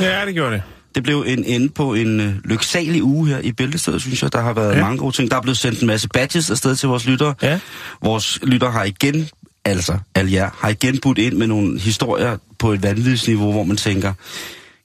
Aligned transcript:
Ja, 0.00 0.26
det 0.26 0.34
gjorde 0.34 0.52
det. 0.52 0.62
Det 0.94 1.02
blev 1.02 1.24
en 1.26 1.44
ende 1.44 1.68
på 1.68 1.94
en 1.94 2.20
øh, 2.20 2.34
lyksalig 2.44 3.02
uge 3.02 3.28
her 3.28 3.38
i 3.38 3.52
Bæltestedet, 3.52 4.02
synes 4.02 4.22
jeg. 4.22 4.32
Der 4.32 4.40
har 4.40 4.52
været 4.52 4.76
ja. 4.76 4.80
Mange 4.80 4.98
gode 4.98 5.16
ting. 5.16 5.30
Der 5.30 5.36
er 5.36 5.40
blevet 5.40 5.58
sendt 5.58 5.80
en 5.80 5.86
masse 5.86 6.08
badges 6.08 6.50
afsted 6.50 6.76
til 6.76 6.88
vores 6.88 7.06
lyttere. 7.06 7.34
Ja. 7.42 7.58
Vores 8.02 8.38
lytter 8.42 8.70
har 8.70 8.84
igen, 8.84 9.28
altså 9.64 9.98
alle 10.14 10.32
jer, 10.32 10.50
har 10.58 10.68
igen 10.68 10.98
budt 10.98 11.18
ind 11.18 11.34
med 11.34 11.46
nogle 11.46 11.80
historier 11.80 12.36
på 12.58 12.72
et 12.72 12.82
vanvidsniveau, 12.82 13.52
hvor 13.52 13.64
man 13.64 13.76
tænker, 13.76 14.12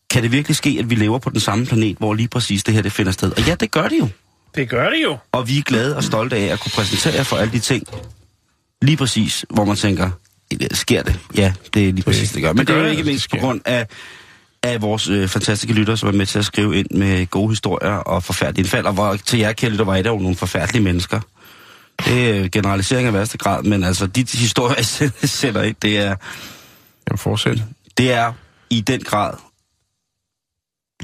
kan 0.10 0.24
det 0.24 0.32
virkelig 0.32 0.56
ske, 0.56 0.76
at 0.80 0.90
vi 0.90 0.96
lever 0.96 1.20
på 1.20 1.30
den 1.30 1.40
samme 1.40 1.66
planet, 1.66 1.98
hvor 1.98 2.14
lige 2.14 2.28
præcis 2.28 2.64
det 2.64 2.74
her 2.74 2.82
det 2.82 2.92
finder 2.92 3.12
sted? 3.12 3.32
Og 3.32 3.48
ja, 3.48 3.56
det 3.56 3.72
gør 3.72 3.88
det 3.88 4.00
jo. 4.00 4.08
Det 4.56 4.70
gør 4.70 4.90
det 4.90 5.04
jo. 5.04 5.18
Og 5.32 5.48
vi 5.48 5.58
er 5.58 5.62
glade 5.62 5.98
og 5.98 6.04
stolte 6.04 6.36
af 6.36 6.54
at 6.54 6.60
kunne 6.60 6.72
præsentere 6.76 7.14
jer 7.14 7.24
for 7.24 7.38
alle 7.38 7.52
de 7.54 7.60
ting, 7.60 7.84
lige 8.82 8.98
præcis, 8.98 9.46
hvor 9.50 9.66
man 9.66 9.76
tænker, 9.76 10.10
sker 10.72 11.04
det? 11.04 11.20
Ja, 11.36 11.54
det 11.74 11.90
er 11.90 11.94
lige 11.94 12.04
præcis, 12.04 12.32
det, 12.32 12.42
gør. 12.42 12.54
Men 12.54 12.58
det, 12.60 12.68
det 12.68 12.76
det 12.76 12.76
er 12.76 12.78
gør 12.78 12.82
jo 12.82 12.86
det, 12.86 12.92
ikke 12.92 13.04
det 13.04 13.12
mindst 13.12 13.30
på 13.30 13.38
grund 13.38 13.62
af, 13.66 13.88
af 14.64 14.82
vores 14.82 15.08
øh, 15.10 15.28
fantastiske 15.28 15.74
lyttere, 15.74 15.98
som 15.98 16.10
er 16.10 16.14
med 16.14 16.26
til 16.26 16.40
at 16.40 16.46
skrive 16.46 16.76
ind 16.78 16.88
med 16.92 17.28
gode 17.28 17.50
historier 17.50 17.92
og 17.92 18.24
forfærdelige 18.24 18.64
indfald. 18.64 18.86
Og 18.86 18.94
hvor, 18.94 19.16
til 19.16 19.40
jer, 19.40 19.54
kære 19.54 19.72
lytter, 19.72 19.86
var 19.86 19.96
I 19.96 20.04
der 20.04 20.10
jo 20.10 20.20
nogle 20.20 20.36
forfærdelige 20.36 20.84
mennesker. 20.84 21.20
Det 22.06 22.30
er 22.30 22.48
generalisering 22.50 23.08
af 23.08 23.14
værste 23.14 23.38
grad, 23.38 23.64
men 23.64 23.84
altså, 23.84 24.08
de 24.08 24.26
historier, 24.34 24.76
jeg 25.22 25.30
sætter 25.30 25.62
ind, 25.70 25.76
det 25.82 25.98
er, 25.98 26.16
Jamen, 27.10 27.18
fortsæt. 27.18 27.58
det 27.98 28.12
er 28.14 28.34
i 28.70 28.82
den 28.82 29.02
grad 29.04 29.34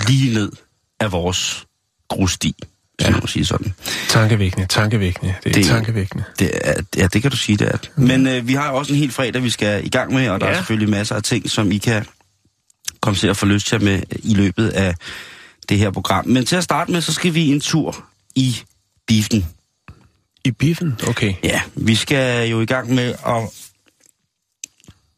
lige 0.07 0.33
ned 0.33 0.51
af 0.99 1.11
vores 1.11 1.65
grussti, 2.09 2.55
ja. 3.01 3.09
man 3.09 3.19
må 3.21 3.27
sige 3.27 3.45
sådan. 3.45 3.73
Tankevækkende, 4.09 4.65
tankevækkende. 4.67 5.33
Det 5.43 5.49
er 5.49 5.53
Det- 5.53 5.65
tankevækkende. 5.65 6.23
Det 6.39 6.51
er, 6.63 6.73
ja, 6.97 7.07
det 7.07 7.21
kan 7.21 7.31
du 7.31 7.37
sige, 7.37 7.57
det 7.57 7.67
er. 7.67 7.77
Men 7.95 8.27
øh, 8.27 8.47
vi 8.47 8.53
har 8.53 8.69
jo 8.69 8.75
også 8.77 8.93
en 8.93 8.99
hel 8.99 9.11
fredag, 9.11 9.43
vi 9.43 9.49
skal 9.49 9.85
i 9.85 9.89
gang 9.89 10.13
med, 10.13 10.29
og 10.29 10.41
der 10.41 10.47
ja. 10.47 10.51
er 10.53 10.57
selvfølgelig 10.57 10.89
masser 10.89 11.15
af 11.15 11.23
ting, 11.23 11.49
som 11.49 11.71
I 11.71 11.77
kan 11.77 12.05
komme 13.01 13.17
til 13.17 13.27
at 13.27 13.37
få 13.37 13.45
lyst 13.45 13.67
til 13.67 13.83
med 13.83 14.01
i 14.23 14.33
løbet 14.33 14.69
af 14.69 14.95
det 15.69 15.77
her 15.77 15.91
program. 15.91 16.27
Men 16.27 16.45
til 16.45 16.55
at 16.55 16.63
starte 16.63 16.91
med, 16.91 17.01
så 17.01 17.13
skal 17.13 17.33
vi 17.33 17.47
en 17.47 17.59
tur 17.59 18.05
i 18.35 18.57
biffen. 19.07 19.45
I 20.45 20.51
biffen? 20.51 20.95
Okay. 21.07 21.33
Ja, 21.43 21.61
vi 21.75 21.95
skal 21.95 22.49
jo 22.49 22.61
i 22.61 22.65
gang 22.65 22.93
med 22.95 23.13
at 23.27 23.49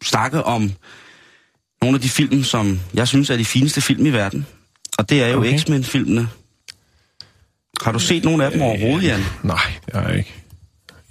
snakke 0.04 0.44
om 0.44 0.72
nogle 1.82 1.96
af 1.96 2.02
de 2.02 2.10
film, 2.10 2.44
som 2.44 2.80
jeg 2.94 3.08
synes 3.08 3.30
er 3.30 3.38
de 3.38 3.46
fineste 3.46 3.82
film 3.82 4.06
i 4.06 4.10
verden. 4.10 4.46
Og 4.98 5.10
det 5.10 5.24
er 5.24 5.28
jo 5.28 5.40
okay. 5.40 5.60
X-Men-filmene. 5.60 6.28
Har 7.82 7.92
du 7.92 8.00
set 8.00 8.24
nogle 8.24 8.46
af 8.46 8.52
dem 8.52 8.62
overhovedet, 8.62 9.04
Jan? 9.08 9.20
Nej, 9.44 9.60
det 9.86 9.94
har 9.94 10.10
jeg 10.10 10.18
ikke. 10.18 10.34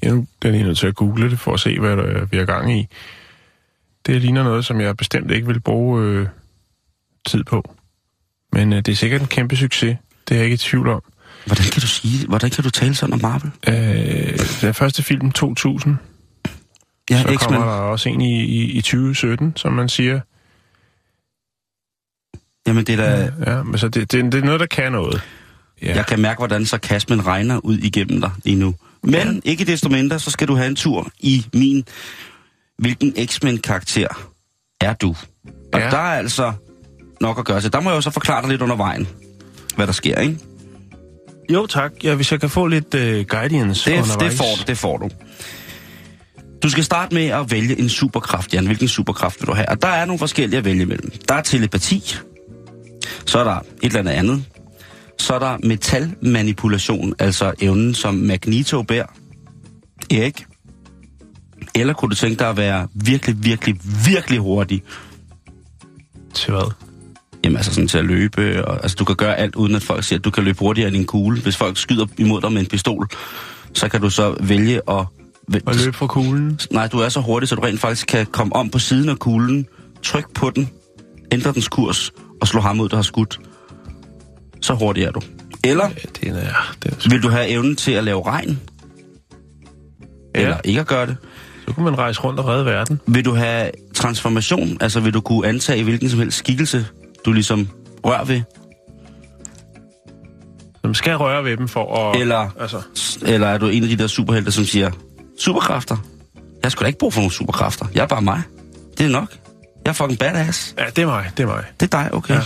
Jeg 0.03 0.09
er 0.11 0.15
nu- 0.15 0.27
den 0.43 0.49
er 0.49 0.53
lige 0.53 0.65
nødt 0.65 0.79
til 0.79 0.87
at 0.87 0.95
google 0.95 1.31
det, 1.31 1.41
for 1.41 1.55
at 1.55 1.61
se, 1.61 1.79
hvad 1.81 1.97
der, 1.97 2.25
vi 2.25 2.37
har 2.37 2.45
gang 2.45 2.79
i. 2.81 2.87
Det 4.07 4.21
ligner 4.21 4.43
noget, 4.45 4.65
som 4.65 4.81
jeg 4.81 4.97
bestemt 4.97 5.31
ikke 5.31 5.47
vil 5.47 5.61
bruge 5.61 6.03
øh, 6.03 6.27
tid 7.29 7.45
på. 7.45 7.75
Men 8.53 8.73
øh, 8.73 8.79
det 8.79 8.89
er 8.89 8.97
sikkert 8.97 9.21
en 9.21 9.27
kæmpe 9.27 9.57
succes. 9.57 9.97
Det 10.29 10.35
er 10.35 10.39
jeg 10.39 10.45
ikke 10.45 10.55
i 10.55 10.59
tvivl 10.59 10.89
om. 10.89 11.03
Hvordan 11.47 11.65
kan 11.65 11.81
du 11.81 11.87
sige, 11.87 12.27
hvordan 12.27 12.51
kan 12.51 12.65
du 12.65 12.71
tale 12.71 12.95
sådan 12.95 13.13
om 13.13 13.21
Marvel? 13.23 13.51
Øh, 13.69 14.39
den 14.61 14.75
første 14.75 15.03
film, 15.03 15.33
2000, 15.33 15.97
Ja, 17.11 17.23
så 17.23 17.37
kommer 17.41 17.65
der 17.65 17.73
også 17.73 18.09
en 18.09 18.21
i, 18.21 18.45
i, 18.45 18.63
i 18.71 18.81
2017, 18.81 19.53
som 19.57 19.73
man 19.73 19.89
siger. 19.89 20.21
Jamen, 22.67 22.85
det 22.87 23.01
er 23.01 23.05
da... 23.05 23.33
Ja, 23.51 23.63
men 23.63 23.79
så 23.79 23.89
det, 23.89 24.13
det, 24.13 24.33
det 24.33 24.35
er 24.35 24.45
noget, 24.45 24.61
der 24.61 24.67
kan 24.67 24.93
noget. 24.93 25.23
Ja. 25.83 25.95
Jeg 25.97 26.07
kan 26.07 26.21
mærke, 26.21 26.39
hvordan 26.39 26.67
sarkasmen 26.67 27.27
regner 27.27 27.59
ud 27.65 27.79
igennem 27.79 28.21
dig 28.21 28.31
lige 28.45 28.57
nu. 28.57 28.75
Men 29.03 29.15
ja. 29.45 29.51
ikke 29.51 29.65
desto 29.65 29.89
mindre, 29.89 30.19
så 30.19 30.31
skal 30.31 30.49
du 30.49 30.55
have 30.55 30.67
en 30.67 30.77
tur 30.77 31.11
i 31.21 31.47
min... 31.55 31.85
Hvilken 32.79 33.15
X-Men-karakter 33.27 34.09
er 34.81 34.93
du? 34.93 35.09
Og 35.73 35.81
ja. 35.81 35.85
Ja. 35.85 35.91
der 35.91 35.99
er 35.99 36.19
altså 36.19 36.53
nok 37.21 37.39
at 37.39 37.45
gøre 37.45 37.61
til. 37.61 37.73
Der 37.73 37.81
må 37.81 37.91
jeg 37.91 37.97
jo 37.97 38.01
så 38.01 38.11
forklare 38.11 38.43
dig 38.43 38.51
lidt 38.51 38.63
under 38.63 38.77
vejen, 38.77 39.09
hvad 39.77 39.87
der 39.87 39.93
sker, 39.93 40.19
ikke? 40.21 40.39
Jo, 41.53 41.67
tak. 41.67 41.93
Ja, 42.05 42.15
hvis 42.15 42.33
jeg 42.33 42.41
kan 42.41 42.51
få 42.51 42.67
lidt 42.67 42.95
uh, 42.95 43.01
guidance 43.01 43.91
Det, 43.91 43.97
undervejs. 44.03 44.31
det 44.31 44.39
får 44.39 44.55
du, 44.59 44.63
det 44.67 44.79
får 44.79 44.97
du. 44.97 45.09
Du 46.63 46.71
skal 46.71 46.85
starte 46.85 47.15
med 47.15 47.27
at 47.27 47.51
vælge 47.51 47.79
en 47.81 47.89
superkraft, 47.89 48.55
Jan. 48.55 48.67
Hvilken 48.67 48.89
superkraft 48.89 49.41
vil 49.41 49.47
du 49.47 49.53
have? 49.55 49.69
Og 49.69 49.83
der 49.83 49.89
er 49.89 50.05
nogle 50.05 50.19
forskellige 50.19 50.59
at 50.59 50.65
vælge 50.65 50.87
mellem. 50.87 51.11
Der 51.29 51.35
er 51.35 51.43
telepati. 51.43 52.17
Så 53.27 53.39
er 53.39 53.45
der 53.45 53.57
et 53.59 53.65
eller 53.83 53.99
andet 54.01 54.13
andet. 54.13 54.45
Så 55.19 55.35
er 55.35 55.39
der 55.39 55.59
metalmanipulation, 55.65 57.15
altså 57.19 57.53
evnen, 57.61 57.95
som 57.95 58.15
Magneto 58.15 58.83
bærer. 58.83 59.07
Erik? 60.11 60.45
Eller 61.75 61.95
kunne 61.95 62.11
du 62.11 62.15
tænke 62.15 62.39
dig 62.39 62.49
at 62.49 62.57
være 62.57 62.89
virkelig, 62.95 63.37
virkelig, 63.45 63.81
virkelig 64.07 64.39
hurtig? 64.39 64.83
Til 66.35 66.53
hvad? 66.53 66.73
Jamen 67.49 67.57
altså 67.57 67.75
sådan 67.75 67.89
til 67.89 67.99
at 67.99 68.05
løbe. 68.05 68.65
Og, 68.65 68.83
altså 68.83 68.95
du 68.95 69.05
kan 69.05 69.17
gøre 69.17 69.37
alt, 69.37 69.55
uden 69.55 69.75
at 69.75 69.83
folk 69.83 70.05
siger, 70.05 70.19
at 70.19 70.25
du 70.25 70.31
kan 70.31 70.45
løbe 70.45 70.59
hurtigere 70.59 70.89
end 70.89 70.97
en 70.97 71.07
kugle. 71.07 71.41
Hvis 71.41 71.57
folk 71.57 71.77
skyder 71.77 72.07
imod 72.19 72.41
dig 72.41 72.53
med 72.53 72.61
en 72.61 72.67
pistol, 72.67 73.09
så 73.75 73.89
kan 73.89 74.01
du 74.01 74.11
så 74.11 74.37
vælge 74.41 74.81
at... 74.91 75.07
At 75.67 75.85
løbe 75.85 75.97
fra 75.97 76.07
kuglen? 76.07 76.61
Nej, 76.71 76.87
du 76.87 76.99
er 76.99 77.09
så 77.09 77.21
hurtig, 77.21 77.49
så 77.49 77.55
du 77.55 77.61
rent 77.61 77.81
faktisk 77.81 78.07
kan 78.07 78.27
komme 78.27 78.57
om 78.57 78.71
på 78.71 78.79
siden 78.79 79.09
af 79.09 79.19
kuglen, 79.19 79.67
trykke 80.03 80.29
på 80.35 80.51
den, 80.51 80.71
ændre 81.33 81.53
dens 81.53 81.69
kurs 81.69 82.13
og 82.41 82.49
slå 82.49 82.61
ham 82.61 82.81
ud, 82.81 82.89
der 82.89 82.97
har 82.97 83.03
skudt. 83.03 83.41
Så 84.61 84.75
hurtig 84.75 85.05
er 85.05 85.11
du. 85.11 85.21
Eller 85.65 85.85
Ja, 85.85 86.09
det 86.21 86.29
er, 86.29 86.75
det 86.83 86.93
er, 86.93 87.09
vil 87.11 87.23
du 87.23 87.29
have 87.29 87.49
evnen 87.49 87.77
til 87.77 87.93
at 87.93 88.05
lave 88.05 88.27
regn? 88.27 88.61
Ja. 90.35 90.41
Eller 90.41 90.57
ikke 90.65 90.81
at 90.81 90.87
gøre 90.87 91.07
det? 91.07 91.17
så 91.69 91.75
kunne 91.75 91.85
man 91.85 91.99
rejse 91.99 92.21
rundt 92.21 92.41
og 92.41 92.47
redde 92.47 92.65
verden. 92.65 93.01
Vil 93.07 93.25
du 93.25 93.35
have 93.35 93.71
transformation? 93.95 94.77
Altså 94.81 95.01
vil 95.01 95.15
du 95.15 95.21
kunne 95.21 95.49
antage 95.49 95.85
hvilken 95.85 96.09
som 96.11 96.19
helst 96.19 96.39
skikkelse, 96.39 96.87
du 97.25 97.33
ligesom 97.33 97.69
rører 98.05 98.25
ved? 98.25 98.43
Man 100.85 100.95
skal 100.95 101.17
røre 101.17 101.45
ved 101.45 101.57
dem 101.57 101.69
for 101.69 101.97
at... 101.97 102.21
Eller, 102.21 102.51
Altså, 102.61 102.83
eller 103.23 103.47
er 103.47 103.59
du 103.59 103.67
en 103.67 103.83
af 103.83 103.89
de 103.89 103.97
der 103.97 104.07
superhelte, 104.07 104.53
som 104.53 104.65
siger, 104.65 104.91
superkræfter? 105.39 105.97
Jeg 106.63 106.73
skulle 106.73 106.85
da 106.85 106.87
ikke 106.87 106.99
bruge 106.99 107.13
for 107.13 107.21
nogle 107.21 107.33
superkræfter. 107.33 107.87
Jeg 107.95 108.03
er 108.03 108.07
bare 108.07 108.23
mig. 108.23 108.43
Det 108.99 109.07
er 109.07 109.11
nok. 109.11 109.37
Jeg 109.85 109.91
er 109.91 109.95
fucking 109.95 110.19
badass. 110.19 110.75
ja, 110.79 110.85
det 110.97 111.03
er 111.03 111.07
mig, 111.07 111.31
det 111.37 111.43
er 111.43 111.47
mig. 111.47 111.65
Det 111.81 111.95
er 111.95 112.03
dig, 112.03 112.15
okay. 112.15 112.35
Ja. 112.35 112.41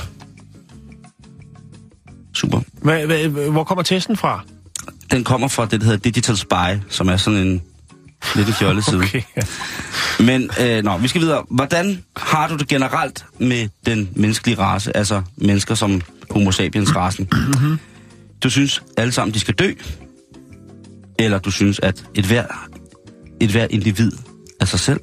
Super. 2.35 2.61
Hva, 2.83 3.07
hva, 3.07 3.27
hvor 3.29 3.65
kommer 3.65 3.83
testen 3.83 4.17
fra? 4.17 4.45
Den 5.11 5.25
kommer 5.25 5.49
fra 5.49 5.67
det, 5.67 5.81
der 5.81 5.87
hedder 5.87 5.99
Digital 5.99 6.37
Spy, 6.37 6.55
som 6.89 7.09
er 7.09 7.17
sådan 7.17 7.41
en 7.41 7.63
lidt 8.37 8.49
en 8.49 8.55
fjollet 8.55 8.85
side. 8.91 8.99
Okay, 8.99 9.23
ja. 9.37 9.43
Men, 10.21 10.51
øh, 10.61 10.85
nå, 10.85 10.99
vi 10.99 11.09
skal 11.09 11.21
videre. 11.21 11.45
Hvordan 11.51 12.05
har 12.17 12.49
du 12.49 12.57
det 12.57 12.69
generelt 12.69 13.25
med 13.39 13.69
den 13.87 14.11
menneskelige 14.17 14.59
race, 14.59 14.97
altså 14.97 15.23
mennesker 15.37 15.75
som 15.75 16.03
homo 16.31 16.51
sapiens-rasen? 16.53 17.29
Du 18.43 18.51
synes 18.51 18.83
alle 18.97 19.13
sammen, 19.13 19.35
de 19.35 19.41
skal 19.41 19.55
dø? 19.55 19.73
Eller 21.19 21.39
du 21.39 21.51
synes, 21.51 21.81
at 21.83 22.05
et 22.15 22.25
hver, 22.25 22.47
et 23.41 23.51
hver 23.51 23.67
individ 23.71 24.13
er 24.61 24.65
sig 24.65 24.81
selv? 24.81 25.01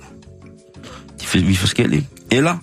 De, 1.33 1.39
vi 1.45 1.51
er 1.53 1.57
forskellige. 1.57 2.07
Eller 2.31 2.57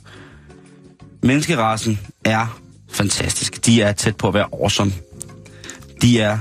menneskerasen 1.22 2.00
er 2.24 2.58
fantastisk. 2.90 3.66
De 3.66 3.82
er 3.82 3.92
tæt 3.92 4.16
på 4.16 4.28
at 4.28 4.34
være 4.34 4.48
awesome. 4.52 4.92
De 6.02 6.20
er 6.20 6.38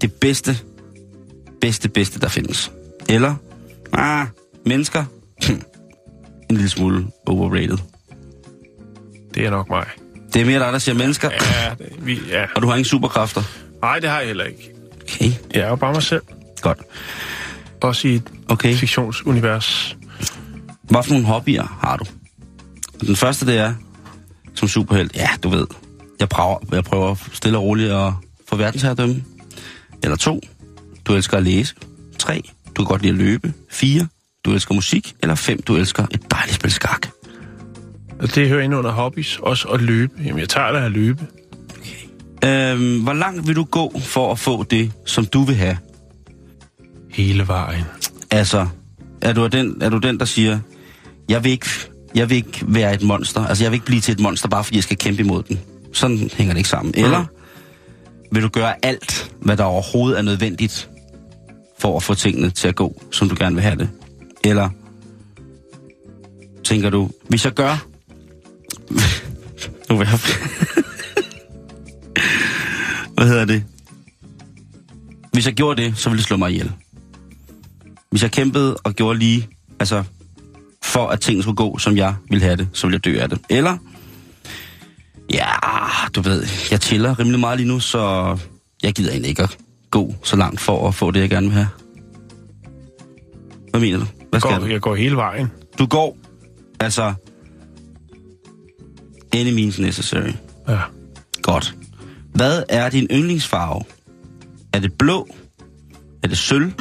det 0.00 0.12
bedste, 0.12 0.58
bedste, 1.60 1.88
bedste, 1.88 2.20
der 2.20 2.28
findes. 2.28 2.70
Eller, 3.14 3.34
ah, 3.92 4.26
mennesker, 4.66 5.04
en 6.50 6.56
lille 6.56 6.68
smule 6.68 7.06
overrated. 7.26 7.78
Det 9.34 9.46
er 9.46 9.50
nok 9.50 9.68
mig. 9.70 9.86
Det 10.34 10.42
er 10.42 10.46
mere 10.46 10.58
dig, 10.64 10.72
der 10.72 10.78
siger 10.78 10.94
mennesker, 10.94 11.30
Ja, 11.32 11.74
det, 11.78 12.06
vi, 12.06 12.18
ja. 12.28 12.44
og 12.56 12.62
du 12.62 12.66
har 12.66 12.74
ingen 12.74 12.84
superkræfter. 12.84 13.42
Nej, 13.82 13.98
det 13.98 14.10
har 14.10 14.18
jeg 14.18 14.26
heller 14.26 14.44
ikke. 14.44 14.70
Okay, 15.02 15.32
Jeg 15.54 15.62
er 15.62 15.68
jo 15.68 15.76
bare 15.76 15.92
mig 15.92 16.02
selv. 16.02 16.22
godt. 16.60 16.78
Også 17.80 18.08
i 18.08 18.14
et 18.14 18.32
Okay, 18.48 18.74
fiktionsunivers. 18.74 19.96
hvad 20.82 21.02
for 21.02 21.10
nogle 21.10 21.26
hobbyer 21.26 21.78
har 21.82 21.96
du? 21.96 22.04
Den 23.06 23.16
første, 23.16 23.46
det 23.46 23.58
er, 23.58 23.74
som 24.54 24.68
superhelt, 24.68 25.16
ja, 25.16 25.28
du 25.42 25.48
ved, 25.48 25.66
jeg 26.20 26.28
prøver, 26.28 26.58
jeg 26.72 26.84
prøver 26.84 27.14
stille 27.32 27.58
og 27.58 27.64
roligt 27.64 27.92
at 27.92 28.12
få 28.48 28.56
verdensherredømme. 28.56 29.24
Eller 30.02 30.16
to, 30.16 30.40
du 31.04 31.14
elsker 31.14 31.36
at 31.36 31.42
læse. 31.42 31.74
Tre, 32.18 32.42
du 32.76 32.82
kan 32.82 32.88
godt 32.88 33.02
lide 33.02 33.12
at 33.12 33.18
løbe. 33.18 33.52
Fire, 33.70 34.08
du 34.44 34.52
elsker 34.52 34.74
musik, 34.74 35.14
eller 35.22 35.34
5, 35.34 35.62
du 35.62 35.76
elsker 35.76 36.06
et 36.10 36.30
dejligt 36.30 36.54
spil 36.54 36.70
skak. 36.70 37.06
Og 38.20 38.34
det 38.34 38.48
hører 38.48 38.62
ind 38.62 38.74
under 38.74 38.90
hobbies. 38.90 39.38
Også 39.38 39.68
at 39.68 39.82
løbe. 39.82 40.12
Jamen, 40.24 40.38
jeg 40.38 40.48
tager 40.48 40.72
da 40.72 40.84
at 40.84 40.92
løbe. 40.92 41.26
Øhm, 42.44 43.02
hvor 43.02 43.12
langt 43.12 43.46
vil 43.46 43.56
du 43.56 43.64
gå 43.64 44.00
for 44.00 44.32
at 44.32 44.38
få 44.38 44.62
det, 44.62 44.92
som 45.06 45.26
du 45.26 45.42
vil 45.42 45.56
have? 45.56 45.78
Hele 47.10 47.48
vejen. 47.48 47.84
Altså, 48.30 48.66
er 49.20 49.32
du 49.32 49.46
den, 49.46 49.82
er 49.82 49.88
du 49.88 49.98
den 49.98 50.18
der 50.18 50.24
siger, 50.24 50.58
jeg 51.28 51.44
vil, 51.44 51.52
ikke, 51.52 51.66
jeg 52.14 52.30
vil 52.30 52.36
ikke 52.36 52.64
være 52.68 52.94
et 52.94 53.02
monster, 53.02 53.46
altså 53.46 53.64
jeg 53.64 53.70
vil 53.70 53.76
ikke 53.76 53.86
blive 53.86 54.00
til 54.00 54.12
et 54.12 54.20
monster, 54.20 54.48
bare 54.48 54.64
fordi 54.64 54.76
jeg 54.76 54.84
skal 54.84 54.96
kæmpe 54.96 55.22
imod 55.22 55.42
den. 55.42 55.60
Sådan 55.92 56.30
hænger 56.36 56.54
det 56.54 56.58
ikke 56.58 56.68
sammen. 56.68 56.94
Eller 56.96 57.24
vil 58.32 58.42
du 58.42 58.48
gøre 58.48 58.74
alt, 58.86 59.34
hvad 59.40 59.56
der 59.56 59.64
overhovedet 59.64 60.18
er 60.18 60.22
nødvendigt, 60.22 60.88
for 61.82 61.96
at 61.96 62.02
få 62.02 62.14
tingene 62.14 62.50
til 62.50 62.68
at 62.68 62.74
gå, 62.74 63.02
som 63.10 63.28
du 63.28 63.36
gerne 63.38 63.54
vil 63.54 63.62
have 63.62 63.76
det? 63.76 63.90
Eller 64.44 64.70
tænker 66.64 66.90
du, 66.90 67.10
hvis 67.28 67.44
jeg 67.44 67.52
gør... 67.52 67.86
nu 69.88 69.96
vil 69.96 70.08
jeg... 70.10 70.18
hvad 73.16 73.26
hedder 73.26 73.44
det? 73.44 73.64
Hvis 75.32 75.46
jeg 75.46 75.54
gjorde 75.54 75.82
det, 75.82 75.98
så 75.98 76.08
ville 76.08 76.18
det 76.18 76.26
slå 76.26 76.36
mig 76.36 76.50
ihjel. 76.50 76.72
Hvis 78.10 78.22
jeg 78.22 78.30
kæmpede 78.30 78.76
og 78.76 78.94
gjorde 78.94 79.18
lige, 79.18 79.48
altså 79.80 80.04
for 80.82 81.06
at 81.06 81.20
tingene 81.20 81.42
skulle 81.42 81.56
gå, 81.56 81.78
som 81.78 81.96
jeg 81.96 82.14
ville 82.30 82.44
have 82.44 82.56
det, 82.56 82.68
så 82.72 82.86
ville 82.86 82.94
jeg 82.94 83.04
dø 83.04 83.20
af 83.20 83.28
det. 83.28 83.38
Eller, 83.50 83.76
ja, 85.32 85.48
du 86.14 86.20
ved, 86.20 86.46
jeg 86.70 86.78
chiller 86.78 87.18
rimelig 87.18 87.40
meget 87.40 87.58
lige 87.58 87.68
nu, 87.68 87.80
så 87.80 88.38
jeg 88.82 88.92
gider 88.94 89.10
egentlig 89.10 89.28
ikke 89.28 89.42
at 89.42 89.58
gå 89.92 90.14
så 90.22 90.36
langt 90.36 90.60
for 90.60 90.88
at 90.88 90.94
få 90.94 91.10
det, 91.10 91.20
jeg 91.20 91.30
gerne 91.30 91.46
vil 91.46 91.54
have. 91.54 91.68
Hvad 93.70 93.80
mener 93.80 93.98
du? 93.98 94.04
Hvad 94.30 94.40
skal 94.40 94.52
Går, 94.52 94.58
du? 94.58 94.66
jeg 94.66 94.80
går 94.80 94.94
hele 94.94 95.16
vejen. 95.16 95.50
Du 95.78 95.86
går, 95.86 96.16
altså, 96.80 97.14
any 99.34 99.52
means 99.54 99.78
necessary. 99.78 100.32
Ja. 100.68 100.78
Godt. 101.42 101.74
Hvad 102.34 102.62
er 102.68 102.90
din 102.90 103.06
yndlingsfarve? 103.10 103.82
Er 104.72 104.78
det 104.78 104.92
blå? 104.98 105.28
Er 106.22 106.28
det 106.28 106.38
sølv? 106.38 106.72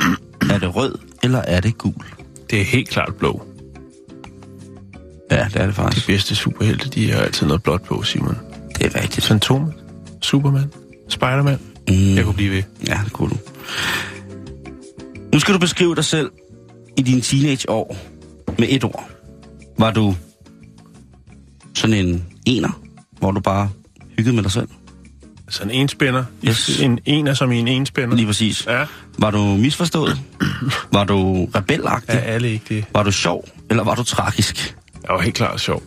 er 0.51 0.57
det 0.59 0.75
rød? 0.75 0.95
Eller 1.23 1.39
er 1.39 1.59
det 1.59 1.77
gul? 1.77 2.05
Det 2.49 2.61
er 2.61 2.65
helt 2.65 2.89
klart 2.89 3.15
blå. 3.15 3.41
Ja, 5.31 5.45
det 5.53 5.55
er 5.55 5.59
det 5.59 5.67
De 5.67 5.73
faktisk. 5.73 6.07
bedste 6.07 6.35
superhelte, 6.35 6.89
de 6.89 7.11
har 7.11 7.21
altid 7.21 7.47
noget 7.47 7.63
blåt 7.63 7.81
på, 7.81 8.03
Simon. 8.03 8.37
Det 8.77 8.85
er 8.95 9.01
rigtigt. 9.03 9.25
Fantomet, 9.25 9.73
Superman, 10.21 10.71
Spider-Man. 11.09 11.59
Mm. 11.89 12.15
Jeg 12.15 12.23
kunne 12.23 12.33
blive 12.35 12.51
ved. 12.51 12.63
Ja, 12.87 12.99
det 13.03 13.13
kunne 13.13 13.29
du. 13.29 13.37
Nu 15.33 15.39
skal 15.39 15.53
du 15.53 15.59
beskrive 15.59 15.95
dig 15.95 16.05
selv 16.05 16.31
i 16.97 17.01
dine 17.01 17.21
teenageår 17.21 17.97
med 18.59 18.67
et 18.69 18.83
ord. 18.83 19.09
Var 19.79 19.91
du 19.91 20.15
sådan 21.73 22.05
en 22.05 22.25
ener, 22.45 22.81
hvor 23.19 23.31
du 23.31 23.39
bare 23.39 23.69
hyggede 24.17 24.35
med 24.35 24.43
dig 24.43 24.51
selv? 24.51 24.67
Altså 25.47 25.63
en 25.63 25.71
enspænder. 25.71 26.23
Yes. 26.47 26.79
En 26.79 26.99
ener 27.05 27.33
som 27.33 27.51
i 27.51 27.59
en 27.59 27.67
enspænder. 27.67 28.15
Lige 28.15 28.25
præcis. 28.25 28.65
Ja. 28.67 28.85
Var 29.17 29.31
du 29.31 29.43
misforstået? 29.43 30.21
Var 30.93 31.03
du 31.03 31.45
rebelagtig? 31.55 32.09
Er 32.15 32.19
alle 32.19 32.51
ikke 32.51 32.65
det? 32.69 32.85
Var 32.93 33.03
du 33.03 33.11
sjov, 33.11 33.45
eller 33.69 33.83
var 33.83 33.95
du 33.95 34.03
tragisk? 34.03 34.75
Jeg 35.07 35.15
var 35.15 35.21
helt 35.21 35.35
klart 35.35 35.61
sjov. 35.61 35.83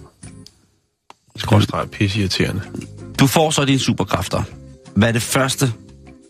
Skrådstræk 1.36 1.88
pisse 1.88 2.20
irriterende. 2.20 2.62
Du 3.18 3.26
får 3.26 3.50
så 3.50 3.64
dine 3.64 3.78
superkræfter. 3.78 4.42
Hvad 4.96 5.08
er 5.08 5.12
det 5.12 5.22
første, 5.22 5.72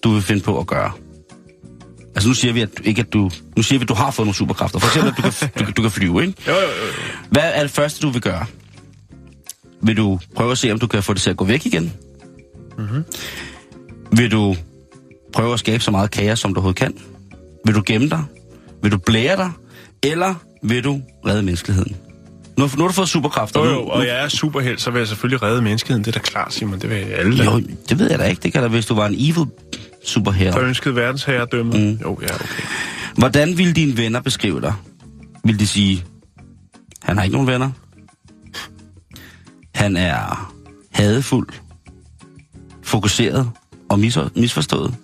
du 0.05 0.11
vil 0.11 0.23
finde 0.23 0.43
på 0.43 0.59
at 0.61 0.67
gøre? 0.67 0.93
Altså 2.15 2.29
nu 2.29 2.35
siger 2.35 2.53
vi, 2.53 2.61
at 2.61 2.69
du, 2.79 2.83
ikke 2.85 3.01
at 3.01 3.13
du... 3.13 3.31
Nu 3.57 3.63
siger 3.63 3.79
vi, 3.79 3.83
at 3.83 3.89
du 3.89 3.95
har 3.95 4.11
fået 4.11 4.27
nogle 4.27 4.37
superkræfter. 4.37 4.79
For 4.79 4.87
eksempel, 4.87 5.09
at 5.09 5.17
du 5.17 5.23
kan, 5.23 5.33
du, 5.59 5.65
kan- 5.65 5.75
du 5.75 5.83
kan 5.83 5.91
flyve, 5.91 6.21
ikke? 6.27 6.35
Jo, 6.49 6.53
jo, 6.53 6.61
jo. 6.61 6.67
Hvad 7.31 7.43
er 7.55 7.61
det 7.63 7.71
første, 7.71 8.01
du 8.07 8.11
vil 8.11 8.21
gøre? 8.23 8.47
Vil 9.83 9.97
du 9.97 10.19
prøve 10.37 10.53
at 10.53 10.59
se, 10.59 10.73
om 10.73 10.79
du 10.79 10.87
kan 10.87 11.03
få 11.03 11.13
det 11.15 11.23
til 11.23 11.31
at 11.31 11.37
gå 11.37 11.45
væk 11.45 11.67
igen? 11.67 11.93
Mm-hmm. 12.79 13.05
Vil 14.13 14.31
du 14.31 14.57
prøve 15.33 15.53
at 15.53 15.59
skabe 15.59 15.83
så 15.83 15.91
meget 15.91 16.11
kaos, 16.11 16.39
som 16.39 16.55
du 16.55 16.59
overhovedet 16.59 16.79
kan? 16.79 16.95
Vil 17.65 17.75
du 17.75 17.83
gemme 17.87 18.09
dig? 18.09 18.23
Vil 18.83 18.93
du 18.93 18.99
blære 18.99 19.37
dig? 19.37 19.51
Eller 20.03 20.35
vil 20.63 20.85
du 20.85 21.01
redde 21.27 21.43
menneskeligheden? 21.43 21.97
Nu, 22.59 22.71
nu 22.77 22.83
har 22.83 22.89
du 22.89 22.93
fået 22.95 23.09
superkræfter. 23.09 23.61
Jo, 23.61 23.67
nu, 23.67 23.71
jo, 23.73 23.87
og 23.87 24.07
jeg 24.07 24.25
er 24.25 24.29
superheld, 24.29 24.79
så 24.79 24.91
vil 24.91 24.99
jeg 24.99 25.09
selvfølgelig 25.09 25.43
redde 25.43 25.63
menneskeheden. 25.63 26.05
Det 26.05 26.09
er 26.09 26.13
da 26.13 26.25
klart, 26.25 26.53
Simon. 26.55 26.79
Det 26.81 26.91
vil 26.91 26.99
jeg 26.99 27.13
alle. 27.19 27.45
Jo, 27.45 27.63
det 27.89 27.99
ved 27.99 28.11
jeg 28.11 28.19
da 28.19 28.25
ikke. 28.25 28.43
Det 28.43 28.53
kan 28.53 28.63
da, 28.63 28.69
hvis 28.69 28.87
du 28.87 28.95
var 28.95 29.07
en 29.07 29.15
evil 29.19 29.47
superhero. 30.05 30.53
Der 30.53 30.63
ønskede 30.69 30.97
verdensherredømme. 30.97 31.73
Mm. 31.73 31.99
Jo, 32.03 32.19
ja, 32.23 32.35
okay. 32.35 32.63
Hvordan 33.17 33.59
ville 33.59 33.73
dine 33.73 33.97
venner 33.97 34.21
beskrive 34.21 34.61
dig? 34.61 34.75
Vil 35.45 35.59
de 35.59 35.67
sige, 35.67 36.05
han 37.03 37.17
har 37.17 37.25
ikke 37.25 37.33
nogen 37.37 37.49
venner? 37.49 37.71
Han 39.75 39.97
er 39.97 40.53
hadefuld, 40.93 41.49
fokuseret 42.83 43.51
og 43.89 43.99
mis- 43.99 44.41
misforstået. 44.41 44.95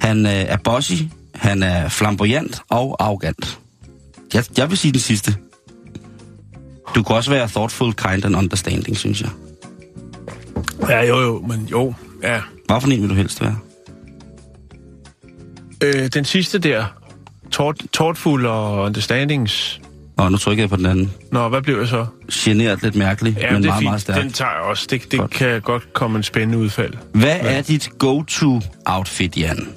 Han 0.00 0.26
øh, 0.26 0.32
er 0.32 0.56
bossy, 0.56 0.92
han 1.34 1.62
er 1.62 1.88
flamboyant 1.88 2.62
og 2.68 2.96
arrogant. 3.00 3.58
Jeg, 4.34 4.44
jeg 4.56 4.70
vil 4.70 4.78
sige 4.78 4.92
den 4.92 5.00
sidste. 5.00 5.36
Du 6.94 7.02
kan 7.02 7.16
også 7.16 7.30
være 7.30 7.48
thoughtful, 7.48 7.92
kind 7.94 8.24
and 8.24 8.36
understanding, 8.36 8.96
synes 8.96 9.20
jeg. 9.20 9.30
Ja, 10.88 11.00
jo, 11.04 11.20
jo, 11.20 11.44
men 11.48 11.68
jo, 11.70 11.94
ja. 12.22 12.40
Hvad 12.66 12.80
for 12.80 12.88
en 12.88 13.02
vil 13.02 13.10
du 13.10 13.14
helst 13.14 13.40
være? 13.40 13.56
Øh, 15.82 16.06
den 16.14 16.24
sidste 16.24 16.58
der, 16.58 16.84
tort, 17.50 17.76
thoughtful 17.92 18.46
og 18.46 18.82
understandings... 18.82 19.80
Og 20.16 20.30
nu 20.32 20.36
trykker 20.38 20.62
jeg 20.62 20.70
på 20.70 20.76
den 20.76 20.86
anden. 20.86 21.12
Nå, 21.32 21.48
hvad 21.48 21.62
blev 21.62 21.78
jeg 21.78 21.88
så? 21.88 22.06
Generet 22.32 22.82
lidt 22.82 22.96
mærkeligt, 22.96 23.38
Ja, 23.38 23.52
men 23.52 23.62
det 23.62 23.68
er 23.68 23.70
meget, 23.72 23.78
fint. 23.80 23.88
meget 23.88 24.00
stærkt. 24.00 24.22
Den 24.22 24.32
tager 24.32 24.50
jeg 24.50 24.60
også. 24.60 24.86
Det, 24.90 25.10
det 25.12 25.20
Godt. 25.20 25.30
kan 25.30 25.60
godt 25.60 25.92
komme 25.92 26.16
en 26.16 26.22
spændende 26.22 26.58
udfald. 26.64 26.94
Hvad 27.14 27.36
er 27.40 27.62
dit 27.62 27.90
go-to-outfit, 27.98 29.36
Jan? 29.38 29.68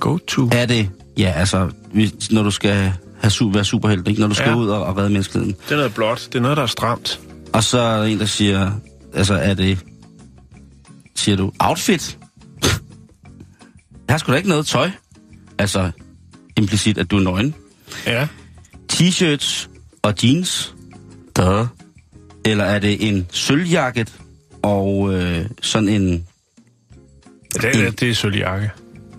Go 0.00 0.18
to. 0.18 0.48
Er 0.52 0.66
det, 0.66 0.90
ja, 1.18 1.32
altså, 1.36 1.70
hvis, 1.92 2.30
når 2.32 2.42
du 2.42 2.50
skal 2.50 2.72
have, 3.20 3.30
su- 3.30 3.52
være 3.52 3.64
superhelt, 3.64 4.08
ikke? 4.08 4.20
Når 4.20 4.28
du 4.28 4.34
skal 4.34 4.44
Ja. 4.48 4.50
ja. 4.50 4.56
ud 4.58 4.68
og, 4.68 4.84
og 4.84 4.96
redde 4.96 5.10
menneskeheden. 5.10 5.50
Det 5.68 5.72
er 5.72 5.76
noget 5.76 5.94
blåt. 5.94 6.28
Det 6.32 6.38
er 6.38 6.42
noget, 6.42 6.56
der 6.56 6.62
er 6.62 6.66
stramt. 6.66 7.20
Og 7.52 7.64
så 7.64 7.78
er 7.80 7.96
der 7.98 8.04
en, 8.04 8.18
der 8.18 8.26
siger, 8.26 8.70
altså, 9.14 9.34
er 9.34 9.54
det, 9.54 9.78
siger 11.16 11.36
du, 11.36 11.52
outfit? 11.58 12.18
Jeg 14.08 14.12
har 14.14 14.18
sgu 14.18 14.32
da 14.32 14.36
ikke 14.36 14.48
noget 14.48 14.66
tøj. 14.66 14.90
Altså, 15.58 15.90
implicit, 16.56 16.98
at 16.98 17.10
du 17.10 17.16
er 17.16 17.22
nøgen. 17.22 17.54
Ja. 18.06 18.26
T-shirts 18.92 19.68
og 20.02 20.14
jeans. 20.24 20.74
Duh. 21.36 21.66
Eller 22.44 22.64
er 22.64 22.78
det 22.78 23.08
en 23.08 23.26
sølvjakket 23.32 24.12
og 24.62 25.14
øh, 25.14 25.44
sådan 25.62 25.88
en... 25.88 26.26
Det 27.52 27.64
er, 27.86 27.90
det 27.90 28.10
er 28.10 28.14
sølvjakke. 28.14 28.70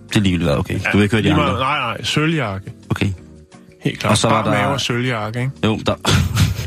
Det 0.10 0.15
er 0.15 0.20
ligegyldigt, 0.20 0.51
okay. 0.51 0.79
Du 0.91 0.98
vil 0.98 1.03
ikke 1.03 1.12
høre 1.15 1.22
de 1.22 1.27
Lige 1.27 1.36
meget- 1.36 1.48
andre. 1.50 1.60
Nej, 1.60 1.79
nej, 1.79 2.03
sølvjakke. 2.03 2.72
Okay. 2.89 3.10
Helt 3.82 4.00
klart. 4.00 4.12
Og 4.12 4.17
så 4.17 4.29
var 4.29 4.44
Bare 4.44 4.53
der- 4.56 4.62
mave 4.62 4.74
og 4.74 4.82
sølvjakke, 4.82 5.39
ikke? 5.39 5.51
Jo, 5.63 5.79
der, 5.86 5.96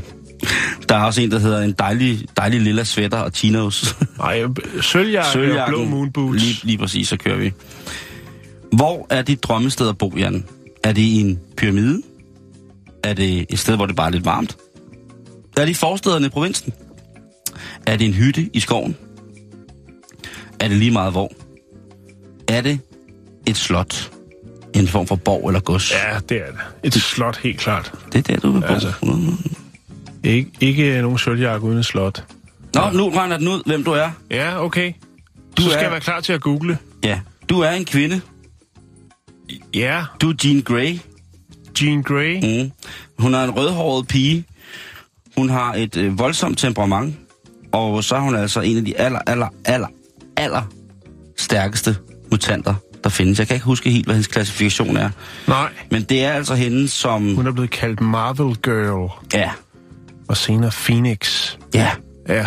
der 0.88 0.94
er 0.96 1.02
også 1.04 1.20
en, 1.22 1.30
der 1.30 1.38
hedder 1.38 1.62
en 1.62 1.72
dejlig, 1.78 2.26
dejlig 2.36 2.60
lilla 2.60 2.84
sweater 2.84 3.18
og 3.18 3.30
chinos. 3.34 3.96
Nej, 4.18 4.42
sølvjakke 4.80 5.60
og 5.62 5.68
blå 5.68 5.84
moon 5.84 6.12
boots. 6.12 6.42
Lige, 6.42 6.60
lige 6.62 6.78
præcis, 6.78 7.08
så 7.08 7.16
kører 7.16 7.36
vi. 7.36 7.52
Hvor 8.72 9.06
er 9.10 9.22
dit 9.22 9.42
drømmested 9.42 9.88
at 9.88 9.98
bo, 9.98 10.12
Jan? 10.16 10.44
Er 10.84 10.92
det 10.92 11.02
i 11.02 11.20
en 11.20 11.40
pyramide? 11.56 12.02
Er 13.04 13.14
det 13.14 13.46
et 13.48 13.58
sted, 13.58 13.76
hvor 13.76 13.86
det 13.86 13.96
bare 13.96 14.06
er 14.06 14.10
lidt 14.10 14.24
varmt? 14.24 14.56
Er 15.56 15.60
det 15.64 15.70
i 15.70 15.74
forstederne 15.74 16.26
i 16.26 16.28
provinsen? 16.28 16.72
Er 17.86 17.96
det 17.96 18.06
en 18.06 18.12
hytte 18.14 18.50
i 18.52 18.60
skoven? 18.60 18.96
Er 20.60 20.68
det 20.68 20.76
lige 20.76 20.90
meget 20.90 21.12
hvor? 21.12 21.32
Er 22.48 22.60
det 22.60 22.78
et 23.46 23.56
slot? 23.56 24.10
En 24.74 24.88
form 24.88 25.06
for 25.06 25.16
borg 25.16 25.48
eller 25.48 25.60
gods? 25.60 25.92
Ja, 25.92 26.18
det 26.28 26.36
er 26.36 26.46
det. 26.50 26.60
Et 26.82 26.94
slot, 26.94 27.36
helt 27.36 27.58
klart. 27.58 27.92
Det 28.12 28.18
er 28.18 28.22
der, 28.34 28.40
du 28.40 28.50
vil 28.52 28.60
bo. 28.60 28.66
Altså. 28.66 28.92
Ikke, 30.24 30.50
ikke 30.60 31.02
nogen 31.02 31.18
sølvjakke 31.18 31.66
uden 31.66 31.78
et 31.78 31.84
slot. 31.86 32.24
Nå, 32.74 32.80
nu 32.94 33.08
regner 33.10 33.36
den 33.38 33.48
ud, 33.48 33.62
hvem 33.66 33.84
du 33.84 33.90
er. 33.92 34.10
Ja, 34.30 34.64
okay. 34.64 34.92
Du 34.92 34.96
Du 35.56 35.62
så 35.62 35.68
skal 35.68 35.78
er- 35.78 35.82
jeg 35.82 35.90
være 35.90 36.00
klar 36.00 36.20
til 36.20 36.32
at 36.32 36.40
google. 36.40 36.78
Ja, 37.04 37.20
du 37.48 37.60
er 37.60 37.70
en 37.70 37.84
kvinde. 37.84 38.20
Ja, 39.74 40.04
Du 40.20 40.30
er 40.30 40.34
Jean 40.44 40.60
Grey. 40.62 40.98
Jean 41.82 42.02
Grey. 42.02 42.62
Mm. 42.64 42.70
Hun 43.18 43.34
er 43.34 43.44
en 43.44 43.50
rødhåret 43.50 44.08
pige. 44.08 44.44
Hun 45.36 45.50
har 45.50 45.74
et 45.74 45.96
øh, 45.96 46.18
voldsomt 46.18 46.58
temperament. 46.58 47.16
Og 47.72 48.04
så 48.04 48.14
er 48.16 48.20
hun 48.20 48.34
altså 48.36 48.60
en 48.60 48.76
af 48.76 48.84
de 48.84 48.98
aller, 48.98 49.18
aller, 49.26 49.48
aller, 49.64 49.88
aller 50.36 50.62
stærkeste 51.38 51.96
mutanter, 52.30 52.74
der 53.04 53.10
findes. 53.10 53.38
Jeg 53.38 53.46
kan 53.46 53.54
ikke 53.56 53.66
huske 53.66 53.90
helt, 53.90 54.04
hvad 54.04 54.14
hendes 54.14 54.26
klassifikation 54.26 54.96
er. 54.96 55.10
Nej, 55.48 55.72
Men 55.90 56.02
det 56.02 56.24
er 56.24 56.32
altså 56.32 56.54
hende, 56.54 56.88
som... 56.88 57.34
hun 57.34 57.46
er 57.46 57.52
blevet 57.52 57.70
kaldt 57.70 58.00
Marvel 58.00 58.56
Girl. 58.56 59.10
Ja, 59.34 59.50
Og 60.28 60.36
senere 60.36 60.70
Phoenix. 60.70 61.52
ja. 61.74 61.90
Ja, 62.28 62.46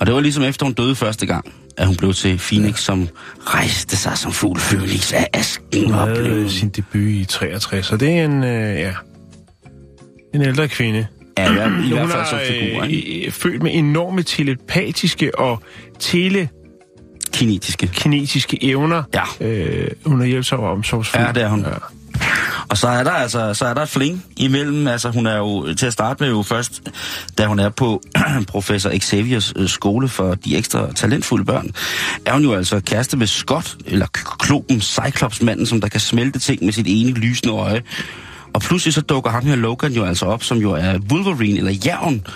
Og 0.00 0.06
det 0.06 0.14
var 0.14 0.20
ligesom 0.20 0.42
efter 0.42 0.66
hun 0.66 0.72
døde 0.72 0.94
første 0.94 1.26
gang, 1.26 1.52
at 1.78 1.86
hun 1.86 1.96
blev 1.96 2.12
til 2.14 2.38
Phoenix, 2.38 2.80
som 2.80 3.08
rejste 3.46 3.96
sig 3.96 4.18
som 4.18 4.32
fugl 4.32 4.58
Phoenix 4.60 5.12
af 5.12 5.26
asken 5.32 5.84
Hun 5.84 5.94
havde 5.94 6.14
blev... 6.22 6.50
sin 6.50 6.68
debut 6.68 7.00
i 7.00 7.24
63, 7.24 7.86
så 7.86 7.96
det 7.96 8.08
er 8.18 8.24
en, 8.24 8.44
øh, 8.44 8.74
ja, 8.80 8.92
en 10.34 10.42
ældre 10.42 10.68
kvinde. 10.68 11.06
Ja, 11.38 11.50
i, 11.50 11.54
hvert- 11.54 11.84
i 11.86 11.88
hvert 11.92 12.10
fald 12.10 12.26
som 12.26 12.38
figur, 12.48 12.84
ikke? 12.84 13.18
øh, 13.20 13.26
øh, 13.26 13.32
født 13.32 13.62
med 13.62 13.70
enorme 13.74 14.22
telepatiske 14.22 15.38
og 15.38 15.62
Kinetiske. 17.32 17.86
telekinetiske 17.86 18.64
evner. 18.64 19.02
Ja. 19.14 19.46
Øh, 19.46 19.88
hun 20.06 20.20
er 20.22 20.26
hjælpsom 20.26 20.60
og 20.60 20.70
omsorgsfuld. 20.70 21.24
Ja, 21.24 21.32
det 21.32 21.42
er 21.42 21.48
hun. 21.48 21.60
Ja. 21.60 21.70
Og 22.68 22.78
så 22.78 22.88
er 22.88 23.04
der 23.04 23.10
altså 23.10 23.54
så 23.54 23.66
er 23.66 23.74
der 23.74 23.82
et 23.82 23.88
fling 23.88 24.24
imellem. 24.36 24.86
Altså 24.86 25.10
hun 25.10 25.26
er 25.26 25.36
jo 25.36 25.74
til 25.74 25.86
at 25.86 25.92
starte 25.92 26.22
med 26.22 26.30
jo 26.30 26.42
først, 26.42 26.82
da 27.38 27.46
hun 27.46 27.58
er 27.58 27.68
på 27.68 28.02
professor 28.48 28.90
Xaviers 28.98 29.52
øh, 29.56 29.68
skole 29.68 30.08
for 30.08 30.34
de 30.34 30.56
ekstra 30.56 30.92
talentfulde 30.92 31.44
børn, 31.44 31.70
er 32.26 32.32
hun 32.32 32.42
jo 32.42 32.54
altså 32.54 32.80
kæreste 32.80 33.16
med 33.16 33.26
Scott, 33.26 33.76
eller 33.86 34.06
kloben 34.38 34.80
Cyclops-manden, 34.80 35.66
som 35.66 35.80
der 35.80 35.88
kan 35.88 36.00
smelte 36.00 36.38
ting 36.38 36.64
med 36.64 36.72
sit 36.72 36.86
ene 36.88 37.10
lysende 37.10 37.54
øje. 37.54 37.82
Og 38.54 38.60
pludselig 38.60 38.94
så 38.94 39.00
dukker 39.00 39.30
ham 39.30 39.46
her 39.46 39.56
Logan 39.56 39.92
jo 39.92 40.04
altså 40.04 40.26
op, 40.26 40.44
som 40.44 40.58
jo 40.58 40.72
er 40.72 40.98
Wolverine 41.12 41.58
eller 41.58 41.72
Jævn. 41.72 42.26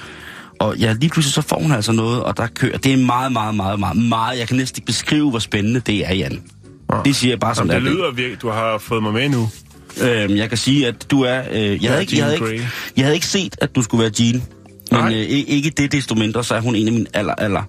Og 0.60 0.76
ja, 0.76 0.92
lige 1.00 1.10
pludselig 1.10 1.34
så 1.34 1.42
får 1.42 1.58
hun 1.62 1.72
altså 1.72 1.92
noget, 1.92 2.22
og 2.22 2.36
der 2.36 2.46
kører. 2.46 2.78
Det 2.78 2.92
er 2.92 2.96
meget, 2.96 3.32
meget, 3.32 3.54
meget, 3.54 3.80
meget, 3.80 3.96
meget. 3.96 4.38
Jeg 4.38 4.48
kan 4.48 4.56
næsten 4.56 4.78
ikke 4.80 4.86
beskrive, 4.86 5.30
hvor 5.30 5.38
spændende 5.38 5.80
det 5.80 6.10
er, 6.10 6.14
Jan. 6.14 6.42
Det 7.04 7.16
siger 7.16 7.32
jeg 7.32 7.40
bare 7.40 7.54
som 7.54 7.70
Jamen, 7.70 7.82
det 7.84 7.90
det 7.90 7.98
er. 7.98 8.02
lyder 8.02 8.12
virkelig, 8.12 8.42
du 8.42 8.50
har 8.50 8.78
fået 8.78 9.02
mig 9.02 9.12
med 9.12 9.28
nu. 9.28 9.48
Øhm, 10.00 10.36
jeg 10.36 10.48
kan 10.48 10.58
sige, 10.58 10.86
at 10.86 11.10
du 11.10 11.22
er... 11.22 11.42
Øh, 11.52 11.82
jeg, 11.82 11.90
havde 11.90 12.02
ikke, 12.02 12.16
jeg, 12.16 12.24
havde 12.24 12.38
Grey. 12.38 12.52
ikke, 12.52 12.68
jeg 12.96 13.04
havde 13.04 13.14
ikke 13.14 13.26
set, 13.26 13.56
at 13.60 13.74
du 13.74 13.82
skulle 13.82 14.02
være 14.02 14.12
Jean. 14.20 14.42
Men 14.92 15.12
øh, 15.12 15.20
ikke 15.28 15.70
det 15.70 15.92
desto 15.92 16.14
mindre, 16.14 16.44
så 16.44 16.54
er 16.54 16.60
hun 16.60 16.74
en 16.74 16.86
af 16.86 16.92
mine 16.92 17.06
aller, 17.14 17.34
aller... 17.34 17.62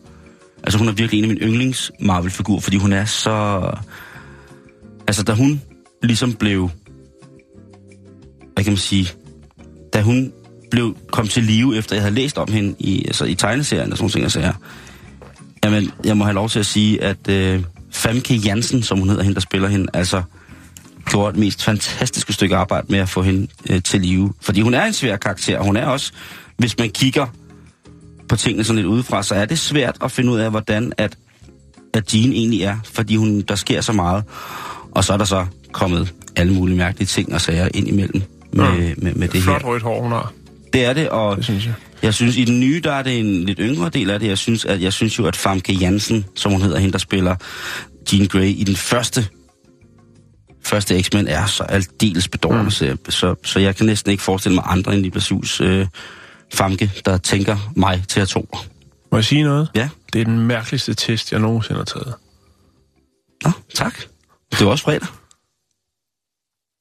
Altså 0.63 0.80
hun 0.80 0.88
er 0.88 0.92
virkelig 0.92 1.18
en 1.18 1.24
af 1.24 1.36
mine 1.36 1.42
yndlings 1.42 1.92
Marvel-figurer, 2.00 2.60
fordi 2.60 2.77
hun 2.77 2.94
er 2.94 3.06
så... 3.06 3.62
Altså 5.08 5.24
da 5.24 5.34
hun 5.34 5.62
ligesom 6.03 6.34
blev... 6.34 6.70
Hvad 8.53 8.63
kan 8.63 8.74
man 8.74 8.77
sige? 8.77 9.12
Da 9.94 10.01
hun 10.01 10.34
blev 10.72 10.98
kom 11.12 11.27
til 11.27 11.44
live, 11.44 11.77
efter 11.77 11.96
jeg 11.96 12.03
havde 12.03 12.15
læst 12.15 12.38
om 12.38 12.51
hende 12.51 12.75
i, 12.80 13.06
altså, 13.06 13.25
i 13.25 13.36
tegneserien 13.36 13.92
og 13.92 13.98
sådan 13.98 14.03
nogle 14.03 14.12
ting, 14.12 14.24
jeg 14.24 14.32
sagde, 14.32 14.53
Jamen, 15.63 15.92
jeg 16.03 16.18
må 16.18 16.24
have 16.24 16.34
lov 16.34 16.50
til 16.50 16.60
at 16.60 16.65
sige, 16.65 17.03
at 17.03 17.30
øh, 17.30 17.63
Famke 17.92 18.36
Jansen, 18.36 18.84
som 18.84 19.00
hun 19.00 19.10
hedder, 19.10 19.24
hende 19.24 19.36
der 19.36 19.42
spiller 19.42 19.68
hende, 19.68 19.88
altså 19.94 20.24
gjorde 21.10 21.29
et 21.29 21.38
mest 21.39 21.63
fantastiske 21.63 22.33
stykke 22.33 22.55
arbejde 22.55 22.88
med 22.89 23.00
at 23.00 23.10
få 23.10 23.22
hende 23.22 23.48
øh, 23.69 23.83
til 23.83 24.01
live. 24.01 24.33
Fordi 24.41 24.62
hun 24.62 24.74
er 24.74 24.86
en 24.86 24.93
svær 24.93 25.17
karakter, 25.17 25.57
og 25.60 25.65
hun 25.65 25.77
er 25.77 25.86
også, 25.86 26.12
hvis 26.57 26.77
man 26.77 26.89
kigger 26.89 27.25
på 28.29 28.36
tingene 28.36 28.63
sådan 28.63 28.75
lidt 28.75 28.88
udefra, 28.88 29.24
så 29.24 29.36
er 29.36 29.45
det 29.45 29.60
svært 29.60 29.98
at 30.03 30.12
finde 30.12 30.31
ud 30.31 30.39
af, 30.39 30.50
hvordan 30.50 30.93
at, 30.98 31.17
at 31.93 32.13
Jean 32.13 32.33
egentlig 32.33 32.62
er, 32.62 32.77
fordi 32.93 33.15
hun, 33.15 33.41
der 33.41 33.55
sker 33.55 33.81
så 33.81 33.93
meget. 33.93 34.24
Og 34.91 35.03
så 35.03 35.13
er 35.13 35.17
der 35.17 35.25
så 35.25 35.45
kommet 35.72 36.13
alle 36.36 36.53
mulige 36.53 36.77
mærkelige 36.77 37.07
ting 37.07 37.33
og 37.33 37.41
sager 37.41 37.67
ind 37.74 37.88
imellem 37.88 38.22
med, 38.53 38.65
Ja. 38.65 38.72
med, 38.77 38.95
med, 38.98 39.13
med 39.13 39.27
det 39.27 39.43
Flot 39.43 39.62
her. 39.62 39.69
rødt 39.69 39.83
hår, 39.83 40.01
hun 40.01 40.12
har. 40.12 40.31
Det 40.74 40.86
er 40.86 40.93
det, 40.93 41.10
og 41.10 41.36
Det 41.38 41.45
synes 41.45 41.65
jeg. 41.65 41.74
jeg 42.01 42.13
synes, 42.13 42.38
i 42.38 42.43
den 42.45 42.60
nye, 42.60 42.81
der 42.83 42.91
er 42.91 43.03
det 43.03 43.19
en 43.19 43.43
lidt 43.43 43.60
yngre 43.62 43.89
del 43.89 44.10
af 44.10 44.19
det. 44.19 44.27
Jeg 44.27 44.38
synes, 44.38 44.65
at, 44.65 44.81
jeg 44.81 44.93
synes 44.93 45.19
jo, 45.19 45.25
at 45.25 45.36
Famke 45.36 45.74
Jansen, 45.74 46.25
som 46.36 46.51
hun 46.51 46.62
hedder, 46.62 46.79
hende 46.79 46.91
der 46.93 46.98
spiller 47.00 47.36
Jean 48.13 48.27
Grey, 48.27 48.45
i 48.57 48.63
den 48.63 48.75
første 48.75 49.27
første 50.65 51.03
X-Men 51.03 51.27
er 51.27 51.46
så 51.46 51.63
aldeles 51.63 52.27
bedårende, 52.27 52.63
mm. 52.63 52.72
så, 52.72 52.98
så, 53.10 53.36
så 53.43 53.60
jeg 53.60 53.75
kan 53.75 53.86
næsten 53.86 54.12
ikke 54.12 54.24
forestille 54.24 54.55
mig 54.55 54.63
andre 54.67 54.96
end 54.96 55.12
præcis 55.12 55.62
øh, 55.62 55.88
Famke, 56.53 56.91
der 57.05 57.17
tænker 57.17 57.74
mig 57.75 58.03
til 58.08 58.20
at 58.20 58.27
tro. 58.27 58.48
Må 59.12 59.17
jeg 59.17 59.25
sige 59.25 59.43
noget? 59.43 59.70
Ja, 59.75 59.89
Det 60.13 60.22
er 60.22 60.25
den 60.25 60.39
mærkeligste 60.39 60.93
test, 60.93 61.32
jeg 61.32 61.39
nogensinde 61.39 61.77
har 61.77 61.86
taget. 61.86 62.13
Nå, 63.43 63.51
tak. 63.75 64.00
Det 64.51 64.65
var 64.65 64.72
også 64.72 64.84
fredag. 64.84 65.08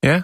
Ja. 0.05 0.23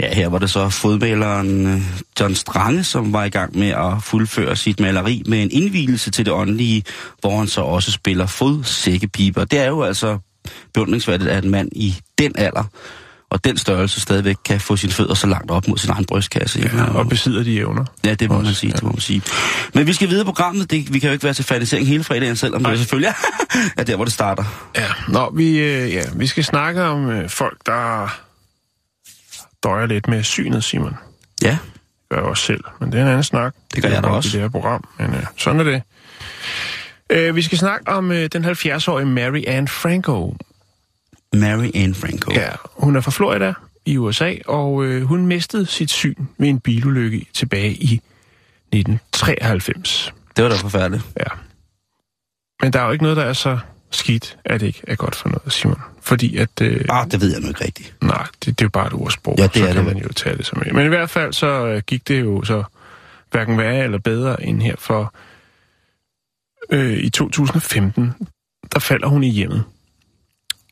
Ja, 0.00 0.14
her 0.14 0.28
var 0.28 0.38
det 0.38 0.50
så 0.50 0.68
fodmaleren 0.68 1.66
øh, 1.66 1.80
John 2.22 2.34
Strange, 2.34 2.84
som 2.84 3.12
var 3.12 3.24
i 3.24 3.28
gang 3.28 3.58
med 3.58 3.68
at 3.68 4.02
fuldføre 4.02 4.56
sit 4.56 4.80
maleri 4.80 5.22
med 5.26 5.42
en 5.42 5.50
indvielse 5.50 6.10
til 6.10 6.24
det 6.26 6.34
åndelige, 6.34 6.84
hvor 7.20 7.38
han 7.38 7.46
så 7.46 7.60
også 7.60 7.92
spiller 7.92 8.26
fodsækkepiber. 8.26 9.44
Det 9.44 9.58
er 9.58 9.66
jo 9.66 9.82
altså 9.82 10.18
beundringsværdigt, 10.74 11.30
at 11.30 11.44
en 11.44 11.50
mand 11.50 11.68
i 11.72 11.94
den 12.18 12.32
alder 12.34 12.64
og 13.30 13.44
den 13.44 13.58
størrelse 13.58 14.00
stadigvæk 14.00 14.36
kan 14.44 14.60
få 14.60 14.76
sine 14.76 14.92
fødder 14.92 15.14
så 15.14 15.26
langt 15.26 15.50
op 15.50 15.68
mod 15.68 15.78
sin 15.78 15.90
egen 15.90 16.04
brystkasse. 16.04 16.60
ja 16.60 16.84
og 16.84 17.08
besidder 17.08 17.42
de 17.42 17.58
evner. 17.58 17.84
Ja, 18.04 18.14
det 18.14 18.28
må 18.30 18.36
man 18.36 18.46
Også, 18.46 18.60
sige, 18.60 18.70
ja. 18.70 18.74
det 18.74 18.82
må 18.82 18.90
man 18.90 19.00
sige. 19.00 19.22
Men 19.74 19.86
vi 19.86 19.92
skal 19.92 20.08
videre 20.08 20.24
på 20.24 20.30
programmet. 20.30 20.70
Det, 20.70 20.92
vi 20.92 20.98
kan 20.98 21.08
jo 21.08 21.12
ikke 21.12 21.24
være 21.24 21.34
til 21.34 21.44
fanisering 21.44 21.86
hele 21.86 22.04
fredagen, 22.04 22.36
selvom 22.36 22.64
det 22.64 22.78
selvfølgelig 22.78 23.14
er 23.78 23.84
der, 23.84 23.96
hvor 23.96 24.04
det 24.04 24.14
starter. 24.14 24.44
Ja, 24.76 24.86
Nå, 25.08 25.30
vi, 25.36 25.58
øh, 25.58 25.92
ja, 25.92 26.02
vi 26.16 26.26
skal 26.26 26.44
snakke 26.44 26.82
om 26.82 27.10
øh, 27.10 27.30
folk, 27.30 27.58
der 27.66 28.08
døjer 29.62 29.86
lidt 29.86 30.08
med 30.08 30.22
synet, 30.22 30.64
Simon. 30.64 30.96
Ja, 31.42 31.58
gør 32.12 32.18
jeg 32.18 32.28
også 32.28 32.44
selv, 32.44 32.64
men 32.80 32.92
det 32.92 32.98
er 32.98 33.02
en 33.02 33.08
anden 33.08 33.22
snak. 33.22 33.54
Det 33.74 33.82
gør 33.82 33.88
jeg 33.88 34.02
da 34.02 34.08
også. 34.08 34.28
I 34.28 34.32
det 34.32 34.40
her 34.40 34.48
program, 34.48 34.84
men 34.98 35.14
øh, 35.14 35.24
sådan 35.36 35.60
er 35.60 35.64
det. 35.64 35.82
Øh, 37.10 37.36
vi 37.36 37.42
skal 37.42 37.58
snakke 37.58 37.88
om 37.88 38.12
øh, 38.12 38.28
den 38.32 38.44
70-årige 38.44 39.06
Mary 39.06 39.42
Ann 39.46 39.68
Franco. 39.68 40.36
Mary 41.32 41.70
Ann 41.74 41.94
Franco. 41.94 42.32
Ja, 42.32 42.50
hun 42.76 42.96
er 42.96 43.00
fra 43.00 43.10
Florida 43.10 43.52
i 43.86 43.98
USA, 43.98 44.34
og 44.46 44.84
øh, 44.84 45.02
hun 45.02 45.26
mistede 45.26 45.66
sit 45.66 45.90
syn 45.90 46.14
ved 46.38 46.48
en 46.48 46.60
bilulykke 46.60 47.26
tilbage 47.34 47.72
i 47.72 47.94
1993. 47.94 50.14
Det 50.36 50.44
var 50.44 50.50
da 50.50 50.56
forfærdeligt. 50.56 51.04
Ja. 51.16 51.30
Men 52.62 52.72
der 52.72 52.80
er 52.80 52.84
jo 52.84 52.92
ikke 52.92 53.04
noget, 53.04 53.16
der 53.16 53.24
er 53.24 53.32
så 53.32 53.58
skidt, 53.96 54.38
at 54.44 54.60
det 54.60 54.66
ikke 54.66 54.82
er 54.88 54.94
godt 54.94 55.14
for 55.14 55.28
noget, 55.28 55.52
Simon. 55.52 55.78
Fordi 56.00 56.36
at... 56.36 56.60
Øh, 56.62 56.84
Ah, 56.88 57.10
det 57.10 57.20
ved 57.20 57.32
jeg 57.32 57.40
nu 57.40 57.48
ikke 57.48 57.64
rigtigt. 57.64 57.94
Nej, 58.00 58.26
det, 58.44 58.46
det 58.46 58.60
er 58.60 58.64
jo 58.64 58.68
bare 58.68 58.86
et 58.86 58.92
ordsprog. 58.92 59.34
Ja, 59.38 59.42
det 59.42 59.54
så 59.54 59.62
er 59.62 59.66
kan 59.72 59.76
det. 59.76 59.84
man 59.94 60.02
jo 60.02 60.08
tage 60.12 60.36
det 60.36 60.46
som 60.46 60.62
Men 60.72 60.86
i 60.86 60.88
hvert 60.88 61.10
fald 61.10 61.32
så 61.32 61.66
øh, 61.66 61.82
gik 61.86 62.08
det 62.08 62.20
jo 62.20 62.44
så 62.44 62.64
hverken 63.30 63.58
værre 63.58 63.84
eller 63.84 63.98
bedre 63.98 64.42
end 64.44 64.62
her 64.62 64.74
for 64.78 65.14
øh, 66.70 66.98
i 66.98 67.10
2015, 67.10 68.12
der 68.72 68.78
falder 68.80 69.08
hun 69.08 69.24
i 69.24 69.28
hjemmet. 69.30 69.64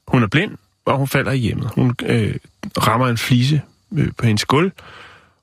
Hun 0.09 0.23
er 0.23 0.27
blind, 0.27 0.57
og 0.85 0.99
hun 0.99 1.09
falder 1.09 1.33
i 1.33 1.37
hjemmet. 1.39 1.71
Hun 1.75 1.95
øh, 2.03 2.35
rammer 2.79 3.09
en 3.09 3.19
flise 3.19 3.63
øh, 3.97 4.09
på 4.19 4.27
hendes 4.27 4.45
gulv, 4.45 4.73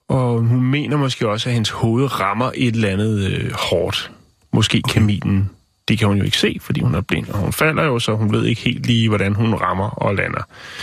og 0.07 0.39
hun 0.39 0.61
mener 0.61 0.97
måske 0.97 1.29
også, 1.29 1.49
at 1.49 1.53
hendes 1.53 1.69
hoved 1.69 2.19
rammer 2.19 2.51
et 2.55 2.75
eller 2.75 2.89
andet 2.89 3.31
øh, 3.31 3.51
hårdt. 3.53 4.11
Måske 4.53 4.81
kaminen. 4.81 5.49
Det 5.87 5.99
kan 5.99 6.07
hun 6.07 6.17
jo 6.17 6.23
ikke 6.23 6.37
se, 6.37 6.57
fordi 6.61 6.81
hun 6.81 6.95
er 6.95 7.01
blind, 7.01 7.27
og 7.27 7.39
hun 7.39 7.53
falder 7.53 7.83
jo, 7.83 7.99
så 7.99 8.15
hun 8.15 8.31
ved 8.31 8.45
ikke 8.45 8.61
helt 8.61 8.85
lige, 8.85 9.09
hvordan 9.09 9.33
hun 9.35 9.53
rammer 9.53 9.89
og 9.89 10.15
lander. 10.15 10.41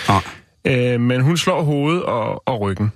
Nej. 0.08 0.23
Øh, 0.64 1.00
men 1.00 1.20
hun 1.20 1.37
slår 1.37 1.62
hovedet 1.62 2.02
og, 2.02 2.49
og 2.49 2.61
ryggen 2.61 2.92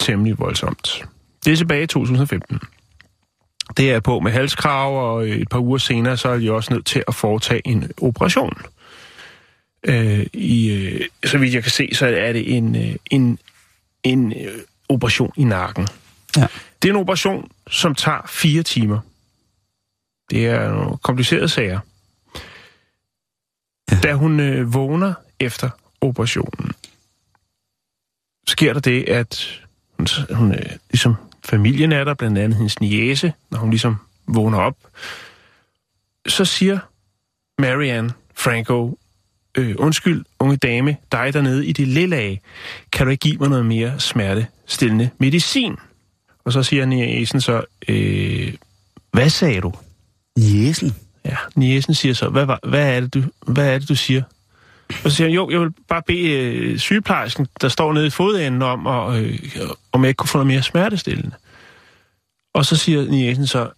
temmelig 0.00 0.38
voldsomt. 0.38 1.04
Det 1.44 1.52
er 1.52 1.56
tilbage 1.56 1.82
i 1.82 1.86
2015. 1.86 2.60
Det 3.76 3.92
er 3.92 4.00
på 4.00 4.20
med 4.20 4.32
halskrav, 4.32 5.12
og 5.12 5.28
et 5.28 5.48
par 5.48 5.58
uger 5.58 5.78
senere, 5.78 6.16
så 6.16 6.28
er 6.28 6.38
de 6.38 6.52
også 6.52 6.74
nødt 6.74 6.86
til 6.86 7.04
at 7.08 7.14
foretage 7.14 7.62
en 7.64 7.90
operation. 8.02 8.62
Øh, 9.84 10.26
i, 10.32 10.70
øh, 10.70 11.00
så 11.24 11.38
vidt 11.38 11.54
jeg 11.54 11.62
kan 11.62 11.72
se, 11.72 11.88
så 11.92 12.06
er 12.06 12.32
det 12.32 12.56
en, 12.56 12.76
øh, 12.76 12.94
en, 13.10 13.38
en 14.02 14.32
øh, 14.32 14.58
operation 14.88 15.32
i 15.36 15.44
nakken. 15.44 15.88
Ja. 16.36 16.46
Det 16.82 16.88
er 16.88 16.92
en 16.92 17.00
operation, 17.00 17.50
som 17.70 17.94
tager 17.94 18.26
fire 18.28 18.62
timer. 18.62 19.00
Det 20.30 20.46
er 20.46 20.68
nogle 20.68 20.96
komplicerede 20.96 21.48
sager. 21.48 21.80
Ja. 23.90 23.98
Da 24.02 24.12
hun 24.12 24.40
øh, 24.40 24.74
vågner 24.74 25.14
efter 25.40 25.70
operationen, 26.00 26.72
sker 28.46 28.72
der 28.72 28.80
det, 28.80 29.08
at 29.08 29.60
hun, 29.98 30.06
hun 30.30 30.52
øh, 30.52 30.70
ligesom 30.90 31.14
familien 31.44 31.92
er 31.92 32.04
der, 32.04 32.14
blandt 32.14 32.38
andet 32.38 32.56
hendes 32.56 32.80
niece, 32.80 33.32
når 33.50 33.58
hun 33.58 33.70
ligesom 33.70 33.96
vågner 34.26 34.58
op, 34.58 34.76
så 36.28 36.44
siger 36.44 36.78
Marianne 37.58 38.12
Franco, 38.34 38.98
øh, 39.56 39.74
undskyld, 39.78 40.24
unge 40.38 40.56
dame, 40.56 40.96
dig 41.12 41.34
dernede 41.34 41.66
i 41.66 41.72
det 41.72 41.88
lille 41.88 42.16
af, 42.16 42.40
kan 42.92 43.06
du 43.06 43.10
ikke 43.10 43.20
give 43.20 43.36
mig 43.38 43.48
noget 43.48 43.66
mere 43.66 44.00
smertestillende 44.00 45.10
medicin? 45.18 45.76
Og 46.44 46.52
så 46.52 46.62
siger 46.62 46.86
niecen 46.86 47.40
så, 47.40 47.64
øh, 47.88 48.54
hvad 49.12 49.30
sagde 49.30 49.60
du? 49.60 49.72
Jesen. 50.36 50.94
Ja, 51.24 51.36
niecen 51.54 51.94
siger 51.94 52.14
så, 52.14 52.28
hvad, 52.28 52.44
var- 52.46 52.60
hvad, 52.68 52.96
er 52.96 53.00
det, 53.00 53.14
du, 53.14 53.22
hvad 53.46 53.74
er 53.74 53.78
det, 53.78 53.88
du 53.88 53.94
siger? 53.96 54.22
Og 55.04 55.10
så 55.10 55.16
siger 55.16 55.26
han, 55.28 55.34
jo, 55.34 55.50
jeg 55.50 55.60
vil 55.60 55.70
bare 55.88 56.02
bede 56.06 56.28
øh, 56.30 56.78
sygeplejersken, 56.78 57.46
der 57.60 57.68
står 57.68 57.92
nede 57.92 58.06
i 58.06 58.10
fodenden 58.10 58.62
om, 58.62 58.86
og, 58.86 59.22
øh, 59.22 59.38
om 59.92 60.02
jeg 60.04 60.08
ikke 60.08 60.18
kunne 60.18 60.28
få 60.28 60.38
noget 60.38 60.46
mere 60.46 60.62
smertestillende. 60.62 61.36
Og 62.54 62.64
så 62.66 62.76
siger 62.76 63.02
niecen 63.10 63.46
så, 63.46 63.70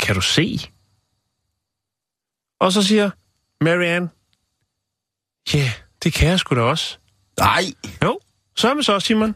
kan 0.00 0.14
du 0.14 0.20
se? 0.20 0.58
Og 2.60 2.72
så 2.72 2.82
siger 2.82 3.10
Marianne, 3.60 4.08
ja, 5.54 5.58
yeah, 5.58 5.70
det 6.04 6.12
kan 6.12 6.28
jeg 6.28 6.38
sgu 6.38 6.54
da 6.54 6.60
også. 6.60 6.96
Nej. 7.40 7.62
Jo, 8.04 8.20
så 8.56 8.70
er 8.70 8.74
vi 8.74 8.82
så, 8.82 9.00
Simon. 9.00 9.34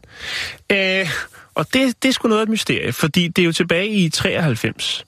Øh, 0.72 1.08
og 1.54 1.66
det, 1.74 2.02
det 2.02 2.08
er 2.08 2.12
sgu 2.12 2.28
noget 2.28 2.40
af 2.40 2.42
et 2.42 2.48
mysterie, 2.48 2.92
fordi 2.92 3.28
det 3.28 3.42
er 3.42 3.46
jo 3.46 3.52
tilbage 3.52 3.88
i 3.88 4.08
93, 4.08 5.04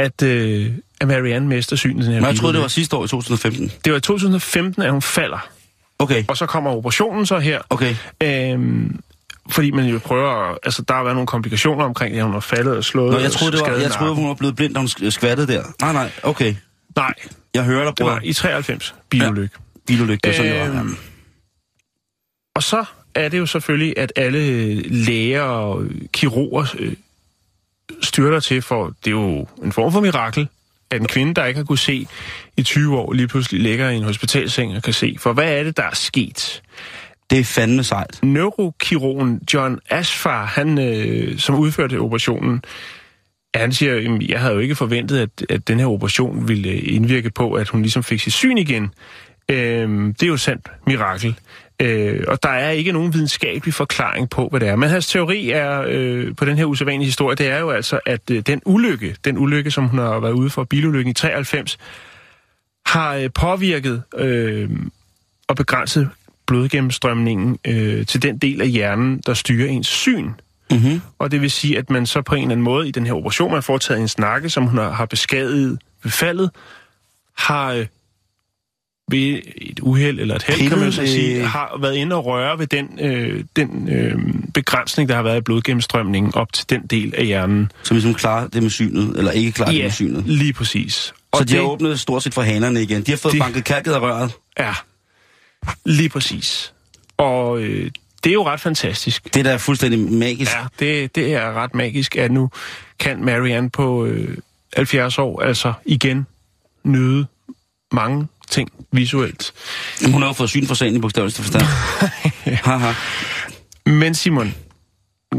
at, 0.00 0.22
øh, 0.22 0.72
at 1.00 1.08
Marianne 1.08 1.48
mister 1.48 1.76
synet. 1.76 2.04
Den 2.04 2.12
her 2.12 2.20
Men 2.20 2.28
jeg 2.28 2.36
troede, 2.36 2.54
det 2.54 2.62
var 2.62 2.68
sidste 2.68 2.96
år 2.96 3.04
i 3.04 3.08
2015. 3.08 3.72
det 3.84 3.92
var 3.92 3.98
i 3.98 4.00
2015, 4.00 4.82
at 4.82 4.90
hun 4.92 5.02
falder. 5.02 5.48
Okay. 5.98 6.24
Og 6.28 6.36
så 6.36 6.46
kommer 6.46 6.70
operationen 6.70 7.26
så 7.26 7.38
her. 7.38 7.60
Okay. 7.70 7.94
Øhm, 8.22 9.00
fordi 9.50 9.70
man 9.70 9.86
jo 9.86 9.98
prøver, 9.98 10.54
altså 10.62 10.82
der 10.82 10.94
har 10.94 11.02
været 11.02 11.16
nogle 11.16 11.26
komplikationer 11.26 11.84
omkring 11.84 12.14
det, 12.14 12.22
hun 12.22 12.32
har 12.32 12.40
faldet 12.40 12.76
og 12.76 12.84
slået. 12.84 13.12
Nå, 13.12 13.18
jeg 13.18 13.32
troede, 13.32 13.52
det 13.56 13.60
var, 13.60 13.76
jeg 13.76 13.90
troede, 13.90 14.14
hun 14.14 14.28
var 14.28 14.34
blevet 14.34 14.56
blind, 14.56 14.74
da 14.74 14.80
hun 14.80 14.86
sk- 14.88 15.10
skvattede 15.10 15.52
der. 15.52 15.62
Nej, 15.80 15.92
nej, 15.92 16.10
okay. 16.22 16.54
Nej, 16.96 17.14
Jeg 17.54 17.64
hører 17.64 17.84
dig, 17.84 17.98
det 17.98 18.06
var 18.06 18.12
bror. 18.18 18.20
i 18.24 18.32
93, 18.32 18.94
bilulykke. 19.10 19.54
Bilulykke, 19.86 20.20
det 20.24 20.30
er 20.30 20.36
sådan, 20.36 20.52
det 20.52 20.74
var. 20.74 20.80
Øhm, 20.80 20.96
Og 22.56 22.62
så 22.62 22.84
er 23.14 23.28
det 23.28 23.38
jo 23.38 23.46
selvfølgelig, 23.46 23.94
at 23.98 24.12
alle 24.16 24.74
læger 24.82 25.42
og 25.42 25.84
kirurger 26.12 26.66
øh, 26.78 26.92
styrter 28.02 28.40
til, 28.40 28.62
for 28.62 28.86
det 29.04 29.06
er 29.06 29.10
jo 29.10 29.46
en 29.64 29.72
form 29.72 29.92
for 29.92 30.00
mirakel, 30.00 30.48
at 30.90 31.00
en 31.00 31.06
kvinde, 31.06 31.34
der 31.34 31.44
ikke 31.44 31.58
har 31.58 31.64
kunne 31.64 31.78
se 31.78 32.06
i 32.56 32.62
20 32.62 32.98
år, 32.98 33.12
lige 33.12 33.28
pludselig 33.28 33.60
ligger 33.60 33.90
i 33.90 33.96
en 33.96 34.02
hospitalseng 34.02 34.76
og 34.76 34.82
kan 34.82 34.92
se. 34.92 35.16
For 35.18 35.32
hvad 35.32 35.58
er 35.58 35.62
det, 35.62 35.76
der 35.76 35.82
er 35.82 35.94
sket? 35.94 36.62
Det 37.30 37.38
er 37.38 37.44
fandme 37.44 37.84
sejt. 37.84 38.22
Neurokirurgen 38.22 39.40
John 39.54 39.78
Asfar, 39.90 40.44
han, 40.44 40.78
øh, 40.78 41.38
som 41.38 41.54
udførte 41.54 42.00
operationen, 42.00 42.62
han 43.54 43.72
siger, 43.72 43.94
"Jamen, 43.94 44.22
jeg 44.22 44.40
havde 44.40 44.54
jo 44.54 44.60
ikke 44.60 44.74
forventet, 44.74 45.18
at, 45.18 45.46
at 45.48 45.68
den 45.68 45.78
her 45.78 45.86
operation 45.86 46.48
ville 46.48 46.68
øh, 46.68 46.80
indvirke 46.82 47.30
på, 47.30 47.52
at 47.52 47.68
hun 47.68 47.82
ligesom 47.82 48.02
fik 48.02 48.20
sit 48.20 48.32
syn 48.32 48.58
igen. 48.58 48.94
Øhm, 49.48 50.14
det 50.14 50.22
er 50.22 50.26
jo 50.26 50.36
sandt 50.36 50.68
mirakel. 50.86 51.38
Øh, 51.80 52.24
og 52.28 52.42
der 52.42 52.48
er 52.48 52.70
ikke 52.70 52.92
nogen 52.92 53.14
videnskabelig 53.14 53.74
forklaring 53.74 54.30
på, 54.30 54.48
hvad 54.48 54.60
det 54.60 54.68
er. 54.68 54.76
Men 54.76 54.88
hans 54.88 55.06
teori 55.06 55.50
er 55.50 55.84
øh, 55.88 56.36
på 56.36 56.44
den 56.44 56.56
her 56.56 56.64
usædvanlige 56.64 57.06
historie, 57.06 57.36
det 57.36 57.48
er 57.48 57.58
jo 57.58 57.70
altså, 57.70 58.00
at 58.06 58.30
øh, 58.30 58.42
den 58.46 58.62
ulykke, 58.66 59.16
den 59.24 59.38
ulykke, 59.38 59.70
som 59.70 59.88
hun 59.88 59.98
har 59.98 60.20
været 60.20 60.32
ude 60.32 60.50
for, 60.50 60.64
bilulykken 60.64 61.10
i 61.10 61.14
93, 61.14 61.78
har 62.86 63.14
øh, 63.14 63.30
påvirket 63.34 64.02
øh, 64.16 64.70
og 65.48 65.56
begrænset 65.56 66.10
blodgennemstrømningen 66.46 67.58
øh, 67.66 68.06
til 68.06 68.22
den 68.22 68.38
del 68.38 68.60
af 68.60 68.68
hjernen, 68.68 69.22
der 69.26 69.34
styrer 69.34 69.68
ens 69.68 69.86
syn. 69.86 70.30
Mm-hmm. 70.70 71.00
Og 71.18 71.30
det 71.30 71.40
vil 71.40 71.50
sige, 71.50 71.78
at 71.78 71.90
man 71.90 72.06
så 72.06 72.22
på 72.22 72.34
en 72.34 72.40
eller 72.40 72.52
anden 72.52 72.64
måde 72.64 72.88
i 72.88 72.90
den 72.90 73.06
her 73.06 73.12
operation, 73.12 73.50
man 73.50 73.56
har 73.56 73.60
foretaget 73.60 74.00
en 74.00 74.08
snakke, 74.08 74.50
som 74.50 74.66
hun 74.66 74.78
har, 74.78 74.90
har 74.90 75.06
beskadiget 75.06 75.78
ved 76.02 76.10
faldet, 76.10 76.50
har 77.36 77.72
øh, 77.72 77.86
ved 79.10 79.40
et 79.56 79.80
uheld 79.82 80.20
eller 80.20 80.34
et 80.36 80.42
held, 80.42 80.68
kan 80.68 80.78
man 80.78 80.92
så 80.92 81.06
sige, 81.06 81.38
øh, 81.38 81.44
har 81.46 81.78
været 81.80 81.94
inde 81.94 82.16
og 82.16 82.24
røre 82.26 82.58
ved 82.58 82.66
den, 82.66 82.98
øh, 83.00 83.44
den 83.56 83.88
øh, 83.88 84.18
begrænsning, 84.54 85.08
der 85.08 85.14
har 85.14 85.22
været 85.22 85.36
i 85.38 85.40
blodgennemstrømningen 85.40 86.34
op 86.34 86.52
til 86.52 86.70
den 86.70 86.86
del 86.86 87.14
af 87.16 87.26
hjernen. 87.26 87.72
Som 87.82 87.94
ligesom 87.94 88.14
klarer 88.14 88.48
det 88.48 88.62
med 88.62 88.70
synet, 88.70 89.18
eller 89.18 89.30
ikke 89.30 89.52
klarer 89.52 89.72
det 89.72 89.82
med 89.82 89.90
synet. 89.90 90.22
lige 90.26 90.52
præcis. 90.52 90.92
Så 90.94 91.12
Og 91.32 91.48
de 91.48 91.54
har 91.54 91.60
det- 91.60 91.70
åbnet 91.70 92.00
stort 92.00 92.22
set 92.22 92.34
for 92.34 92.42
hanerne 92.42 92.82
igen. 92.82 93.02
De 93.02 93.10
har 93.10 93.18
fået 93.18 93.34
De- 93.34 93.38
banket 93.38 93.64
kalket 93.64 93.92
af 93.92 94.00
røret. 94.00 94.32
Ja, 94.58 94.74
lige 95.84 96.08
præcis. 96.08 96.72
Og 97.16 97.60
øh, 97.60 97.90
det 98.24 98.30
er 98.30 98.34
jo 98.34 98.46
ret 98.46 98.60
fantastisk. 98.60 99.34
Det 99.34 99.44
der 99.44 99.50
er 99.50 99.58
fuldstændig 99.58 100.12
magisk. 100.12 100.52
Ja, 100.52 100.64
det, 100.78 101.14
det 101.14 101.34
er 101.34 101.52
ret 101.52 101.74
magisk, 101.74 102.16
at 102.16 102.30
nu 102.32 102.50
kan 102.98 103.24
Marianne 103.24 103.70
på 103.70 104.04
øh, 104.06 104.36
70 104.76 105.18
år 105.18 105.42
altså 105.42 105.72
igen 105.86 106.26
nyde 106.84 107.26
mange 107.92 108.26
ting 108.50 108.68
visuelt. 108.92 109.52
Hun 110.12 110.22
har 110.22 110.28
jo 110.28 110.32
fået 110.32 110.50
syn 110.50 110.66
for 110.66 110.74
sagen 110.74 110.96
i 110.96 110.98
bogstaveligste 110.98 111.42
forstand. 111.42 111.64
Haha. 112.68 112.92
Men 113.86 114.14
Simon, 114.14 114.54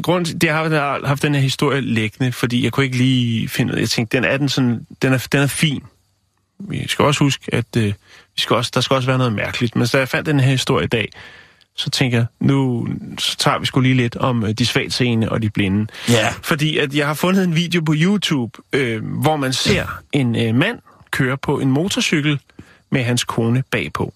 grunden 0.03 0.25
til, 0.25 0.41
det 0.41 0.49
har 0.49 0.63
jeg 0.63 0.81
har 0.81 1.07
haft 1.07 1.21
den 1.21 1.35
her 1.35 1.41
historie 1.41 1.81
liggende, 1.81 2.31
fordi 2.31 2.63
jeg 2.63 2.71
kunne 2.71 2.85
ikke 2.85 2.97
lige 2.97 3.47
finde 3.47 3.79
jeg 3.79 3.89
tænkte, 3.89 4.17
den 4.17 4.23
er, 4.23 4.37
den 4.37 4.49
sådan, 4.49 4.85
den 5.01 5.13
er, 5.13 5.27
den 5.31 5.41
er 5.41 5.47
fin. 5.47 5.83
Vi 6.59 6.87
skal 6.87 7.05
også 7.05 7.23
huske, 7.23 7.55
at 7.55 7.77
øh, 7.77 7.85
vi 8.35 8.41
skal 8.41 8.55
også, 8.55 8.71
der 8.73 8.81
skal 8.81 8.95
også 8.95 9.07
være 9.07 9.17
noget 9.17 9.33
mærkeligt. 9.33 9.75
Men 9.75 9.87
da 9.87 9.97
jeg 9.97 10.09
fandt 10.09 10.25
den 10.25 10.39
her 10.39 10.51
historie 10.51 10.85
i 10.85 10.87
dag, 10.87 11.09
så 11.75 11.89
tænker 11.89 12.17
jeg, 12.17 12.25
nu 12.39 12.87
så 13.17 13.37
tager 13.37 13.59
vi 13.59 13.65
sgu 13.65 13.79
lige 13.79 13.95
lidt 13.95 14.15
om 14.15 14.43
øh, 14.43 14.51
de 14.51 14.65
svagtseende 14.65 15.29
og 15.29 15.41
de 15.41 15.49
blinde. 15.49 15.87
Ja. 16.09 16.33
Fordi 16.41 16.77
at 16.77 16.95
jeg 16.95 17.07
har 17.07 17.13
fundet 17.13 17.43
en 17.43 17.55
video 17.55 17.81
på 17.81 17.93
YouTube, 17.97 18.61
øh, 18.73 19.05
hvor 19.05 19.35
man 19.35 19.53
ser 19.53 20.01
en 20.13 20.35
øh, 20.35 20.55
mand 20.55 20.79
køre 21.11 21.37
på 21.37 21.59
en 21.59 21.71
motorcykel 21.71 22.39
med 22.91 23.03
hans 23.03 23.23
kone 23.23 23.63
bagpå. 23.71 24.13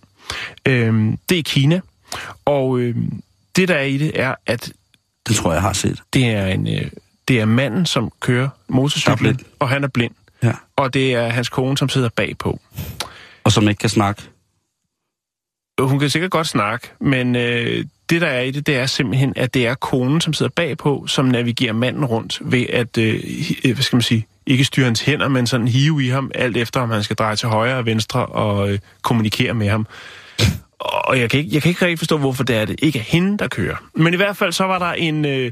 Øh, 0.66 1.14
det 1.30 1.40
er 1.40 1.44
Kina, 1.44 1.82
og 2.46 2.80
øh, 2.80 2.96
det 3.56 3.68
der 3.68 3.76
er 3.76 3.84
i 3.84 3.98
det 3.98 4.20
er, 4.20 4.36
at 4.46 4.72
Det 5.28 5.36
tror 5.36 5.54
jeg, 5.54 5.62
har 5.62 5.74
set. 5.74 6.02
det 6.14 6.26
er, 6.26 6.46
en, 6.48 6.68
øh, 6.68 6.92
det 7.28 7.40
er 7.40 7.46
manden, 7.46 7.86
som 7.86 8.12
kører 8.20 8.50
motorcyklen, 8.68 9.40
og 9.60 9.70
han 9.70 9.84
er 9.84 9.88
blind. 9.88 10.14
Ja. 10.44 10.52
Og 10.76 10.94
det 10.94 11.14
er 11.14 11.30
hans 11.30 11.50
kone, 11.50 11.78
som 11.78 11.90
sidder 11.90 12.10
bagpå. 12.10 12.60
Og 13.44 13.52
som 13.52 13.70
ikke 13.70 13.80
kan 13.80 13.90
snakke. 13.90 14.22
Hun 15.80 16.00
kan 16.00 16.10
sikkert 16.10 16.32
godt 16.32 16.48
snakke, 16.48 16.88
men 17.00 17.36
øh, 17.36 17.86
det 18.10 18.22
der 18.22 18.28
er 18.28 18.42
i 18.42 18.52
det, 18.52 18.68
det 18.68 18.76
er 18.78 18.86
simpelthen, 18.86 19.34
at 19.36 19.54
det 19.54 19.68
er 19.68 19.76
konen, 19.76 20.22
som 20.22 20.34
sidder 20.34 20.50
bagpå, 20.56 21.08
som 21.08 21.26
navigerer 21.26 21.74
manden 21.74 22.06
rundt 22.06 22.40
ved 22.42 22.66
at, 22.70 22.98
øh, 22.98 23.24
øh, 23.66 23.74
hvad 23.74 23.84
skal 23.84 23.96
man 23.96 24.02
sige, 24.02 24.28
ikke 24.48 24.64
styre 24.64 24.86
hans 24.86 25.02
hænder, 25.02 25.28
men 25.28 25.48
sådan 25.48 25.68
hive 25.68 26.04
i 26.04 26.10
ham, 26.10 26.32
alt 26.36 26.58
efter 26.58 26.82
om 26.82 26.92
han 26.92 27.04
skal 27.04 27.16
dreje 27.16 27.36
til 27.36 27.48
højre 27.48 27.78
og 27.78 27.86
venstre 27.86 28.26
og 28.26 28.72
øh, 28.72 28.80
kommunikere 29.02 29.54
med 29.54 29.70
ham. 29.70 29.88
Og 30.80 31.20
jeg 31.20 31.30
kan, 31.30 31.40
ikke, 31.40 31.50
jeg 31.54 31.62
kan 31.62 31.70
ikke 31.70 31.86
rigtig 31.86 32.00
forstå, 32.00 32.18
hvorfor 32.18 32.44
det 32.44 32.56
er, 32.56 32.66
det 32.66 32.80
ikke 32.82 33.00
er 33.00 33.04
hende, 33.04 33.38
der 33.38 33.48
kører. 33.48 33.76
Men 33.94 34.14
i 34.14 34.18
hvert 34.18 34.38
fald 34.38 34.52
så 34.52 34.64
var 34.64 34.80
der 34.80 34.92
en, 34.92 35.26
øh, 35.26 35.52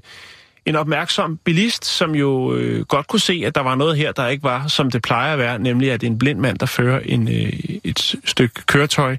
en 0.65 0.75
opmærksom 0.75 1.37
bilist, 1.43 1.85
som 1.85 2.15
jo 2.15 2.55
øh, 2.55 2.85
godt 2.85 3.07
kunne 3.07 3.19
se, 3.19 3.43
at 3.45 3.55
der 3.55 3.61
var 3.61 3.75
noget 3.75 3.97
her, 3.97 4.11
der 4.11 4.27
ikke 4.27 4.43
var, 4.43 4.67
som 4.67 4.91
det 4.91 5.01
plejer 5.01 5.33
at 5.33 5.39
være, 5.39 5.59
nemlig 5.59 5.91
at 5.91 6.03
en 6.03 6.17
blind 6.17 6.39
mand, 6.39 6.57
der 6.57 6.65
fører 6.65 6.99
en, 6.99 7.27
øh, 7.27 7.53
et 7.83 8.15
stykke 8.25 8.61
køretøj, 8.65 9.17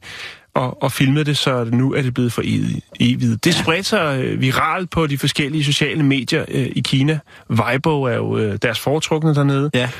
og, 0.55 0.83
og 0.83 0.93
filmede 0.93 1.25
det, 1.25 1.37
så 1.37 1.65
nu 1.65 1.93
er 1.93 2.03
det 2.03 2.15
blevet 2.15 2.33
for 2.33 2.43
evigt. 3.01 3.45
Det 3.45 3.55
spredte 3.55 3.85
sig 3.85 4.21
øh, 4.25 4.41
viralt 4.41 4.91
på 4.91 5.07
de 5.07 5.19
forskellige 5.19 5.65
sociale 5.65 6.03
medier 6.03 6.45
øh, 6.49 6.67
i 6.77 6.81
Kina. 6.81 7.19
Weibo 7.51 8.03
er 8.03 8.15
jo 8.15 8.39
øh, 8.39 8.59
deres 8.63 8.81
foretrukne 8.81 9.35
dernede. 9.35 9.71
Ja. 9.75 9.91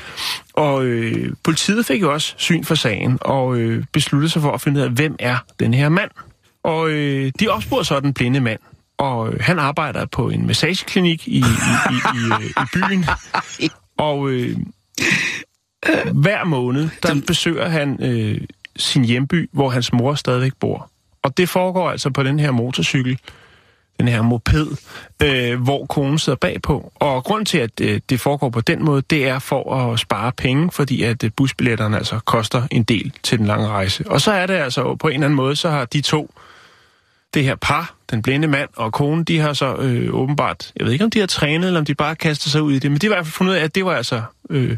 Og 0.53 0.85
øh, 0.85 1.33
politiet 1.43 1.85
fik 1.85 2.01
jo 2.01 2.13
også 2.13 2.33
syn 2.37 2.63
for 2.63 2.75
sagen, 2.75 3.17
og 3.21 3.57
øh, 3.57 3.83
besluttede 3.93 4.31
sig 4.31 4.41
for 4.41 4.51
at 4.51 4.61
finde 4.61 4.79
ud 4.79 4.85
af, 4.85 4.91
hvem 4.91 5.15
er 5.19 5.37
den 5.59 5.73
her 5.73 5.89
mand. 5.89 6.11
Og 6.63 6.89
øh, 6.89 7.31
de 7.39 7.47
opspurgte 7.47 7.85
så 7.85 7.99
den 7.99 8.13
blinde 8.13 8.39
mand, 8.39 8.59
og 8.97 9.33
øh, 9.33 9.39
han 9.41 9.59
arbejder 9.59 10.05
på 10.05 10.29
en 10.29 10.47
massageklinik 10.47 11.27
i, 11.27 11.31
i, 11.31 11.37
i, 11.37 11.95
i, 12.15 12.33
øh, 12.33 12.49
i 12.49 12.67
byen. 12.73 13.05
Og 13.97 14.29
øh, 14.29 14.57
hver 16.13 16.43
måned, 16.43 16.89
der 17.03 17.21
besøger 17.27 17.69
han 17.69 18.03
øh, 18.03 18.41
sin 18.77 19.05
hjemby, 19.05 19.49
hvor 19.53 19.69
hans 19.69 19.93
mor 19.93 20.15
stadigvæk 20.15 20.53
bor. 20.59 20.89
Og 21.23 21.37
det 21.37 21.49
foregår 21.49 21.89
altså 21.89 22.09
på 22.09 22.23
den 22.23 22.39
her 22.39 22.51
motorcykel, 22.51 23.19
den 23.99 24.07
her 24.07 24.21
moped, 24.21 24.67
øh, 25.23 25.61
hvor 25.61 25.85
konen 25.85 26.19
sidder 26.19 26.37
bagpå. 26.37 26.91
Og 26.95 27.23
grund 27.23 27.45
til, 27.45 27.57
at 27.57 27.81
øh, 27.81 28.01
det 28.09 28.19
foregår 28.19 28.49
på 28.49 28.61
den 28.61 28.85
måde, 28.85 29.01
det 29.09 29.27
er 29.27 29.39
for 29.39 29.75
at 29.75 29.99
spare 29.99 30.31
penge, 30.31 30.71
fordi 30.71 31.03
at 31.03 31.23
øh, 31.23 31.31
busbilletterne 31.37 31.97
altså 31.97 32.19
koster 32.25 32.67
en 32.71 32.83
del 32.83 33.13
til 33.23 33.37
den 33.37 33.47
lange 33.47 33.67
rejse. 33.67 34.03
Og 34.07 34.21
så 34.21 34.31
er 34.31 34.45
det 34.45 34.53
altså 34.53 34.95
på 34.95 35.07
en 35.07 35.13
eller 35.13 35.25
anden 35.25 35.35
måde, 35.35 35.55
så 35.55 35.69
har 35.69 35.85
de 35.85 36.01
to, 36.01 36.33
det 37.33 37.43
her 37.43 37.55
par, 37.55 37.95
den 38.11 38.21
blinde 38.21 38.47
mand 38.47 38.69
og 38.75 38.93
konen, 38.93 39.23
de 39.23 39.39
har 39.39 39.53
så 39.53 39.75
øh, 39.75 40.13
åbenbart, 40.13 40.71
jeg 40.75 40.85
ved 40.85 40.93
ikke 40.93 41.05
om 41.05 41.11
de 41.11 41.19
har 41.19 41.27
trænet, 41.27 41.67
eller 41.67 41.79
om 41.79 41.85
de 41.85 41.95
bare 41.95 42.15
kaster 42.15 42.49
sig 42.49 42.61
ud 42.61 42.73
i 42.73 42.79
det, 42.79 42.91
men 42.91 42.99
de 42.99 43.07
har 43.07 43.13
i 43.13 43.15
hvert 43.15 43.25
fald 43.25 43.33
fundet 43.33 43.53
ud 43.53 43.57
af, 43.57 43.63
at 43.63 43.75
det 43.75 43.85
var 43.85 43.95
altså 43.95 44.21
øh, 44.49 44.77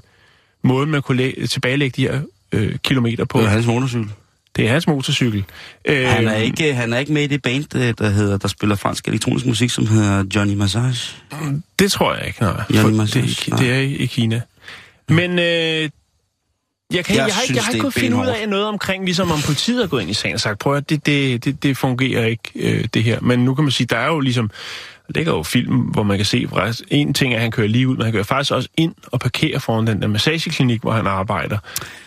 måden, 0.62 0.92
man 0.92 1.02
kunne 1.02 1.18
læ- 1.18 1.46
tilbagelægge 1.46 1.96
de 1.96 2.08
her 2.08 2.22
øh, 2.52 2.76
kilometer 2.84 3.26
på. 3.26 3.40
Det 3.40 3.46
er 3.46 3.50
hans 3.50 3.66
motorcykel. 3.66 4.10
Det 4.56 4.66
er 4.68 4.72
hans 4.72 4.88
motorcykel. 4.88 5.46
Øh, 5.86 6.08
Han 6.08 6.28
er, 6.28 6.36
ikke, 6.36 6.74
han 6.74 6.94
er 6.94 6.98
ikke 6.98 7.14
med 7.14 7.24
i 7.24 7.28
det 7.28 7.42
band, 7.42 7.76
øh, 7.76 7.94
der, 7.98 8.10
hedder, 8.10 8.38
der 8.38 8.48
spiller 8.48 8.76
fransk 8.76 9.08
elektronisk 9.08 9.46
musik, 9.46 9.70
som 9.70 9.88
hedder 9.88 10.24
Johnny 10.36 10.54
Massage. 10.54 11.16
Det 11.80 11.92
tror 11.92 12.16
jeg 12.16 12.28
ikke, 12.28 12.42
nej. 12.42 12.64
Johnny 12.76 12.98
Massage, 12.98 13.28
det, 13.28 13.48
nej. 13.48 13.60
det 13.60 13.72
er 13.72 13.78
i, 13.80 13.96
i 13.96 14.06
Kina. 14.06 14.42
Men 15.10 15.40
øh, 15.40 15.46
jeg, 15.46 15.90
kan, 17.06 17.16
jeg, 17.16 17.16
jeg, 17.16 17.24
har, 17.24 17.42
synes, 17.44 17.56
jeg 17.56 17.64
har 17.64 17.72
ikke 17.72 17.82
kunnet 17.82 17.94
finde 17.94 18.18
ud 18.18 18.28
af 18.28 18.50
noget 18.50 18.66
omkring, 18.66 19.06
ligesom 19.06 19.32
om 19.32 19.40
politiet 19.46 19.84
er 19.84 19.88
gået 19.88 20.02
ind 20.02 20.12
i 20.12 20.14
sagen 20.14 20.34
og 20.34 20.40
sagt, 20.40 20.60
prøv 20.60 20.76
at 20.76 20.90
det, 20.90 21.06
det, 21.06 21.46
det, 21.46 21.64
det 21.64 21.78
fungerer 21.78 22.26
ikke, 22.26 22.52
øh, 22.56 22.86
det 22.94 23.04
her. 23.04 23.20
Men 23.22 23.40
nu 23.40 23.56
kan 23.56 23.64
man 23.64 23.72
sige, 23.72 23.88
der 23.88 23.98
er 23.98 24.08
jo 24.08 24.20
ligesom, 24.20 24.52
ligger 25.10 25.34
jo 25.34 25.44
film, 25.44 25.76
hvor 25.76 26.04
man 26.04 26.18
kan 26.18 26.26
se, 26.26 26.48
faktisk, 26.54 26.84
en 26.88 27.14
ting 27.14 27.34
er, 27.34 27.38
at 27.38 27.42
han 27.42 27.52
kører 27.52 27.68
lige 27.68 27.88
ud, 27.88 27.96
men 27.96 28.04
han 28.04 28.12
kører 28.12 28.24
faktisk 28.24 28.52
også 28.52 28.70
ind 28.78 28.96
og 29.12 29.20
parkerer 29.20 29.60
foran 29.60 29.88
den 29.88 30.02
der 30.02 30.08
massageklinik, 30.08 30.82
hvor 30.82 30.92
han 30.92 31.08
arbejder, 31.08 31.58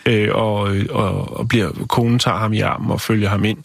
øh, 0.05 0.29
og, 0.31 0.59
og, 0.89 1.37
og 1.37 1.47
bliver, 1.47 1.71
konen 1.89 2.19
tager 2.19 2.37
ham 2.37 2.53
i 2.53 2.59
armen 2.59 2.91
og 2.91 3.01
følger 3.01 3.29
ham 3.29 3.45
ind. 3.45 3.57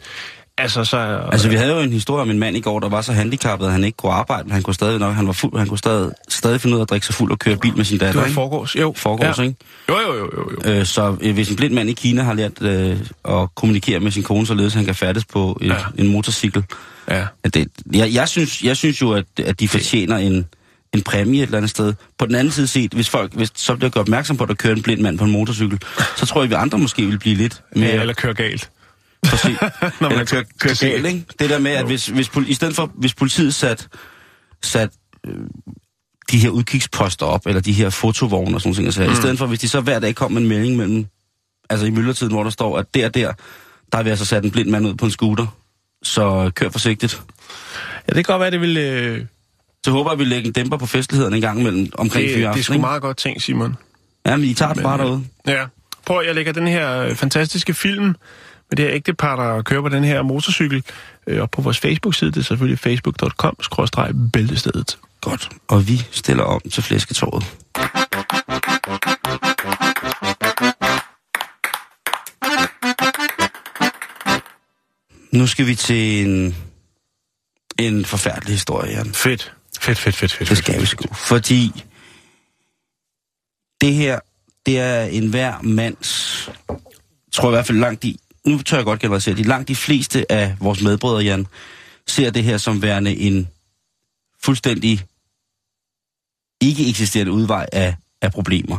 Altså, 0.59 0.85
så... 0.85 0.97
Altså, 1.33 1.49
vi 1.49 1.55
havde 1.55 1.73
jo 1.75 1.81
en 1.81 1.93
historie 1.93 2.23
om 2.23 2.31
en 2.31 2.39
mand 2.39 2.57
i 2.57 2.61
går, 2.61 2.81
der 2.81 2.89
var 2.89 3.01
så 3.01 3.13
handicappet, 3.13 3.67
at 3.67 3.73
han 3.73 3.85
ikke 3.85 3.97
kunne 3.97 4.13
arbejde, 4.13 4.45
men 4.45 4.53
han 4.53 4.63
kunne 4.63 4.75
stadig 4.75 4.99
nok, 4.99 5.15
han 5.15 5.27
var 5.27 5.33
fuld, 5.33 5.59
han 5.59 5.69
kunne 5.69 5.79
stadig, 5.79 6.11
stadig 6.29 6.61
finde 6.61 6.77
ud 6.77 6.81
af 6.81 6.85
at 6.85 6.91
drikke 6.91 7.07
sig 7.07 7.15
fuld 7.15 7.33
og 7.33 7.39
køre 7.39 7.57
bil 7.57 7.77
med 7.77 7.85
sin 7.85 7.95
det 7.95 8.01
datter, 8.01 8.21
var 8.21 8.27
ikke? 8.27 8.35
forgårs, 8.35 8.77
jo. 8.77 8.93
Forgårs, 8.97 9.39
ja. 9.39 9.43
ikke? 9.43 9.57
Jo, 9.89 9.95
jo, 10.07 10.15
jo, 10.15 10.31
jo. 10.37 10.51
jo. 10.65 10.71
Øh, 10.71 10.87
så 10.87 11.17
øh, 11.21 11.35
hvis 11.35 11.51
en 11.51 11.57
blind 11.57 11.75
mand 11.75 11.91
i 11.91 11.93
Kina 11.93 12.23
har 12.23 12.35
lært 12.35 12.63
øh, 12.63 12.99
at 13.25 13.55
kommunikere 13.55 14.01
med 14.01 14.11
sin 14.11 14.23
kone, 14.23 14.47
således 14.47 14.75
han 14.75 14.85
kan 14.85 14.95
færdes 14.95 15.25
på 15.25 15.59
et, 15.61 15.67
ja. 15.67 15.77
en 15.99 16.09
motorcykel, 16.09 16.65
Ja. 17.11 17.27
At 17.45 17.55
det, 17.55 17.69
jeg, 17.93 18.13
jeg, 18.13 18.29
synes, 18.29 18.63
jeg 18.63 18.77
synes 18.77 19.01
jo, 19.01 19.13
at, 19.13 19.25
at 19.39 19.61
de 19.61 19.69
fortjener 19.69 20.17
en, 20.17 20.47
en 20.95 21.03
præmie 21.03 21.43
et 21.43 21.47
eller 21.47 21.59
andet 21.59 21.71
sted. 21.71 21.95
På 22.19 22.27
den 22.27 22.35
anden 22.35 22.53
side 22.53 22.67
set, 22.67 22.93
hvis 22.95 23.09
folk 23.09 23.35
hvis, 23.35 23.53
så 23.55 23.77
bliver 23.77 23.91
gjort 23.91 24.03
opmærksom 24.03 24.37
på, 24.37 24.45
at 24.45 24.49
der 24.49 24.55
kører 24.55 24.75
en 24.75 24.83
blind 24.83 25.01
mand 25.01 25.19
på 25.19 25.25
en 25.25 25.31
motorcykel, 25.31 25.81
så 26.17 26.27
tror 26.27 26.41
jeg, 26.41 26.45
at 26.45 26.51
vi 26.51 26.55
andre 26.55 26.79
måske 26.79 27.07
vil 27.07 27.19
blive 27.19 27.37
lidt 27.37 27.63
mere... 27.77 27.91
Ja, 27.91 28.01
eller 28.01 28.15
køre 28.15 28.35
galt. 28.35 28.71
Præcis. 29.23 29.57
Når 30.01 30.09
man 30.09 30.13
Eller 30.13 30.25
kører, 30.25 30.45
kører 30.59 30.75
galt, 30.81 31.07
ikke? 31.07 31.25
Det 31.39 31.51
der 31.51 31.59
med, 31.59 31.71
at 31.71 31.87
hvis, 31.87 32.07
hvis, 32.07 32.31
i 32.47 32.55
stedet 32.55 32.75
for, 32.75 32.91
hvis 32.95 33.15
politiet 33.15 33.55
sat, 33.55 33.89
sat 34.63 34.91
øh, 35.27 35.35
de 36.33 36.39
her 36.39 36.49
udkigsposter 36.49 37.27
op, 37.27 37.47
eller 37.47 37.61
de 37.61 37.73
her 37.73 37.91
fotovogne 37.91 38.57
og 38.57 38.61
sådan 38.61 38.69
nogle 38.69 38.83
ting, 38.83 38.95
så 38.95 39.05
mm. 39.05 39.13
i 39.13 39.15
stedet 39.15 39.39
for, 39.39 39.47
hvis 39.47 39.59
de 39.59 39.69
så 39.69 39.81
hver 39.81 39.99
dag 39.99 40.15
kom 40.15 40.33
med 40.33 40.43
en 40.43 40.49
melding 40.49 40.77
mellem, 40.77 41.07
altså 41.71 41.87
i 41.87 41.91
myldretiden, 41.91 42.33
hvor 42.33 42.43
der 42.43 42.51
står, 42.51 42.79
at 42.79 42.95
der 42.95 43.09
der, 43.09 43.33
der 43.93 43.97
har 43.97 44.03
vi 44.03 44.11
altså 44.11 44.25
sat 44.25 44.45
en 44.45 44.51
blind 44.51 44.71
mand 44.71 44.87
ud 44.87 44.95
på 44.95 45.05
en 45.05 45.11
scooter, 45.11 45.47
så 46.07 46.51
kør 46.55 46.69
forsigtigt. 46.69 47.23
Ja, 48.09 48.13
det 48.15 48.27
kan 48.27 48.33
godt 48.33 48.41
være, 48.41 48.51
det 48.51 48.61
vil... 48.61 48.77
Øh, 48.77 49.25
Så 49.85 49.91
håber 49.91 50.11
jeg, 50.11 50.19
vi 50.19 50.25
lægger 50.25 50.47
en 50.47 50.53
dæmper 50.53 50.77
på 50.77 50.87
festlighederne 50.87 51.37
en 51.37 51.43
gang 51.43 51.61
imellem 51.61 51.89
omkring 51.95 52.29
det, 52.29 52.37
det 52.37 52.45
er 52.45 52.63
sgu 52.63 52.79
meget 52.79 53.03
godt 53.03 53.17
ting, 53.17 53.43
Simon. 53.43 53.77
Ja, 54.27 54.37
men 54.37 54.45
I 54.45 54.55
tager 54.55 54.73
den 54.73 54.83
bare 54.83 55.01
øh, 55.01 55.07
derude. 55.07 55.25
Ja. 55.47 55.65
Prøv, 56.07 56.23
jeg 56.27 56.35
lægger 56.35 56.53
den 56.53 56.67
her 56.67 56.99
øh, 56.99 57.15
fantastiske 57.15 57.75
film 57.75 58.05
med 58.05 58.15
det 58.77 58.85
her 58.85 58.95
ægtepar, 58.95 59.37
der 59.37 59.63
kører 59.63 59.83
på 59.83 59.89
den 59.89 60.05
her 60.05 60.23
motorcykel, 60.23 60.83
øh, 61.27 61.43
op 61.43 61.51
på 61.51 61.63
vores 61.63 61.79
Facebook-side. 61.79 62.31
Det 62.31 62.37
er 62.41 62.45
selvfølgelig 62.45 62.79
facebook.com-bæltestedet. 62.79 64.99
Godt. 65.21 65.49
Og 65.69 65.89
vi 65.89 66.03
stiller 66.11 66.45
om 66.45 66.61
til 66.73 66.83
flæsketåret. 66.83 67.45
Nu 75.37 75.47
skal 75.47 75.67
vi 75.67 75.75
til 75.75 76.27
en, 76.27 76.57
en 77.79 78.05
forfærdelig 78.05 78.55
historie, 78.55 78.93
Jan. 78.93 79.15
Fedt. 79.15 79.55
Fedt, 79.81 79.99
fedt, 79.99 80.17
fedt, 80.17 80.33
fedt. 80.33 80.49
Det 80.49 80.59
skal 80.59 80.81
vi 80.81 80.87
sgu. 80.87 81.15
Fordi 81.15 81.85
det 83.81 83.95
her, 83.95 84.21
det 84.67 84.79
er 84.79 85.03
en 85.03 85.31
hver 85.31 85.63
mands, 85.63 86.51
tror 87.33 87.49
jeg 87.49 87.53
i 87.53 87.57
hvert 87.57 87.67
fald 87.67 87.79
langt 87.79 88.05
i, 88.05 88.21
nu 88.47 88.63
tør 88.63 88.77
jeg 88.77 88.85
godt 88.85 89.01
generalisere, 89.01 89.37
de 89.37 89.43
langt 89.43 89.69
de 89.69 89.77
fleste 89.77 90.33
af 90.33 90.57
vores 90.61 90.83
medbrødre, 90.83 91.25
Jan, 91.25 91.47
ser 92.07 92.31
det 92.31 92.45
her 92.45 92.59
som 92.59 92.83
værende 92.83 93.17
en 93.17 93.49
fuldstændig 94.43 95.05
ikke 96.61 96.89
eksisterende 96.89 97.33
udvej 97.33 97.67
af, 97.73 97.97
af 98.23 98.33
problemer. 98.33 98.79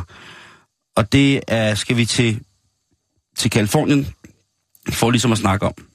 Og 0.96 1.12
det 1.12 1.40
er, 1.48 1.74
skal 1.74 1.96
vi 1.96 2.06
til, 2.06 2.40
til 3.36 3.50
Kalifornien, 3.50 4.14
for 4.90 5.10
ligesom 5.10 5.32
at 5.32 5.38
snakke 5.38 5.66
om. 5.66 5.87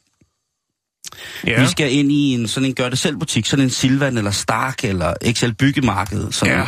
Ja. 1.47 1.61
Vi 1.61 1.67
skal 1.67 1.93
ind 1.93 2.11
i 2.11 2.33
en 2.33 2.47
sådan 2.47 2.69
en 2.69 2.75
gør-det-selv-butik, 2.75 3.45
sådan 3.45 3.65
en 3.65 3.69
Silvan 3.69 4.17
eller 4.17 4.31
Stark 4.31 4.83
eller 4.83 5.13
XL 5.31 5.51
Byggemarked. 5.51 6.31
Sådan, 6.31 6.53
ja. 6.57 6.67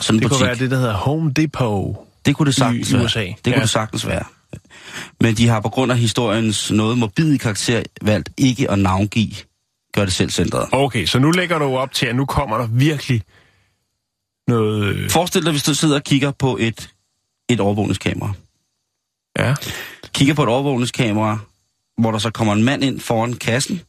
sådan 0.00 0.16
en 0.16 0.22
Det 0.22 0.28
butik. 0.30 0.38
kunne 0.40 0.46
være 0.46 0.58
det, 0.58 0.70
der 0.70 0.76
hedder 0.76 0.94
Home 0.94 1.32
Depot. 1.32 1.96
Det 2.26 2.36
kunne 2.36 2.46
det 2.46 2.54
sagtens 2.54 2.90
i 2.90 2.94
være. 2.94 3.04
USA. 3.04 3.20
Det 3.24 3.34
kunne 3.44 3.54
Ja. 3.54 3.60
det 3.60 3.70
sagtens 3.70 4.06
være. 4.06 4.24
Men 5.20 5.34
de 5.34 5.48
har 5.48 5.60
på 5.60 5.68
grund 5.68 5.92
af 5.92 5.98
historiens 5.98 6.70
noget 6.70 6.98
morbide 6.98 7.38
karakter 7.38 7.82
valgt 8.02 8.28
ikke 8.36 8.70
at 8.70 8.78
navngive 8.78 9.34
gør 9.94 10.04
det 10.04 10.12
selv 10.12 10.30
centret. 10.30 10.68
Okay, 10.72 11.06
så 11.06 11.18
nu 11.18 11.30
lægger 11.30 11.58
du 11.58 11.64
op 11.76 11.92
til, 11.92 12.06
at 12.06 12.16
nu 12.16 12.24
kommer 12.24 12.58
der 12.58 12.66
virkelig 12.66 13.22
noget... 14.48 14.84
øh, 14.84 15.10
Forestil 15.10 15.42
dig, 15.44 15.50
hvis 15.52 15.62
du 15.62 15.74
sidder 15.74 15.94
og 15.94 16.04
kigger 16.04 16.30
på 16.30 16.56
et, 16.60 16.88
et 17.48 17.60
overvågningskamera. 17.60 18.32
Ja. 19.38 19.54
Kigger 20.14 20.34
på 20.34 20.42
et 20.42 20.48
overvågningskamera, 20.48 21.38
hvor 21.98 22.10
der 22.10 22.18
så 22.18 22.30
kommer 22.30 22.52
en 22.52 22.62
mand 22.64 22.84
ind 22.84 23.00
foran 23.00 23.32
kassen. 23.32 23.80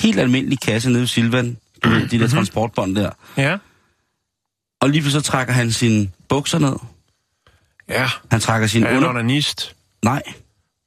Helt 0.00 0.20
almindelig 0.20 0.60
kasse 0.60 0.88
nede 0.88 1.00
ved 1.00 1.06
Silvan. 1.06 1.56
Du 1.84 1.88
ved, 1.88 2.08
de 2.08 2.18
der 2.18 2.28
transportbånd 2.28 2.96
der. 2.96 3.10
Ja. 3.36 3.56
Og 4.80 4.90
lige 4.90 5.00
pludselig 5.02 5.24
så 5.24 5.30
trækker 5.30 5.52
han 5.54 5.72
sine 5.72 6.10
bukser 6.28 6.58
ned. 6.58 6.76
Ja. 7.88 8.06
Han 8.30 8.40
trækker 8.40 8.66
sin 8.66 8.82
Er 8.82 8.86
han 8.88 8.96
under... 8.96 9.08
onanist? 9.08 9.76
Nej, 10.04 10.22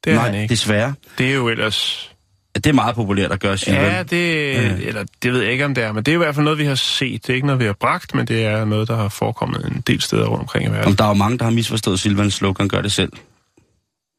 Det 0.04 0.10
er 0.12 0.16
nej, 0.16 0.24
han 0.30 0.34
ikke. 0.42 0.52
desværre. 0.52 0.94
Det 1.18 1.30
er 1.30 1.34
jo 1.34 1.48
ellers... 1.48 2.10
Det 2.54 2.66
er 2.66 2.72
meget 2.72 2.94
populært 2.94 3.32
at 3.32 3.40
gøre, 3.40 3.58
Silvan. 3.58 3.84
Ja, 3.84 4.02
det, 4.02 4.46
eller, 4.88 5.04
det 5.22 5.32
ved 5.32 5.42
jeg 5.42 5.52
ikke, 5.52 5.64
om 5.64 5.74
det 5.74 5.84
er, 5.84 5.92
men 5.92 6.04
det 6.04 6.12
er 6.12 6.14
i 6.14 6.18
hvert 6.18 6.34
fald 6.34 6.44
noget, 6.44 6.58
vi 6.58 6.64
har 6.64 6.74
set. 6.74 7.22
Det 7.22 7.30
er 7.30 7.34
ikke 7.34 7.46
noget, 7.46 7.60
vi 7.60 7.64
har 7.64 7.72
bragt, 7.72 8.14
men 8.14 8.26
det 8.26 8.44
er 8.44 8.64
noget, 8.64 8.88
der 8.88 8.96
har 8.96 9.08
forekommet 9.08 9.66
en 9.66 9.80
del 9.86 10.00
steder 10.02 10.26
rundt 10.26 10.40
omkring 10.40 10.64
i 10.64 10.68
verden. 10.70 10.86
Om 10.86 10.96
der 10.96 11.04
er 11.04 11.08
jo 11.08 11.14
mange, 11.14 11.38
der 11.38 11.44
har 11.44 11.50
misforstået 11.52 12.00
Silvans 12.00 12.34
slogan, 12.34 12.68
gør 12.68 12.80
det 12.82 12.92
selv. 12.92 13.12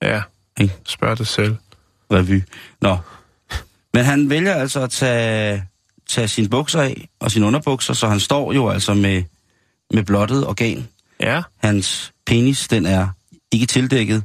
Ja, 0.02 0.21
Ikke? 0.60 0.73
spørg 0.86 1.17
dig 1.17 1.28
selv. 1.28 1.56
Revy. 2.12 2.41
Nå. 2.82 2.98
Men 3.93 4.06
han 4.06 4.30
vælger 4.30 4.54
altså 4.56 4.82
at 4.82 4.89
tage, 4.89 5.63
tage 6.10 6.28
sine 6.28 6.50
bukser 6.50 6.82
af, 6.82 7.10
og 7.20 7.32
sine 7.32 7.46
underbukser, 7.46 7.93
så 7.93 8.08
han 8.08 8.20
står 8.20 8.54
jo 8.54 8.70
altså 8.70 8.93
med, 8.93 9.24
med 9.93 10.04
blottet 10.04 10.48
organ. 10.48 10.88
Ja, 11.20 11.41
Hans 11.63 12.13
penis, 12.26 12.67
den 12.67 12.86
er 12.86 13.08
ikke 13.52 13.65
tildækket. 13.65 14.24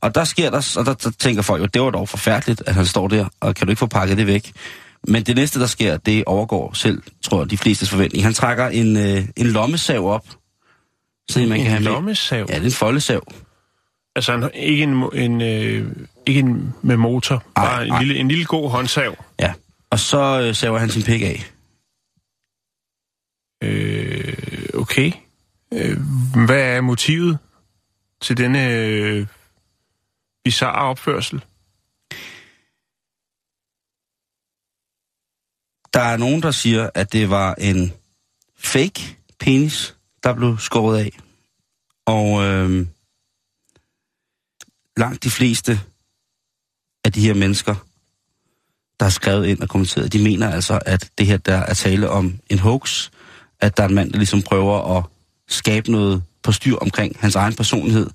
Og 0.00 0.14
der 0.14 0.24
sker 0.24 0.50
der, 0.50 0.74
og 0.78 0.86
der, 0.86 0.94
der 0.94 1.10
tænker 1.18 1.42
folk 1.42 1.62
jo, 1.62 1.66
det 1.66 1.82
var 1.82 1.90
dog 1.90 2.08
forfærdeligt, 2.08 2.62
at 2.66 2.74
han 2.74 2.86
står 2.86 3.08
der, 3.08 3.26
og 3.40 3.54
kan 3.54 3.66
du 3.66 3.70
ikke 3.70 3.78
få 3.80 3.86
pakket 3.86 4.18
det 4.18 4.26
væk? 4.26 4.52
Men 5.08 5.22
det 5.22 5.36
næste, 5.36 5.60
der 5.60 5.66
sker, 5.66 5.96
det 5.96 6.24
overgår 6.24 6.72
selv, 6.72 7.02
tror 7.22 7.40
jeg, 7.42 7.50
de 7.50 7.58
flestes 7.58 7.90
forventning. 7.90 8.24
Han 8.24 8.34
trækker 8.34 8.68
en, 8.68 8.96
øh, 8.96 9.24
en 9.36 9.46
lommesav 9.46 10.06
op, 10.06 10.24
så 11.30 11.38
man 11.38 11.52
en 11.52 11.56
kan 11.56 11.70
have 11.70 11.80
med. 11.82 11.92
lommesav. 11.92 12.46
Ja, 12.48 12.54
det 12.54 12.60
er 12.60 12.64
en 12.64 12.72
foldesav. 12.72 13.22
Altså 14.16 14.32
en, 14.32 14.50
ikke, 14.54 14.82
en, 14.82 15.10
en, 15.12 15.40
øh, 15.40 15.96
ikke 16.26 16.40
en 16.40 16.74
med 16.82 16.96
motor, 16.96 17.44
bare 17.54 17.86
en 17.86 17.92
ej. 17.92 17.98
lille, 17.98 18.16
en 18.16 18.28
lille 18.28 18.44
god 18.44 18.70
håndsav. 18.70 19.24
Ja. 19.40 19.54
Og 19.90 19.98
så 19.98 20.42
øh, 20.42 20.54
saver 20.54 20.78
han 20.78 20.90
sin 20.90 21.02
pik 21.02 21.22
af. 21.22 21.52
Øh, 23.62 24.68
okay. 24.74 25.12
Øh, 25.72 25.98
hvad 26.46 26.76
er 26.76 26.80
motivet 26.80 27.38
til 28.20 28.36
denne 28.36 28.70
øh, 28.70 29.26
bizarre 30.44 30.88
opførsel? 30.88 31.44
Der 35.94 36.00
er 36.00 36.16
nogen, 36.16 36.42
der 36.42 36.50
siger, 36.50 36.90
at 36.94 37.12
det 37.12 37.30
var 37.30 37.54
en 37.54 37.92
fake 38.58 39.16
penis, 39.40 39.96
der 40.22 40.34
blev 40.34 40.58
skåret 40.58 40.98
af. 40.98 41.18
Og 42.06 42.44
øh, 42.44 42.86
langt 44.96 45.24
de 45.24 45.30
fleste 45.30 45.80
af 47.04 47.12
de 47.12 47.20
her 47.20 47.34
mennesker, 47.34 47.74
der 49.00 49.04
har 49.04 49.10
skrevet 49.10 49.46
ind 49.46 49.60
og 49.60 49.68
kommenteret, 49.68 50.12
de 50.12 50.22
mener 50.22 50.50
altså, 50.50 50.80
at 50.86 51.10
det 51.18 51.26
her, 51.26 51.36
der 51.36 51.56
er 51.56 51.74
tale 51.74 52.10
om 52.10 52.38
en 52.50 52.58
hoax, 52.58 53.10
at 53.60 53.76
der 53.76 53.82
er 53.82 53.88
en 53.88 53.94
mand, 53.94 54.12
der 54.12 54.18
ligesom 54.18 54.42
prøver 54.42 54.98
at 54.98 55.04
skabe 55.48 55.90
noget 55.90 56.22
på 56.42 56.52
styr 56.52 56.76
omkring 56.76 57.16
hans 57.20 57.34
egen 57.34 57.54
personlighed, 57.54 58.10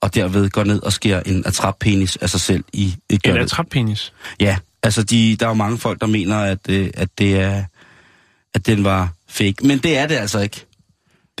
og 0.00 0.14
derved 0.14 0.50
går 0.50 0.64
ned 0.64 0.82
og 0.82 0.92
skærer 0.92 1.22
en 1.26 1.46
atrappenis 1.46 2.16
af 2.16 2.30
sig 2.30 2.40
selv 2.40 2.64
i 2.72 2.96
et 3.08 3.26
En 3.26 3.36
atrappenis. 3.36 4.12
Ja, 4.40 4.58
altså 4.82 5.02
de, 5.02 5.36
der 5.36 5.46
er 5.46 5.50
jo 5.50 5.54
mange 5.54 5.78
folk, 5.78 6.00
der 6.00 6.06
mener, 6.06 6.38
at, 6.38 6.58
øh, 6.68 6.90
at, 6.94 7.08
det 7.18 7.40
er, 7.40 7.64
at 8.54 8.66
den 8.66 8.84
var 8.84 9.08
fake. 9.28 9.54
Men 9.66 9.78
det 9.78 9.98
er 9.98 10.06
det 10.06 10.14
altså 10.14 10.40
ikke. 10.40 10.66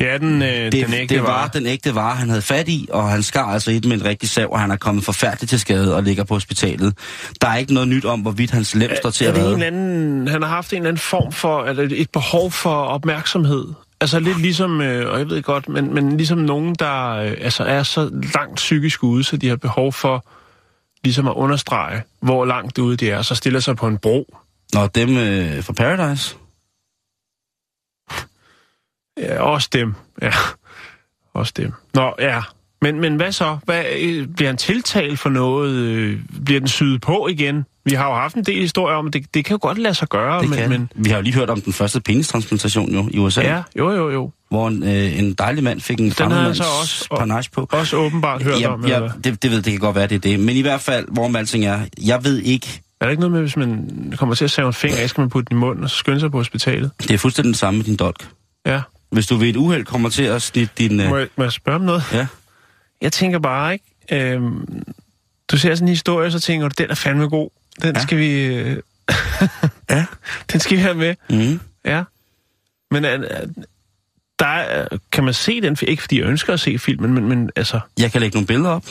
Det 0.00 0.10
er 0.10 0.18
den, 0.18 0.42
øh, 0.42 0.48
Det, 0.48 0.72
den 0.72 0.94
ægte 0.94 1.14
det 1.14 1.22
var 1.22 1.28
vare. 1.28 1.50
den 1.54 1.66
ægte 1.66 1.94
vare, 1.94 2.16
han 2.16 2.28
havde 2.28 2.42
fat 2.42 2.68
i, 2.68 2.88
og 2.92 3.08
han 3.10 3.22
skar 3.22 3.44
altså 3.46 3.70
den 3.70 3.88
med 3.88 3.96
en 3.96 4.04
rigtig 4.04 4.28
sav, 4.28 4.48
og 4.52 4.60
han 4.60 4.70
er 4.70 4.76
kommet 4.76 5.04
forfærdeligt 5.04 5.50
til 5.50 5.60
skade 5.60 5.96
og 5.96 6.02
ligger 6.02 6.24
på 6.24 6.34
hospitalet. 6.34 6.98
Der 7.40 7.48
er 7.48 7.56
ikke 7.56 7.74
noget 7.74 7.88
nyt 7.88 8.04
om, 8.04 8.20
hvorvidt 8.20 8.50
hans 8.50 8.74
lem 8.74 8.90
står 8.96 9.10
til 9.10 9.26
er 9.26 9.30
at 9.30 9.34
det 9.36 9.40
en 9.40 9.46
redde. 9.46 9.54
eller 9.66 9.66
anden, 9.66 10.28
han 10.28 10.42
har 10.42 10.48
haft 10.48 10.72
en 10.72 10.76
eller 10.76 10.88
anden 10.88 11.00
form 11.00 11.32
for, 11.32 11.64
eller 11.64 11.82
et- 11.82 12.00
et 12.00 12.10
behov 12.10 12.50
for 12.50 12.70
opmærksomhed. 12.74 13.64
Altså 14.00 14.20
lidt 14.20 14.40
ligesom, 14.40 14.80
øh, 14.80 15.12
og 15.12 15.18
jeg 15.18 15.28
ved 15.30 15.42
godt, 15.42 15.68
men, 15.68 15.94
men 15.94 16.16
ligesom 16.16 16.38
nogen, 16.38 16.74
der 16.78 17.10
øh, 17.10 17.32
altså 17.40 17.64
er 17.64 17.82
så 17.82 18.10
langt 18.34 18.56
psykisk 18.56 19.02
ude, 19.04 19.24
så 19.24 19.36
de 19.36 19.48
har 19.48 19.56
behov 19.56 19.92
for 19.92 20.26
ligesom 21.04 21.28
at 21.28 21.34
understrege, 21.34 22.02
hvor 22.22 22.44
langt 22.44 22.78
ude 22.78 22.96
de 22.96 23.10
er, 23.10 23.22
så 23.22 23.34
stiller 23.34 23.60
sig 23.60 23.76
på 23.76 23.86
en 23.86 23.98
bro. 23.98 24.34
Nå, 24.74 24.86
dem 24.86 25.16
øh, 25.16 25.62
fra 25.64 25.72
Paradise. 25.72 26.36
Ja, 29.20 29.42
også 29.42 29.68
dem, 29.72 29.94
ja. 30.22 30.32
Også 31.34 31.52
dem. 31.56 31.72
Nå, 31.94 32.12
ja. 32.18 32.40
Men, 32.82 33.00
men 33.00 33.16
hvad 33.16 33.32
så? 33.32 33.56
Hvad, 33.64 33.84
øh, 34.00 34.26
bliver 34.26 34.48
han 34.48 34.56
tiltalt 34.56 35.18
for 35.18 35.28
noget? 35.30 35.72
Øh, 35.74 36.18
Bliver 36.44 36.60
den 36.60 36.68
syet 36.68 37.00
på 37.00 37.28
igen? 37.30 37.64
Vi 37.84 37.94
har 37.94 38.06
jo 38.08 38.14
haft 38.14 38.34
en 38.34 38.44
del 38.44 38.60
historier 38.60 38.96
om, 38.96 39.06
at 39.06 39.12
det, 39.12 39.34
det 39.34 39.44
kan 39.44 39.54
jo 39.54 39.58
godt 39.62 39.78
lade 39.78 39.94
sig 39.94 40.08
gøre, 40.08 40.40
Det 40.40 40.48
men, 40.48 40.58
kan. 40.58 40.68
men 40.70 40.90
Vi 40.94 41.10
har 41.10 41.16
jo 41.16 41.22
lige 41.22 41.34
hørt 41.34 41.50
om 41.50 41.60
den 41.60 41.72
første 41.72 42.00
penistransplantation 42.00 42.90
jo, 42.94 43.08
i 43.10 43.18
USA, 43.18 43.42
ja, 43.42 43.62
jo, 43.78 43.90
jo, 43.92 44.10
jo. 44.10 44.30
hvor 44.50 44.68
en, 44.68 44.82
øh, 44.82 45.18
en 45.18 45.32
dejlig 45.34 45.64
mand 45.64 45.80
fik 45.80 46.00
en 46.00 46.12
fremmedmands 46.12 46.56
så 46.56 46.64
også- 46.80 47.06
panage 47.18 47.50
på. 47.52 47.68
Også 47.72 47.96
åbenbart 47.96 48.42
hørt 48.42 48.64
om. 48.64 48.86
ja, 48.86 48.94
eller 48.94 49.10
ja, 49.24 49.30
det, 49.30 49.42
det 49.42 49.50
ved 49.50 49.62
det 49.62 49.72
kan 49.72 49.80
godt 49.80 49.96
være, 49.96 50.06
det 50.06 50.14
er 50.14 50.18
det. 50.18 50.40
Men 50.40 50.56
i 50.56 50.60
hvert 50.60 50.80
fald, 50.80 51.06
hvor 51.08 51.28
man 51.28 51.38
alting 51.40 51.64
er, 51.64 51.80
jeg 52.06 52.24
ved 52.24 52.38
ikke, 52.38 52.82
Er 53.00 53.04
der 53.04 53.10
ikke 53.10 53.20
noget 53.20 53.32
med, 53.32 53.40
hvis 53.40 53.56
man 53.56 53.90
kommer 54.18 54.34
til 54.34 54.44
at 54.44 54.50
save 54.50 54.66
en 54.66 54.72
finger 54.72 54.98
af, 54.98 55.08
skal 55.10 55.20
man 55.20 55.30
putte 55.30 55.48
den 55.50 55.56
i 55.56 55.60
munden 55.60 55.84
og 55.84 55.90
så 55.90 55.96
skynde 55.96 56.20
sig 56.20 56.30
på 56.30 56.36
hospitalet? 56.36 56.90
det 57.02 57.10
er 57.10 57.18
fuldstændig 57.18 57.50
det 57.52 57.58
samme 57.58 57.78
med 57.78 57.84
din 57.84 57.96
dolk. 57.96 58.28
Ja. 58.66 58.80
Hvis 59.10 59.26
du 59.26 59.36
ved 59.36 59.48
et 59.48 59.56
uheld 59.56 59.84
kommer 59.84 60.08
til 60.08 60.22
at 60.22 60.42
snitte 60.42 60.74
din... 60.78 61.00
Øh, 61.00 61.08
Må 61.08 61.16
jeg, 61.16 61.28
må 61.36 61.44
jeg 61.44 61.52
spørge 61.52 61.76
om 61.76 61.82
noget? 61.82 62.02
ja, 62.12 62.26
Jeg 63.00 63.12
tænker 63.12 63.38
bare, 63.38 63.72
ikke? 63.72 63.84
Øhm, 64.34 64.82
du 65.50 65.58
ser 65.58 65.74
sådan 65.74 65.84
en 65.84 65.88
historie, 65.88 66.30
så 66.30 66.40
tænker 66.40 66.68
du, 66.68 66.74
den 66.78 66.90
er 66.90 66.94
fandme 66.94 67.28
god. 67.28 67.50
Den 67.82 67.94
Ja. 67.96 68.02
skal 68.02 68.18
vi... 68.18 68.44
Øh, 68.44 68.76
Ja, 69.90 70.04
den 70.52 70.60
skal 70.60 70.76
vi 70.76 70.82
have 70.82 70.94
med. 70.94 71.14
Mm. 71.30 71.60
Ja. 71.84 72.02
Men 72.90 73.04
uh, 73.04 73.10
der 74.38 74.46
er, 74.46 74.88
kan 75.12 75.24
man 75.24 75.34
se 75.34 75.60
den? 75.60 75.76
Ikke 75.82 76.02
fordi 76.02 76.20
jeg 76.20 76.26
ønsker 76.28 76.52
at 76.52 76.60
se 76.60 76.78
filmen, 76.78 77.14
men, 77.14 77.28
men 77.28 77.50
altså... 77.56 77.80
Jeg 77.98 78.12
kan 78.12 78.20
lægge 78.20 78.34
nogle 78.36 78.46
billeder 78.46 78.70
op. 78.70 78.84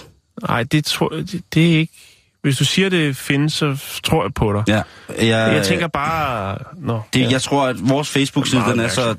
Nej, 0.47 0.63
det, 0.63 0.85
tror, 0.85 1.09
det, 1.09 1.41
det 1.53 1.73
er 1.73 1.77
ikke... 1.77 1.93
Hvis 2.41 2.57
du 2.57 2.65
siger, 2.65 2.89
det 2.89 3.17
findes, 3.17 3.53
så 3.53 3.77
tror 4.03 4.23
jeg 4.23 4.33
på 4.33 4.53
dig. 4.53 4.63
Ja. 4.67 4.81
Jeg, 5.25 5.53
Jeg 5.55 5.65
tænker 5.65 5.87
bare... 5.87 6.57
Nå, 6.77 7.01
Det, 7.13 7.19
ja. 7.21 7.29
Jeg 7.31 7.41
tror, 7.41 7.67
at 7.67 7.89
vores 7.89 8.09
Facebook-side, 8.09 8.61
den 8.71 8.79
er 8.79 8.87
så... 8.87 9.15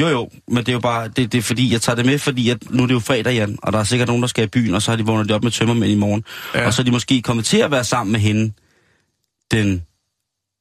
Jo, 0.00 0.08
jo, 0.08 0.30
men 0.48 0.56
det 0.56 0.68
er 0.68 0.72
jo 0.72 0.80
bare... 0.80 1.08
Det, 1.08 1.32
det 1.32 1.38
er 1.38 1.42
fordi, 1.42 1.72
jeg 1.72 1.80
tager 1.82 1.96
det 1.96 2.06
med, 2.06 2.18
fordi 2.18 2.50
at 2.50 2.70
nu 2.70 2.82
er 2.82 2.86
det 2.86 2.94
jo 2.94 2.98
fredag, 2.98 3.34
Jan, 3.34 3.58
og 3.62 3.72
der 3.72 3.78
er 3.78 3.84
sikkert 3.84 4.08
nogen, 4.08 4.22
der 4.22 4.28
skal 4.28 4.44
i 4.44 4.46
byen, 4.46 4.74
og 4.74 4.82
så 4.82 4.90
har 4.90 4.96
de 4.96 5.06
vågnet 5.06 5.30
op 5.30 5.42
med 5.42 5.50
tømmermænd 5.50 5.92
i 5.92 5.94
morgen. 5.94 6.24
Ja. 6.54 6.66
Og 6.66 6.74
så 6.74 6.82
er 6.82 6.84
de 6.84 6.90
måske 6.90 7.22
kommet 7.22 7.44
til 7.44 7.58
at 7.58 7.70
være 7.70 7.84
sammen 7.84 8.12
med 8.12 8.20
hende, 8.20 8.52
den, 9.50 9.82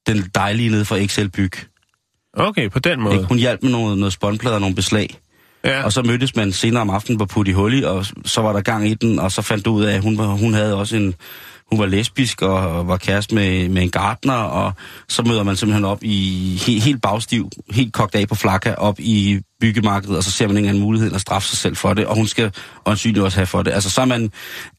den 0.08 0.32
dejlige 0.36 0.70
nede 0.70 0.86
fra 0.86 0.96
Excel 0.96 1.30
Byg. 1.30 1.52
Okay, 2.34 2.70
på 2.70 2.80
den 2.80 3.02
måde. 3.02 3.16
Ikke? 3.16 3.28
Hun 3.28 3.38
hjalp 3.38 3.64
med 3.64 3.72
noget, 3.72 3.98
noget 3.98 4.14
spåndplader 4.14 4.56
og 4.56 4.62
nogle 4.62 4.76
beslag. 4.76 5.20
Ja. 5.64 5.84
Og 5.84 5.94
så 5.94 6.02
mødtes 6.02 6.36
man 6.36 6.52
senere 6.52 6.82
om 6.82 6.90
aftenen 6.90 7.18
på 7.18 7.26
Putti 7.26 7.52
Hulli, 7.52 7.84
og 7.84 8.06
så 8.26 8.42
var 8.42 8.54
der 8.54 8.62
gang 8.62 8.88
i 8.88 8.94
den, 8.94 9.20
og 9.20 9.32
så 9.32 9.42
fandt 9.42 9.66
du 9.66 9.72
ud 9.72 9.84
af, 9.84 9.96
at 9.96 10.02
hun, 10.02 10.16
hun 10.16 10.54
havde 10.54 10.76
også 10.76 10.96
en... 10.96 11.16
Hun 11.74 11.80
var 11.80 11.86
lesbisk 11.86 12.42
og 12.42 12.88
var 12.88 12.98
kæreste 12.98 13.36
med, 13.36 13.70
med 13.70 13.82
en 13.84 13.90
gartner, 13.92 14.34
og 14.34 14.74
så 15.10 15.22
møder 15.24 15.44
man 15.44 15.56
simpelthen 15.56 15.86
op 15.86 16.00
i 16.02 16.58
he, 16.66 16.80
helt 16.80 17.02
bagstiv, 17.02 17.50
helt 17.72 17.94
kogt 17.94 18.16
af 18.16 18.28
på 18.28 18.36
flakker, 18.36 18.76
op 18.76 19.00
i 19.00 19.40
byggemarkedet, 19.62 20.18
og 20.18 20.24
så 20.24 20.32
ser 20.32 20.48
man 20.48 20.58
ingen 20.58 20.70
anden 20.70 20.84
mulighed 20.84 21.08
end 21.08 21.16
at 21.16 21.22
straffe 21.22 21.48
sig 21.48 21.58
selv 21.58 21.76
for 21.76 21.94
det, 21.94 22.06
og 22.06 22.16
hun 22.16 22.28
skal 22.28 22.52
øjensynligt 22.86 23.24
også 23.24 23.38
have 23.38 23.48
for 23.48 23.64
det. 23.64 23.72
Altså, 23.72 23.90
så 23.90 24.02
er 24.02 24.06
man, 24.06 24.32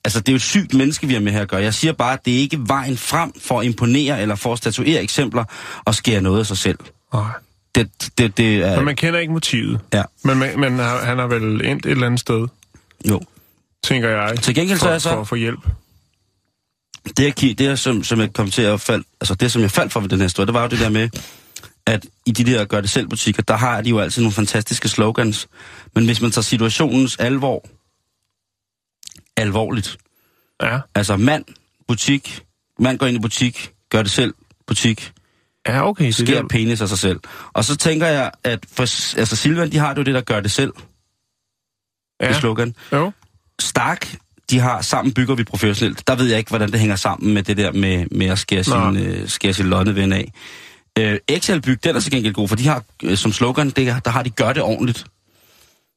altså, 0.04 0.20
det 0.20 0.28
er 0.28 0.33
jo 0.33 0.37
et 0.37 0.42
sygt 0.42 0.74
menneske, 0.74 1.07
vi 1.07 1.12
har 1.14 1.20
med 1.20 1.33
her 1.33 1.40
at 1.40 1.48
gøre. 1.48 1.62
Jeg 1.62 1.74
siger 1.74 1.92
bare, 1.92 2.12
at 2.12 2.24
det 2.24 2.35
er 2.35 2.38
ikke 2.38 2.59
vejen 2.66 2.96
frem 2.96 3.33
for 3.40 3.61
at 3.61 3.66
imponere 3.66 4.22
eller 4.22 4.35
for 4.35 4.52
at 4.52 4.59
statuere 4.59 5.02
eksempler 5.02 5.44
og 5.85 5.94
skære 5.94 6.20
noget 6.20 6.38
af 6.40 6.46
sig 6.46 6.59
selv. 6.59 6.78
Nej. 7.14 7.22
Det, 7.74 7.90
det, 8.18 8.37
det 8.37 8.57
er... 8.57 8.76
Men 8.76 8.85
man 8.85 8.96
kender 8.96 9.20
ikke 9.20 9.33
motivet. 9.33 9.80
Ja, 9.94 10.02
Men, 10.24 10.38
man, 10.38 10.61
men 10.61 10.78
han 10.78 11.18
har 11.18 11.26
vel 11.26 11.66
endt 11.66 11.87
et 11.87 11.90
eller 11.90 12.07
andet 12.07 12.20
sted, 12.20 12.46
jo. 13.09 13.20
tænker 13.85 14.09
jeg. 14.09 14.38
Til 14.42 14.54
gengæld 14.54 14.78
så 14.78 14.83
for, 14.85 14.88
er 14.88 14.92
jeg 14.92 15.02
så- 15.02 15.11
For 15.11 15.20
at 15.20 15.28
få 15.28 15.35
hjælp. 15.35 15.61
Det, 17.16 17.42
jeg, 17.42 17.58
det 17.58 17.78
som, 17.78 18.04
som 18.04 18.20
jeg 18.20 18.32
kom 18.32 18.50
til 18.50 18.62
at 18.62 18.80
falde, 18.80 19.04
altså 19.20 19.34
det, 19.34 19.52
som 19.52 19.62
jeg 19.62 19.70
faldt 19.70 19.92
for 19.92 20.00
ved 20.00 20.08
den 20.08 20.18
her 20.18 20.24
historie, 20.24 20.46
det 20.46 20.54
var 20.54 20.62
jo 20.62 20.68
det 20.68 20.78
der 20.78 20.88
med, 20.88 21.08
at 21.86 22.06
i 22.26 22.30
de 22.32 22.44
der 22.44 22.64
gør 22.64 22.80
det 22.80 22.90
selv 22.90 23.08
butikker, 23.08 23.42
der 23.42 23.56
har 23.56 23.80
de 23.80 23.90
jo 23.90 23.98
altid 23.98 24.22
nogle 24.22 24.32
fantastiske 24.32 24.88
slogans. 24.88 25.48
Men 25.94 26.04
hvis 26.04 26.20
man 26.20 26.30
tager 26.30 26.42
situationens 26.42 27.16
alvor 27.16 27.64
alvorligt, 29.36 29.96
Ja. 30.62 30.80
altså 30.94 31.16
mand, 31.16 31.44
butik, 31.88 32.42
mand 32.78 32.98
går 32.98 33.06
ind 33.06 33.16
i 33.16 33.20
butik, 33.20 33.72
gør 33.90 34.02
det 34.02 34.10
selv, 34.10 34.34
butik, 34.66 35.12
Ja, 35.68 35.88
okay. 35.88 36.06
Det 36.06 36.14
sker 36.14 36.38
er 36.38 36.48
penis 36.48 36.80
af 36.80 36.88
sig 36.88 36.98
selv. 36.98 37.20
Og 37.52 37.64
så 37.64 37.76
tænker 37.76 38.06
jeg, 38.06 38.30
at 38.44 38.66
for, 38.72 38.82
altså 39.18 39.36
Silvan, 39.36 39.72
de 39.72 39.78
har 39.78 39.94
jo 39.96 40.02
det, 40.02 40.14
der 40.14 40.20
gør 40.20 40.40
det 40.40 40.50
selv, 40.50 40.72
ja. 42.20 42.28
det 42.28 42.36
slogan. 42.36 42.74
Jo. 42.92 43.12
Stark, 43.60 44.16
de 44.50 44.59
har 44.59 44.83
sammen 44.83 45.14
bygger 45.14 45.35
vi 45.35 45.44
professionelt. 45.44 46.07
Der 46.07 46.14
ved 46.14 46.26
jeg 46.26 46.38
ikke, 46.38 46.48
hvordan 46.48 46.72
det 46.72 46.80
hænger 46.80 46.96
sammen 46.96 47.35
med 47.35 47.42
det 47.42 47.57
der 47.57 47.72
med, 47.72 48.07
med 48.11 48.26
at 48.26 48.38
skære 48.38 48.64
sin, 48.64 48.96
øh, 48.96 49.28
skære 49.28 49.52
sin 49.52 49.66
lodneven 49.66 50.12
af. 50.12 50.33
Øh, 50.98 51.18
Excel 51.28 51.61
Byg, 51.62 51.85
den 51.85 51.96
er 51.96 52.00
så 52.00 52.11
gengæld 52.11 52.35
god, 52.35 52.48
for 52.48 52.57
de 52.57 52.66
har 52.66 52.83
øh, 53.02 53.16
som 53.16 53.33
slogan, 53.33 53.70
det, 53.70 54.04
der 54.04 54.11
har 54.11 54.22
de 54.22 54.30
gør 54.30 54.52
det 54.52 54.62
ordentligt. 54.62 55.04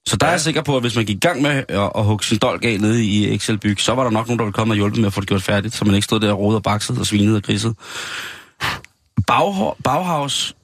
Så 0.07 0.15
der 0.17 0.25
ja. 0.25 0.29
er 0.29 0.33
jeg 0.33 0.41
sikker 0.41 0.61
på, 0.61 0.75
at 0.75 0.83
hvis 0.83 0.95
man 0.95 1.05
gik 1.05 1.15
i 1.15 1.19
gang 1.19 1.41
med 1.41 1.51
at, 1.51 1.91
at 1.95 2.03
hugge 2.03 2.25
sin 2.25 2.37
dolk 2.37 2.63
af 2.63 2.79
nede 2.81 3.05
i 3.05 3.35
Excel 3.35 3.57
Byg, 3.57 3.79
så 3.79 3.93
var 3.93 4.03
der 4.03 4.11
nok 4.11 4.27
nogen, 4.27 4.39
der 4.39 4.45
ville 4.45 4.53
komme 4.53 4.73
og 4.73 4.75
hjælpe 4.75 4.99
med 4.99 5.07
at 5.07 5.13
få 5.13 5.21
det 5.21 5.29
gjort 5.29 5.43
færdigt, 5.43 5.75
så 5.75 5.85
man 5.85 5.95
ikke 5.95 6.05
stod 6.05 6.19
der 6.19 6.31
og 6.31 6.39
rodede 6.39 6.57
og 6.57 6.63
baksede 6.63 6.99
og 6.99 7.05
svinede 7.05 7.37
og 7.37 7.43
grisede. 7.43 7.75
Bauha- 9.31 9.81
Bauhaus, 9.83 10.55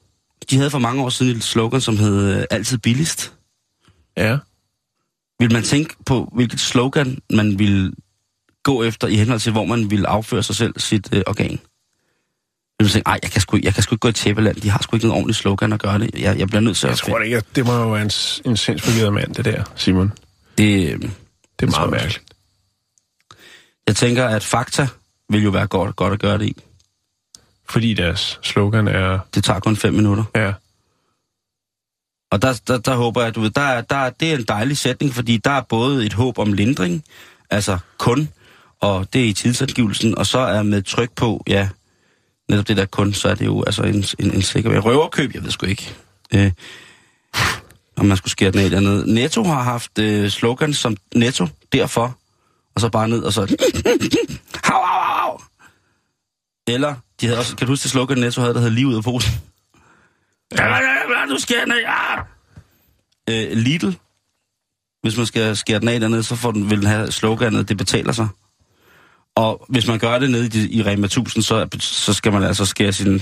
de 0.50 0.58
havde 0.58 0.70
for 0.70 0.80
mange 0.80 1.04
år 1.04 1.10
siden 1.10 1.38
et 1.38 1.44
slogan, 1.44 1.82
som 1.82 1.98
hed 1.98 2.38
øh, 2.38 2.44
altid 2.52 2.78
billigst. 2.78 3.34
Ja. 4.18 4.38
Vil 5.44 5.54
man 5.54 5.64
tænke 5.64 5.96
på, 6.06 6.30
hvilket 6.36 6.60
slogan 6.60 7.18
man 7.30 7.60
vil 7.60 7.94
gå 8.64 8.84
efter 8.84 9.08
i 9.08 9.16
henhold 9.16 9.40
til, 9.40 9.52
hvor 9.52 9.66
man 9.66 9.92
vil 9.92 10.06
afføre 10.06 10.44
sig 10.44 10.56
selv 10.56 10.74
sit 10.80 11.10
øh, 11.14 11.22
organ? 11.28 11.50
Vil 11.50 12.86
man 12.86 12.88
tænke, 12.90 13.08
ej, 13.08 13.20
jeg 13.24 13.32
kan, 13.32 13.42
sgu, 13.42 13.60
jeg 13.64 13.74
kan 13.74 13.84
sgu 13.84 13.96
ikke 13.96 14.00
gå 14.02 14.08
i 14.08 14.12
Tæppeland, 14.14 14.56
de 14.56 14.70
har 14.70 14.80
sgu 14.82 14.96
ikke 14.96 15.06
noget 15.08 15.18
ordentligt 15.18 15.38
slogan 15.38 15.74
at 15.74 15.80
gøre 15.80 16.00
det. 16.00 16.10
Jeg, 16.20 16.40
jeg 16.40 16.48
bliver 16.48 16.60
nødt 16.62 16.78
til 16.78 16.88
Jeg 16.88 16.92
at... 16.92 16.98
tror 16.98 17.18
det 17.18 17.26
ikke, 17.26 17.38
at 17.38 17.46
det 17.56 17.66
må 17.66 17.74
jo 17.74 17.90
være 17.92 18.02
en, 18.02 18.12
en 18.46 18.58
sindsforvirret 18.58 19.14
mand, 19.14 19.34
det 19.36 19.46
der, 19.46 19.64
Simon. 19.76 20.12
Det, 20.58 20.94
øh, 20.94 21.00
Det 21.02 21.12
er 21.68 21.72
tror 21.72 21.80
meget 21.80 21.82
jeg 21.82 21.90
mærkeligt. 21.92 22.24
jeg 23.88 23.96
tænker, 23.96 24.26
at 24.28 24.44
fakta 24.44 24.88
vil 25.30 25.44
jo 25.44 25.50
være 25.50 25.68
godt, 25.68 25.96
godt 25.96 26.14
at 26.14 26.20
gøre 26.20 26.38
det 26.38 26.46
i. 26.46 26.56
Fordi 27.70 27.94
deres 27.94 28.40
slogan 28.44 28.88
er... 28.88 29.20
Det 29.36 29.44
tager 29.44 29.60
kun 29.60 29.76
fem 29.76 29.94
minutter. 29.94 30.24
Ja. 30.36 30.54
Og 32.34 32.42
der, 32.42 32.62
der, 32.68 32.78
der 32.78 32.96
håber 32.96 33.24
jeg, 33.24 33.36
du 33.36 33.42
ved, 33.42 33.50
der, 33.50 33.82
der, 33.82 34.10
det 34.10 34.32
er 34.32 34.38
en 34.38 34.46
dejlig 34.48 34.78
sætning, 34.78 35.14
fordi 35.14 35.38
der 35.38 35.52
er 35.52 35.62
både 35.62 36.06
et 36.06 36.14
håb 36.14 36.40
om 36.40 36.54
lindring, 36.54 37.04
altså 37.50 37.78
kun, 37.98 38.30
og 38.82 39.14
det 39.14 39.22
er 39.22 39.26
i 39.26 39.34
tidsangivelsen, 39.34 40.18
og 40.18 40.26
så 40.26 40.40
er 40.40 40.64
med 40.64 40.82
tryk 40.82 41.12
på, 41.16 41.44
ja, 41.48 41.70
netop 42.50 42.68
det 42.68 42.78
der 42.78 42.86
kun, 42.86 43.14
så 43.14 43.30
er 43.30 43.36
det 43.36 43.46
jo 43.46 43.64
altså 43.64 43.84
en, 43.84 44.06
en, 44.20 44.34
en 44.34 44.42
sikker. 44.42 44.80
Røverkøb, 44.80 45.34
jeg 45.34 45.44
ved 45.44 45.52
sgu 45.52 45.66
ikke. 45.66 45.96
Øh, 46.34 46.52
om 47.96 48.06
man 48.06 48.18
skulle 48.18 48.32
skære 48.32 48.52
den 48.52 48.60
af 48.60 48.64
eller 48.64 48.78
andet. 48.78 49.08
Netto 49.08 49.44
har 49.44 49.64
haft 49.64 50.00
øh, 50.00 50.30
slogans 50.30 50.78
som 50.78 50.98
Netto, 51.16 51.48
derfor, 51.74 52.18
og 52.76 52.82
så 52.82 52.90
bare 52.90 53.08
ned 53.08 53.24
og 53.24 53.34
så... 53.34 53.42
hav, 54.64 54.84
hav, 54.84 54.84
hav, 54.86 55.20
hav. 55.20 55.42
Eller, 56.68 56.96
de 57.22 57.26
havde 57.26 57.40
også, 57.40 57.56
kan 57.56 57.68
du 57.68 57.72
huske 57.72 57.84
det 57.84 57.92
slogan 57.92 58.18
Netto 58.18 58.42
havde, 58.42 58.54
der 58.54 58.60
hed 58.60 58.70
lige 58.70 58.88
ud 58.88 58.96
af 58.96 59.04
posen? 59.04 59.53
Du 61.30 61.40
skærer 61.40 61.66
den 61.66 61.72
af. 61.72 62.20
Øh, 63.30 63.58
Lidl, 63.58 63.90
hvis 65.02 65.18
man 65.18 65.26
skal 65.26 65.58
skære 65.58 65.80
den 65.80 65.88
af 65.88 66.00
dernede, 66.00 66.24
så 66.24 66.36
får 66.36 66.52
den, 66.52 66.70
vil 66.70 66.78
den 66.78 66.88
have 66.88 67.12
sloganet, 67.12 67.70
det 67.70 67.78
betaler 67.78 68.12
sig. 68.12 68.28
Og 69.36 69.66
hvis 69.70 69.88
man 69.88 70.00
gør 70.00 70.20
det 70.20 70.32
nede 70.32 70.68
i, 70.68 70.80
i 70.80 70.84
Rema 70.84 71.06
1000, 71.06 71.44
så, 71.44 71.68
så 71.80 72.14
skal 72.14 72.32
man 72.32 72.44
altså 72.44 72.66
skære 72.66 72.94
sin, 72.94 73.22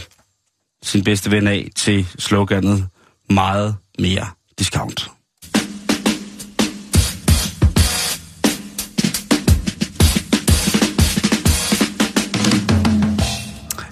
sin 0.84 1.04
bedste 1.04 1.32
ven 1.32 1.48
af 1.48 1.70
til 1.76 2.08
sloganet 2.20 2.88
meget 3.30 3.76
mere 4.00 4.28
discount. 4.60 5.12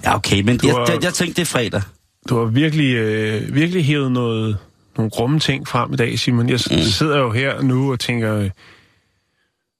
Ja, 0.04 0.14
okay, 0.14 0.40
men 0.40 0.60
jeg, 0.62 0.74
jeg, 0.88 0.98
jeg 1.02 1.14
tænkte, 1.14 1.36
det 1.36 1.42
er 1.42 1.52
fredag. 1.52 1.82
Du 2.30 2.38
har 2.38 2.44
virkelig, 2.44 2.94
øh, 2.94 3.54
virkelig 3.54 3.84
hævet 3.84 4.12
noget, 4.12 4.58
nogle 4.96 5.10
grumme 5.10 5.40
ting 5.40 5.68
frem 5.68 5.92
i 5.92 5.96
dag, 5.96 6.18
Simon. 6.18 6.48
Jeg 6.48 6.60
mm. 6.70 6.78
sidder 6.82 7.18
jo 7.18 7.30
her 7.30 7.62
nu 7.62 7.92
og 7.92 8.00
tænker, 8.00 8.36
øh, 8.36 8.50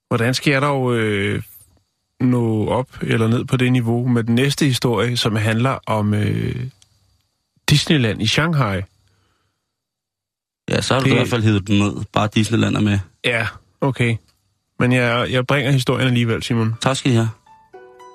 hvordan 0.07 0.33
skal 0.33 0.51
jeg 0.51 0.61
dog 0.61 0.95
øh, 0.95 1.41
nå 2.19 2.67
op 2.67 2.87
eller 3.01 3.27
ned 3.27 3.45
på 3.45 3.57
det 3.57 3.71
niveau 3.71 4.07
med 4.07 4.23
den 4.23 4.35
næste 4.35 4.65
historie, 4.65 5.17
som 5.17 5.35
handler 5.35 5.79
om 5.87 6.13
øh, 6.13 6.65
Disneyland 7.69 8.21
i 8.21 8.27
Shanghai. 8.27 8.81
Ja, 10.69 10.81
så 10.81 10.93
har 10.93 11.01
du 11.01 11.05
Det- 11.05 11.11
i 11.11 11.15
hvert 11.15 11.27
fald 11.27 11.43
hævet 11.43 11.67
den 11.67 11.79
ned. 11.79 11.93
Bare 12.13 12.29
Disneyland 12.35 12.75
er 12.75 12.81
med. 12.81 12.99
Ja, 13.25 13.47
okay. 13.81 14.15
Men 14.79 14.91
jeg, 14.91 15.27
jeg 15.31 15.47
bringer 15.47 15.71
historien 15.71 16.07
alligevel, 16.07 16.43
Simon. 16.43 16.73
Tak 16.81 16.97
skal 16.97 17.11
I 17.11 17.15
have. 17.15 17.29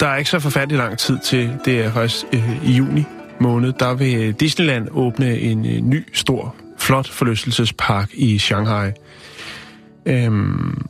Der 0.00 0.06
er 0.08 0.16
ikke 0.16 0.30
så 0.30 0.40
forfærdelig 0.40 0.78
lang 0.78 0.98
tid 0.98 1.18
til, 1.24 1.58
det 1.64 1.80
er 1.80 1.92
faktisk 1.92 2.24
øh, 2.32 2.68
i 2.68 2.72
juni 2.72 3.04
måned, 3.40 3.72
der 3.72 3.94
vil 3.94 4.32
Disneyland 4.32 4.88
åbne 4.90 5.38
en 5.38 5.66
øh, 5.66 5.80
ny, 5.80 6.04
stor, 6.12 6.54
flot 6.78 7.08
forlystelsespark 7.08 8.10
i 8.14 8.38
Shanghai. 8.38 8.90
Øhm, 10.06 10.86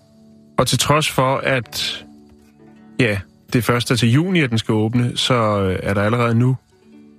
og 0.58 0.66
til 0.66 0.78
trods 0.78 1.10
for, 1.10 1.36
at 1.36 2.04
ja, 3.00 3.18
det 3.52 3.64
først 3.64 3.90
er 3.90 3.96
til 3.96 4.12
juni, 4.12 4.40
at 4.40 4.50
den 4.50 4.58
skal 4.58 4.72
åbne, 4.72 5.12
så 5.14 5.60
øh, 5.60 5.78
er 5.82 5.94
der 5.94 6.02
allerede 6.02 6.34
nu, 6.34 6.56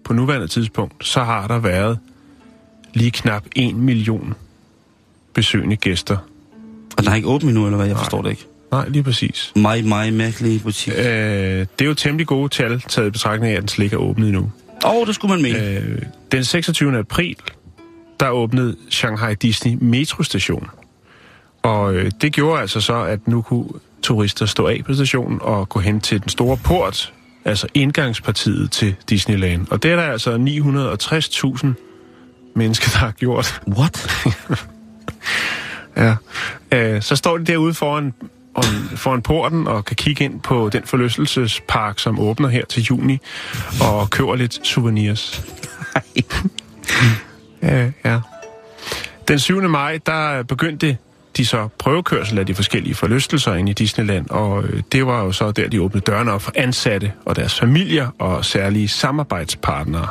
på 0.04 0.14
nuværende 0.14 0.48
tidspunkt, 0.48 1.06
så 1.06 1.24
har 1.24 1.48
der 1.48 1.60
været 1.60 2.00
lige 2.94 3.12
knap 3.12 3.44
en 3.56 3.82
million 3.82 4.34
besøgende 5.34 5.76
gæster. 5.76 6.18
Og 6.98 7.04
den 7.04 7.08
har 7.08 7.16
ikke 7.16 7.28
åbent 7.28 7.50
endnu, 7.50 7.66
eller 7.66 7.78
hvad? 7.78 7.88
Jeg 7.88 7.98
forstår 7.98 8.22
det 8.22 8.30
ikke. 8.30 8.46
Nej, 8.72 8.90
lige 8.90 9.04
præcis. 9.04 9.52
Meget, 9.56 9.86
meget 9.86 10.14
mærkelig 10.14 10.62
butik. 10.64 10.94
Øh, 10.98 11.04
det 11.04 11.82
er 11.82 11.86
jo 11.86 11.94
temmelig 11.94 12.28
gode 12.28 12.50
tal, 12.50 12.82
taget 12.82 13.08
i 13.08 13.12
betragtning 13.12 13.54
af, 13.54 13.56
at 13.56 13.62
den 13.62 13.68
slet 13.68 13.84
ikke 13.84 13.94
er 13.94 14.00
åbnet 14.00 14.28
endnu. 14.28 14.52
Oh, 14.86 15.08
det 15.08 15.16
skulle 15.16 15.34
man 15.34 15.42
mene. 15.42 15.60
Øh, 15.60 16.02
den 16.32 16.44
26. 16.44 16.98
april, 16.98 17.36
der 18.20 18.30
åbnede 18.30 18.76
Shanghai 18.90 19.36
Disney 19.36 19.78
metrostation. 19.82 20.70
Og 21.64 21.96
øh, 21.96 22.12
det 22.22 22.34
gjorde 22.34 22.62
altså 22.62 22.82
så, 22.82 23.04
at 23.04 23.28
nu 23.28 23.42
kunne 23.42 23.68
turister 24.02 24.46
stå 24.46 24.68
af 24.68 24.82
på 24.86 24.94
stationen 24.94 25.40
og 25.42 25.70
gå 25.70 25.80
hen 25.80 26.02
til 26.02 26.22
den 26.22 26.30
store 26.30 26.58
port, 26.58 27.14
altså 27.46 27.68
indgangspartiet 27.74 28.72
til 28.72 28.96
Disneyland. 29.10 29.68
Og 29.70 29.84
det 29.84 29.92
er 29.92 29.96
der 29.96 30.04
altså 30.04 30.36
960.000 30.36 31.68
mennesker, 32.56 32.90
der 32.92 32.98
har 32.98 33.12
gjort. 33.12 33.62
What? 33.68 34.08
Ja. 35.98 36.16
Øh, 36.72 37.02
så 37.02 37.16
står 37.16 37.38
de 37.38 37.46
derude 37.46 37.74
foran, 37.74 38.14
on- 38.58 38.98
foran 38.98 39.22
porten 39.22 39.68
og 39.68 39.86
kan 39.86 39.96
kigge 39.96 40.24
ind 40.24 40.40
på 40.42 40.70
den 40.70 40.84
forlystelsespark, 40.86 42.00
som 42.00 42.20
åbner 42.20 42.50
her 42.50 42.66
til 42.66 42.84
juni, 42.84 43.20
og 43.82 44.10
køber 44.10 44.36
lidt 44.36 44.68
souvenirs. 44.68 45.44
ja, 47.64 47.92
ja. 48.06 48.20
Den 49.28 49.40
7. 49.40 49.62
maj, 49.62 50.00
der 50.06 50.44
begyndte 50.44 50.98
de 51.38 51.46
så 51.46 51.68
prøvekørsel 51.78 52.40
af 52.40 52.46
de 52.46 52.56
forskellige 52.56 52.96
forlystelser 52.96 53.54
ind 53.54 53.70
i 53.70 53.74
Disneyland, 53.74 54.30
og 54.30 54.64
øh, 54.64 54.84
det 54.92 55.06
var 55.06 55.24
jo 55.24 55.32
så 55.32 55.52
der, 55.52 55.70
de 55.70 55.82
åbnede 55.82 56.06
dørene 56.12 56.32
op 56.32 56.42
for 56.42 56.52
ansatte 56.56 57.12
og 57.26 57.36
deres 57.36 57.60
familier 57.60 58.08
og 58.20 58.46
særlige 58.46 58.88
samarbejdspartnere. 58.88 60.08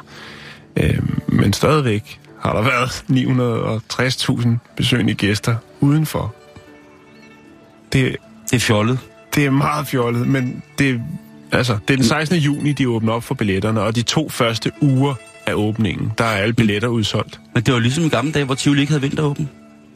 Øh, 0.77 0.99
men 1.29 1.53
stadigvæk 1.53 2.21
har 2.41 2.53
der 2.53 2.63
været 2.63 3.05
960.000 4.43 4.49
besøgende 4.77 5.15
gæster 5.15 5.57
udenfor. 5.81 6.35
Det, 7.93 8.17
Det 8.51 8.57
er 8.57 8.61
fjollet. 8.61 8.99
det 9.35 9.47
er 9.47 9.51
meget 9.51 9.87
fjollet, 9.87 10.27
men 10.29 10.63
det, 10.79 11.01
altså, 11.53 11.79
det 11.89 11.95
er 11.95 11.97
den 11.97 12.05
16. 12.05 12.39
juni, 12.39 12.73
de 12.73 12.89
åbner 12.89 13.13
op 13.13 13.25
for 13.25 13.35
billetterne, 13.35 13.81
og 13.81 13.97
de 13.97 14.03
to 14.03 14.29
første 14.29 14.73
uger 14.81 15.15
af 15.47 15.55
åbningen, 15.55 16.13
der 16.19 16.25
er 16.25 16.37
alle 16.37 16.53
billetter 16.55 16.89
udsolgt. 16.89 17.41
Men 17.55 17.63
det 17.63 17.75
var 17.75 17.81
ligesom 17.81 18.05
i 18.05 18.09
gamle 18.09 18.33
dage, 18.33 18.45
hvor 18.45 18.55
Tivoli 18.55 18.81
ikke 18.81 18.91
havde 18.91 19.03
vinteråben. 19.03 19.51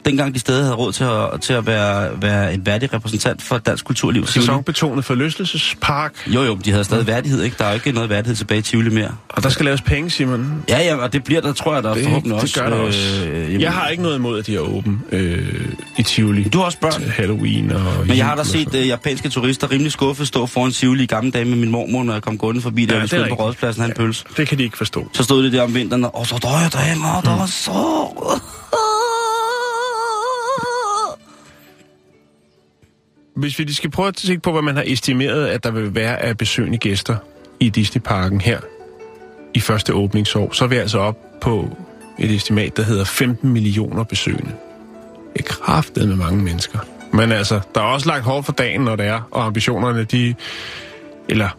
Dengang 0.05 0.33
de 0.33 0.39
stadig 0.39 0.63
havde 0.63 0.75
råd 0.75 0.91
til 0.91 1.03
at, 1.03 1.41
til 1.41 1.53
at 1.53 1.67
være, 1.67 2.21
være 2.21 2.53
en 2.53 2.65
værdig 2.65 2.93
repræsentant 2.93 3.41
for 3.41 3.57
dansk 3.57 3.85
kulturliv. 3.85 4.25
Tivoli. 4.25 4.31
Sæsonbetonet 4.45 5.05
forlystelsespark, 5.05 6.27
Jo, 6.27 6.41
jo, 6.43 6.55
de 6.65 6.71
havde 6.71 6.83
stadig 6.83 7.07
værdighed, 7.07 7.43
ikke? 7.43 7.55
Der 7.59 7.65
er 7.65 7.69
jo 7.69 7.75
ikke 7.75 7.91
noget 7.91 8.09
værdighed 8.09 8.35
tilbage 8.35 8.59
i 8.59 8.61
Tivoli 8.61 8.89
mere. 8.89 9.11
og 9.29 9.43
der 9.43 9.49
skal 9.49 9.65
laves 9.65 9.81
penge, 9.81 10.09
Simon. 10.09 10.63
Ja, 10.69 10.77
ja, 10.83 10.95
og 10.95 11.13
det 11.13 11.23
bliver 11.23 11.41
der, 11.41 11.53
tror 11.53 11.73
jeg, 11.73 11.83
der 11.83 11.93
Det, 11.93 12.03
forhåbentlig 12.03 12.35
det 12.35 12.41
også. 12.43 12.59
gør 12.61 12.69
der 12.69 12.75
også. 12.77 13.25
Øh, 13.25 13.43
jamen, 13.47 13.61
Jeg 13.61 13.71
har 13.73 13.87
ikke 13.87 14.03
noget 14.03 14.15
imod, 14.17 14.39
at 14.39 14.47
de 14.47 14.55
er 14.55 14.59
åben 14.59 15.01
øh, 15.11 15.65
i 15.97 16.03
Tivoli. 16.03 16.43
Du 16.43 16.57
har 16.57 16.65
også 16.65 16.77
børn. 16.79 16.91
Til 16.91 17.09
Halloween 17.11 17.71
og 17.71 17.81
Men 18.07 18.17
jeg 18.17 18.25
har 18.25 18.35
da 18.35 18.39
og 18.41 18.47
set 18.47 18.67
uh, 18.67 18.87
japanske 18.87 19.29
turister 19.29 19.71
rimelig 19.71 19.91
skuffet 19.91 20.27
stå 20.27 20.45
foran 20.45 20.71
Tivoli 20.71 21.03
i 21.03 21.05
gamle 21.05 21.31
dage 21.31 21.45
med 21.45 21.57
min 21.57 21.69
mormor, 21.69 22.03
når 22.03 22.13
jeg 22.13 22.21
kom 22.21 22.37
gående 22.37 22.61
forbi 22.61 22.85
der, 22.85 22.93
Ja, 22.93 22.99
ja, 22.99 23.05
det 23.05 23.11
vi 23.11 23.17
skulle 23.17 23.29
på 23.29 23.43
rådspladsen 23.43 23.81
have 23.81 23.89
en 23.89 23.95
pølse. 23.97 24.25
Det 24.37 24.47
kan 24.47 24.57
de 24.57 24.63
ikke 24.63 24.77
forstå. 24.77 25.09
Så 25.13 25.23
stod 25.23 25.43
det 25.43 25.51
der 25.53 25.61
om 25.61 25.75
vinteren, 25.75 26.05
og 26.13 26.27
så 26.27 26.37
døjer 26.43 26.69
der 26.69 27.37
var 27.37 27.45
så... 27.45 27.71
Hvis 33.41 33.59
vi 33.59 33.63
lige 33.63 33.75
skal 33.75 33.89
prøve 33.91 34.07
at 34.07 34.19
se 34.19 34.39
på, 34.39 34.51
hvad 34.51 34.61
man 34.61 34.75
har 34.75 34.83
estimeret, 34.87 35.47
at 35.47 35.63
der 35.63 35.71
vil 35.71 35.95
være 35.95 36.17
af 36.21 36.37
besøgende 36.37 36.77
gæster 36.77 37.15
i 37.59 37.69
Disneyparken 37.69 38.41
her 38.41 38.59
i 39.53 39.59
første 39.59 39.93
åbningsår, 39.93 40.51
så 40.53 40.63
er 40.63 40.67
vi 40.67 40.75
altså 40.75 40.99
op 40.99 41.17
på 41.41 41.77
et 42.19 42.31
estimat, 42.31 42.77
der 42.77 42.83
hedder 42.83 43.03
15 43.03 43.53
millioner 43.53 44.03
besøgende. 44.03 44.51
Det 45.33 45.39
er 45.39 45.43
kraftet 45.43 46.07
med 46.07 46.15
mange 46.15 46.43
mennesker. 46.43 46.79
Men 47.13 47.31
altså, 47.31 47.59
der 47.75 47.81
er 47.81 47.85
også 47.85 48.07
lagt 48.07 48.23
hårdt 48.23 48.45
for 48.45 48.53
dagen, 48.53 48.81
når 48.81 48.95
det 48.95 49.05
er, 49.05 49.21
og 49.31 49.45
ambitionerne, 49.45 50.03
de... 50.03 50.35
Eller, 51.29 51.49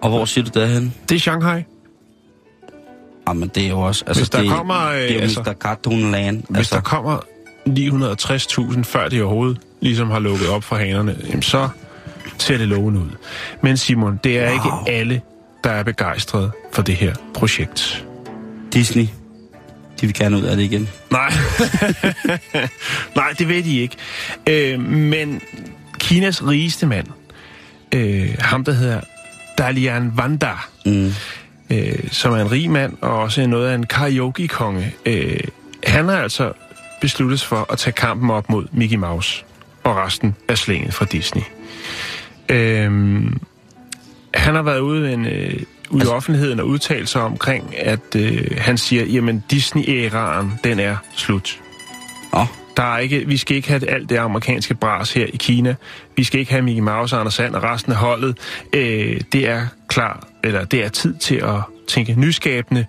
Og 0.00 0.08
hvor 0.10 0.24
siger 0.24 0.44
du 0.44 0.60
derhen? 0.60 0.94
det 1.08 1.14
er 1.14 1.18
Shanghai. 1.20 1.62
Jamen, 3.28 3.48
det 3.54 3.64
er 3.64 3.68
jo 3.68 3.80
også... 3.80 4.04
Altså, 4.06 4.20
Hvis 4.22 4.30
der 4.30 4.40
det, 4.40 4.50
kommer, 4.50 4.90
Det 4.92 5.10
er 5.10 5.14
jo 5.14 5.20
altså- 5.20 5.40
Mr. 5.46 5.52
Cartoon 5.52 6.10
Land. 6.10 6.42
Hvis 6.48 6.56
Altså, 6.58 6.74
der 6.74 6.80
kommer 6.80 7.18
960.000, 8.76 8.82
før 8.82 9.08
de 9.08 9.22
overhovedet 9.22 9.60
ligesom 9.80 10.10
har 10.10 10.18
lukket 10.18 10.48
op 10.48 10.64
for 10.64 10.76
hanerne, 10.76 11.16
jamen 11.28 11.42
så 11.42 11.68
ser 12.38 12.58
det 12.58 12.68
lovende 12.68 13.00
ud. 13.00 13.10
Men 13.62 13.76
Simon, 13.76 14.20
det 14.24 14.38
er 14.38 14.46
wow. 14.46 14.54
ikke 14.54 14.92
alle, 14.92 15.20
der 15.64 15.70
er 15.70 15.82
begejstrede 15.82 16.50
for 16.72 16.82
det 16.82 16.94
her 16.94 17.14
projekt. 17.34 18.04
Disney, 18.72 19.06
de 20.00 20.06
vil 20.06 20.14
gerne 20.14 20.36
ud 20.36 20.42
af 20.42 20.56
det 20.56 20.62
igen. 20.64 20.88
Nej, 21.10 21.32
Nej 23.16 23.30
det 23.38 23.48
ved 23.48 23.62
de 23.62 23.80
ikke. 23.80 23.96
Øh, 24.48 24.80
men 24.80 25.40
Kinas 25.98 26.46
rigeste 26.46 26.86
mand, 26.86 27.06
øh, 27.94 28.34
ham 28.38 28.64
der 28.64 28.72
hedder 28.72 29.00
Dalian 29.58 30.12
Wanda, 30.18 30.52
Mm. 30.86 31.12
øh, 31.70 31.98
som 32.10 32.32
er 32.32 32.36
en 32.36 32.52
rig 32.52 32.70
mand 32.70 32.96
og 33.00 33.18
også 33.18 33.46
noget 33.46 33.68
af 33.68 33.74
en 33.74 33.86
karaoke-konge, 33.86 34.94
øh, 35.06 35.40
han 35.84 36.08
har 36.08 36.16
altså 36.22 36.52
besluttet 37.00 37.42
for 37.42 37.66
at 37.72 37.78
tage 37.78 37.92
kampen 37.92 38.30
op 38.30 38.50
mod 38.50 38.66
Mickey 38.72 38.96
Mouse 38.96 39.44
og 39.84 39.96
resten 39.96 40.36
af 40.48 40.58
slænget 40.58 40.94
fra 40.94 41.04
Disney. 41.04 41.42
Øh, 42.48 42.90
han 44.34 44.54
har 44.54 44.62
været 44.62 44.80
ude, 44.80 45.12
en, 45.12 45.26
øh, 45.26 45.32
altså, 45.32 45.64
i 45.94 46.06
offentligheden 46.06 46.60
og 46.60 46.66
udtalt 46.66 47.08
sig 47.08 47.22
omkring, 47.22 47.78
at 47.78 48.16
øh, 48.16 48.46
han 48.58 48.78
siger, 48.78 49.04
jamen 49.04 49.44
Disney-æraen, 49.52 50.60
den 50.64 50.80
er 50.80 50.96
slut. 51.16 51.60
Nå, 52.32 52.46
Der 52.76 52.82
er 52.94 52.98
ikke, 52.98 53.26
vi 53.26 53.36
skal 53.36 53.56
ikke 53.56 53.68
have 53.68 53.90
alt 53.90 54.10
det 54.10 54.16
amerikanske 54.16 54.74
bras 54.74 55.12
her 55.12 55.26
i 55.26 55.36
Kina. 55.36 55.74
Vi 56.16 56.24
skal 56.24 56.40
ikke 56.40 56.52
have 56.52 56.62
Mickey 56.62 56.82
Mouse, 56.82 57.16
Anders 57.16 57.34
Sand 57.34 57.54
og 57.54 57.62
resten 57.62 57.92
af 57.92 57.98
holdet. 57.98 58.38
Øh, 58.72 59.20
det 59.32 59.48
er 59.48 59.66
klar, 59.88 60.28
eller 60.44 60.64
det 60.64 60.84
er 60.84 60.88
tid 60.88 61.14
til 61.14 61.34
at 61.34 61.60
tænke 61.88 62.14
nyskabende, 62.20 62.86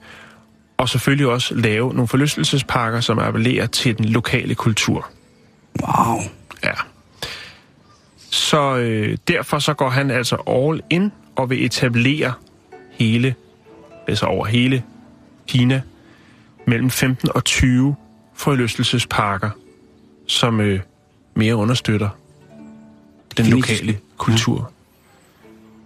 og 0.78 0.90
selvfølgelig 0.90 1.28
også 1.28 1.56
lave 1.56 1.94
nogle 1.94 2.08
forlystelsesparker, 2.08 3.02
som 3.02 3.20
appellerer 3.20 3.66
til 3.68 3.98
den 3.98 4.06
lokale 4.06 4.56
kultur. 4.56 5.10
wow. 5.82 6.22
Ja. 6.64 6.72
Så 8.32 8.76
øh, 8.78 9.18
derfor 9.28 9.60
så 9.60 9.74
går 9.74 9.90
han 9.90 10.12
altså 10.12 10.36
all 10.48 10.82
in 10.90 11.12
og 11.36 11.50
vil 11.50 11.66
etablere 11.66 12.34
hele, 12.92 13.36
altså 14.08 14.26
over 14.26 14.46
hele 14.46 14.84
Kina, 15.48 15.82
mellem 16.68 16.90
15 16.90 17.30
og 17.36 17.44
20 17.44 17.96
forlystelsesparker, 18.34 19.50
som 20.28 20.62
øh, 20.62 20.80
mere 21.36 21.56
understøtter 21.56 22.10
den 23.38 23.46
Kinesiske. 23.46 23.74
lokale 23.86 24.00
kultur. 24.18 24.72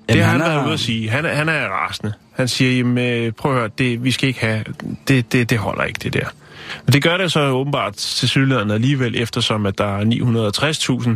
Jamen, 0.10 0.18
det 0.18 0.26
har 0.26 0.32
han 0.32 0.42
er- 0.42 0.46
været 0.50 0.66
ude 0.66 0.74
at 0.74 0.80
sige. 0.80 1.10
Han 1.10 1.26
er, 1.26 1.34
han 1.34 1.50
er 1.50 1.68
rasende. 1.68 2.14
Han 2.36 2.48
siger, 2.48 2.72
jamen, 2.78 2.98
øh, 3.26 3.32
prøv 3.32 3.52
at 3.52 3.58
høre, 3.60 3.70
det, 3.78 4.04
vi 4.04 4.12
skal 4.12 4.28
ikke 4.28 4.40
have, 4.40 4.64
det, 5.08 5.32
det, 5.32 5.50
det 5.50 5.58
holder 5.58 5.84
ikke, 5.84 6.00
det 6.04 6.14
der. 6.14 6.26
Men 6.86 6.94
det 6.94 7.04
gør 7.04 7.18
det 7.18 7.32
så 7.32 7.40
åbenbart 7.50 7.94
til 7.94 8.30
sydlandet 8.30 8.76
alligevel, 8.76 9.16
eftersom 9.22 9.66
at 9.66 9.78
der 9.78 9.98
er 9.98 10.06
960.000 11.02 11.10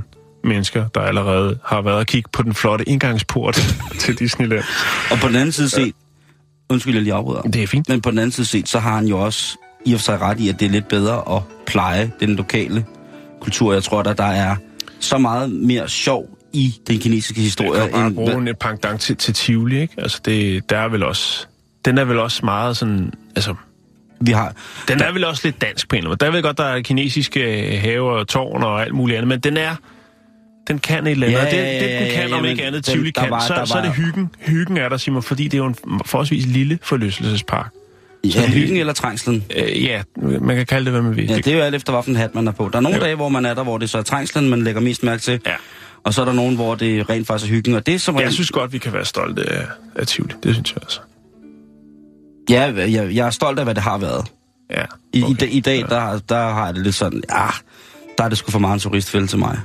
mennesker, 0.44 0.88
der 0.88 1.02
allerede 1.02 1.60
har 1.66 1.82
været 1.82 1.98
og 1.98 2.06
kigge 2.06 2.30
på 2.34 2.44
den 2.44 2.54
flotte 2.54 2.90
indgangsport 2.90 3.56
til 4.00 4.20
Disneyland. 4.20 4.64
Og 5.12 5.18
på 5.18 5.28
den 5.28 5.36
anden 5.36 5.52
side 5.52 5.70
set, 5.70 5.94
undskyld, 6.70 6.94
jeg 6.94 7.04
lige 7.04 7.14
afbryder. 7.14 7.42
Det 7.42 7.64
er 7.64 7.68
fint. 7.68 7.90
Men 7.90 8.02
på 8.02 8.12
den 8.12 8.18
anden 8.20 8.32
side 8.32 8.48
set, 8.48 8.70
så 8.70 8.80
har 8.80 8.96
han 8.96 9.06
jo 9.08 9.20
også 9.20 9.58
i 9.86 9.94
og 9.94 10.00
for 10.00 10.04
sig 10.04 10.22
ret 10.22 10.40
i, 10.40 10.50
at 10.50 10.60
det 10.60 10.66
er 10.66 10.70
lidt 10.70 10.88
bedre 10.88 11.36
at 11.36 11.42
pleje 11.66 12.12
den 12.20 12.36
lokale 12.36 12.86
kultur. 13.42 13.74
Jeg 13.74 13.84
tror, 13.84 14.00
at 14.04 14.18
der 14.18 14.24
er 14.24 14.56
så 15.00 15.18
meget 15.18 15.52
mere 15.52 15.90
sjov 15.90 16.38
i 16.54 16.76
den 16.88 17.00
kinesiske 17.00 17.42
historie. 17.42 17.82
Jeg 17.82 17.90
kan 17.90 17.92
bare 17.92 18.08
end- 18.08 18.16
bruge 18.16 18.50
en 18.50 18.56
pendant 18.60 19.02
til, 19.02 19.16
til 19.16 19.34
Tivoli, 19.34 19.80
ikke? 19.82 19.94
Altså, 19.98 20.22
det, 20.26 20.70
der 20.70 20.78
er 20.78 20.88
vel 20.90 21.04
også... 21.04 21.46
Den 21.86 21.98
er 21.98 22.04
vel 22.06 22.20
også 22.20 22.46
meget 22.46 22.78
sådan... 22.78 23.14
Altså, 23.36 23.56
vi 24.20 24.32
har. 24.32 24.54
den 24.88 25.02
er 25.02 25.12
vel 25.12 25.24
også 25.26 25.42
lidt 25.46 25.62
dansk 25.62 25.90
på 25.90 25.96
en 25.96 25.98
eller 25.98 26.10
anden 26.10 26.18
måde. 26.22 26.26
Der 26.32 26.32
ved 26.38 26.44
godt, 26.44 26.58
der 26.58 26.64
er 26.64 26.82
kinesiske 26.82 27.42
haver 27.82 28.12
og 28.12 28.28
tårn 28.28 28.64
og 28.64 28.82
alt 28.82 28.94
muligt 28.94 29.18
andet, 29.18 29.28
men 29.28 29.40
den 29.40 29.58
er... 29.58 29.76
Den 30.68 30.80
kan 30.80 31.08
et 31.08 31.12
eller 31.12 31.28
andet. 31.28 31.40
Ja, 31.40 31.46
og 31.46 31.52
det, 31.52 31.58
ja, 31.58 31.64
det, 31.64 31.82
ja, 31.82 32.00
den 32.04 32.12
kan, 32.12 32.30
ja, 32.30 32.36
om 32.36 32.42
men 32.42 32.52
ikke 32.52 32.64
andet, 32.64 32.86
Tivoli 32.86 33.12
der 33.12 33.22
kan. 33.22 33.32
var- 33.32 33.48
så, 33.48 33.54
der 33.54 33.66
så 33.66 33.74
er 33.78 33.82
det 33.82 33.88
var- 33.90 33.94
hyggen. 33.96 34.30
Hyggen 34.40 34.78
er 34.78 34.90
der, 34.90 34.98
Simon, 34.98 35.24
fordi 35.24 35.44
det 35.44 35.54
er 35.54 35.58
jo 35.58 35.66
en 35.66 35.76
forholdsvis 36.06 36.46
lille 36.46 36.80
forlystelsespark. 36.84 37.70
Ja, 38.36 38.48
hyggen 38.48 38.78
eller 38.78 38.94
trængslen. 38.94 39.44
Øh, 39.56 39.84
ja, 39.84 40.02
man 40.42 40.56
kan 40.56 40.66
kalde 40.66 40.86
det, 40.86 40.94
hvad 40.94 41.02
man 41.02 41.16
vil. 41.16 41.26
Ja, 41.28 41.36
det 41.36 41.48
er 41.48 41.54
jo 41.58 41.62
alt 41.62 41.76
efter, 41.76 41.94
hvilken 41.94 42.16
hat 42.16 42.36
man 42.36 42.48
er 42.48 42.52
på. 42.52 42.70
Der 42.72 42.78
er 42.78 42.82
nogle 42.82 42.98
Jo. 42.98 43.04
dage, 43.04 43.16
hvor 43.16 43.30
man 43.30 43.46
er 43.46 43.54
der, 43.54 43.64
hvor 43.64 43.78
det 43.78 43.90
så 43.90 43.98
er 43.98 44.02
trængslen, 44.02 44.50
man 44.50 44.62
lægger 44.64 44.82
mest 44.82 45.04
mærke 45.04 45.22
til. 45.22 45.40
Ja. 45.46 45.54
Og 46.04 46.14
så 46.14 46.22
er 46.22 46.26
der 46.26 46.34
nogen, 46.34 46.56
hvor 46.56 46.76
det 46.76 47.10
rent 47.10 47.28
faktisk 47.28 47.52
er 47.52 47.56
hyggen. 47.56 47.74
Og 47.76 47.86
det 47.88 48.02
som 48.02 48.16
Jeg 48.16 48.22
regel- 48.22 48.34
synes 48.34 48.52
godt, 48.52 48.74
vi 48.74 48.78
kan 48.78 48.94
være 48.94 49.06
stolte 49.06 49.50
af, 49.50 49.66
af 49.96 50.08
Tivoli. 50.08 50.34
Det 50.44 50.54
synes 50.56 50.72
jeg 50.74 50.78
altså. 50.84 51.00
Ja, 52.50 52.74
jeg, 52.76 53.16
jeg 53.16 53.26
er 53.28 53.30
stolt 53.30 53.60
af, 53.60 53.66
hvad 53.66 53.76
det 53.76 53.84
har 53.84 53.98
været. 53.98 54.26
Ja, 54.72 54.84
I, 55.14 55.24
okay. 55.24 55.32
i, 55.32 55.36
dag- 55.36 55.54
I 55.56 55.60
dag, 55.60 55.80
der, 55.90 56.20
der 56.30 56.38
har 56.54 56.66
jeg 56.66 56.76
det 56.76 56.84
lidt 56.84 56.96
sådan, 56.96 57.24
ja, 57.30 57.48
der 58.18 58.24
er 58.24 58.30
det 58.30 58.38
sgu 58.38 58.52
for 58.52 58.60
meget 58.60 58.74
en 58.74 58.80
turistfælde 58.80 59.28
til 59.28 59.40
mig. 59.40 59.60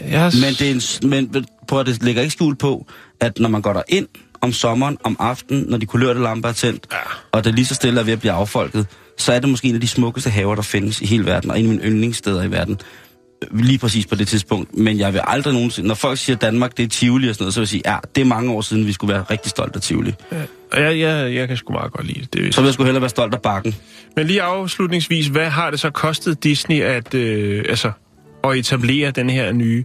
Jeg, 0.00 0.32
Men, 0.34 0.54
det 0.54 0.62
er 0.62 0.70
en, 1.02 1.10
men 1.10 1.44
prøv 1.68 1.80
at 1.80 1.86
det 1.86 2.02
lægger 2.02 2.22
ikke 2.22 2.32
skjul 2.32 2.56
på, 2.56 2.86
at 3.20 3.38
når 3.38 3.48
man 3.48 3.62
går 3.62 3.72
der 3.72 3.82
ind 3.88 4.06
om 4.40 4.52
sommeren, 4.52 4.98
om 5.04 5.16
aftenen, 5.20 5.64
når 5.68 5.78
de 5.78 5.86
kulørte 5.86 6.20
lamper 6.22 6.48
er 6.48 6.52
tændt, 6.52 6.86
Ja. 6.92 6.96
og 7.32 7.44
det 7.44 7.54
lige 7.54 7.66
så 7.66 7.74
stille 7.74 8.00
er 8.00 8.04
ved 8.04 8.12
at 8.12 8.20
blive 8.20 8.32
affolket, 8.32 8.86
så 9.18 9.32
er 9.32 9.40
det 9.40 9.48
måske 9.48 9.68
en 9.68 9.74
af 9.74 9.80
de 9.80 9.88
smukkeste 9.88 10.30
haver, 10.30 10.54
der 10.54 10.62
findes 10.62 11.00
i 11.00 11.06
hele 11.06 11.26
verden, 11.26 11.50
og 11.50 11.58
en 11.60 11.64
af 11.66 11.70
mine 11.70 11.82
yndlingssteder 11.84 12.42
i 12.42 12.50
verden. 12.50 12.80
Lige 13.50 13.78
præcis 13.78 14.06
på 14.06 14.14
det 14.14 14.28
tidspunkt. 14.28 14.76
Men 14.76 14.98
jeg 14.98 15.12
vil 15.12 15.20
aldrig 15.24 15.54
nogensinde... 15.54 15.88
Når 15.88 15.94
folk 15.94 16.18
siger, 16.18 16.36
at 16.36 16.42
Danmark 16.42 16.76
det 16.76 16.82
er 16.82 16.88
Tivoli 16.88 17.28
og 17.28 17.34
sådan 17.34 17.42
noget, 17.42 17.54
så 17.54 17.60
vil 17.60 17.62
jeg 17.62 17.68
sige, 17.68 17.82
ja, 17.86 17.96
det 18.14 18.20
er 18.20 18.24
mange 18.24 18.52
år 18.52 18.60
siden, 18.60 18.86
vi 18.86 18.92
skulle 18.92 19.14
være 19.14 19.24
rigtig 19.30 19.50
stolte 19.50 19.76
af 19.76 19.82
Tivoli. 19.82 20.14
Ja, 20.32 20.84
jeg, 20.84 20.98
jeg, 20.98 21.34
jeg 21.34 21.48
kan 21.48 21.56
sgu 21.56 21.72
meget 21.72 21.92
godt 21.92 22.06
lide 22.06 22.20
det. 22.20 22.32
det. 22.32 22.54
Så 22.54 22.60
vil 22.60 22.66
jeg 22.66 22.74
sgu 22.74 22.84
hellere 22.84 23.00
være 23.00 23.08
stolt 23.08 23.34
af 23.34 23.42
bakken. 23.42 23.76
Men 24.16 24.26
lige 24.26 24.42
afslutningsvis, 24.42 25.26
hvad 25.26 25.48
har 25.48 25.70
det 25.70 25.80
så 25.80 25.90
kostet 25.90 26.44
Disney 26.44 26.82
at, 26.82 27.14
øh, 27.14 27.64
altså, 27.68 27.90
at 28.44 28.56
etablere 28.56 29.10
den 29.10 29.30
her 29.30 29.52
nye 29.52 29.84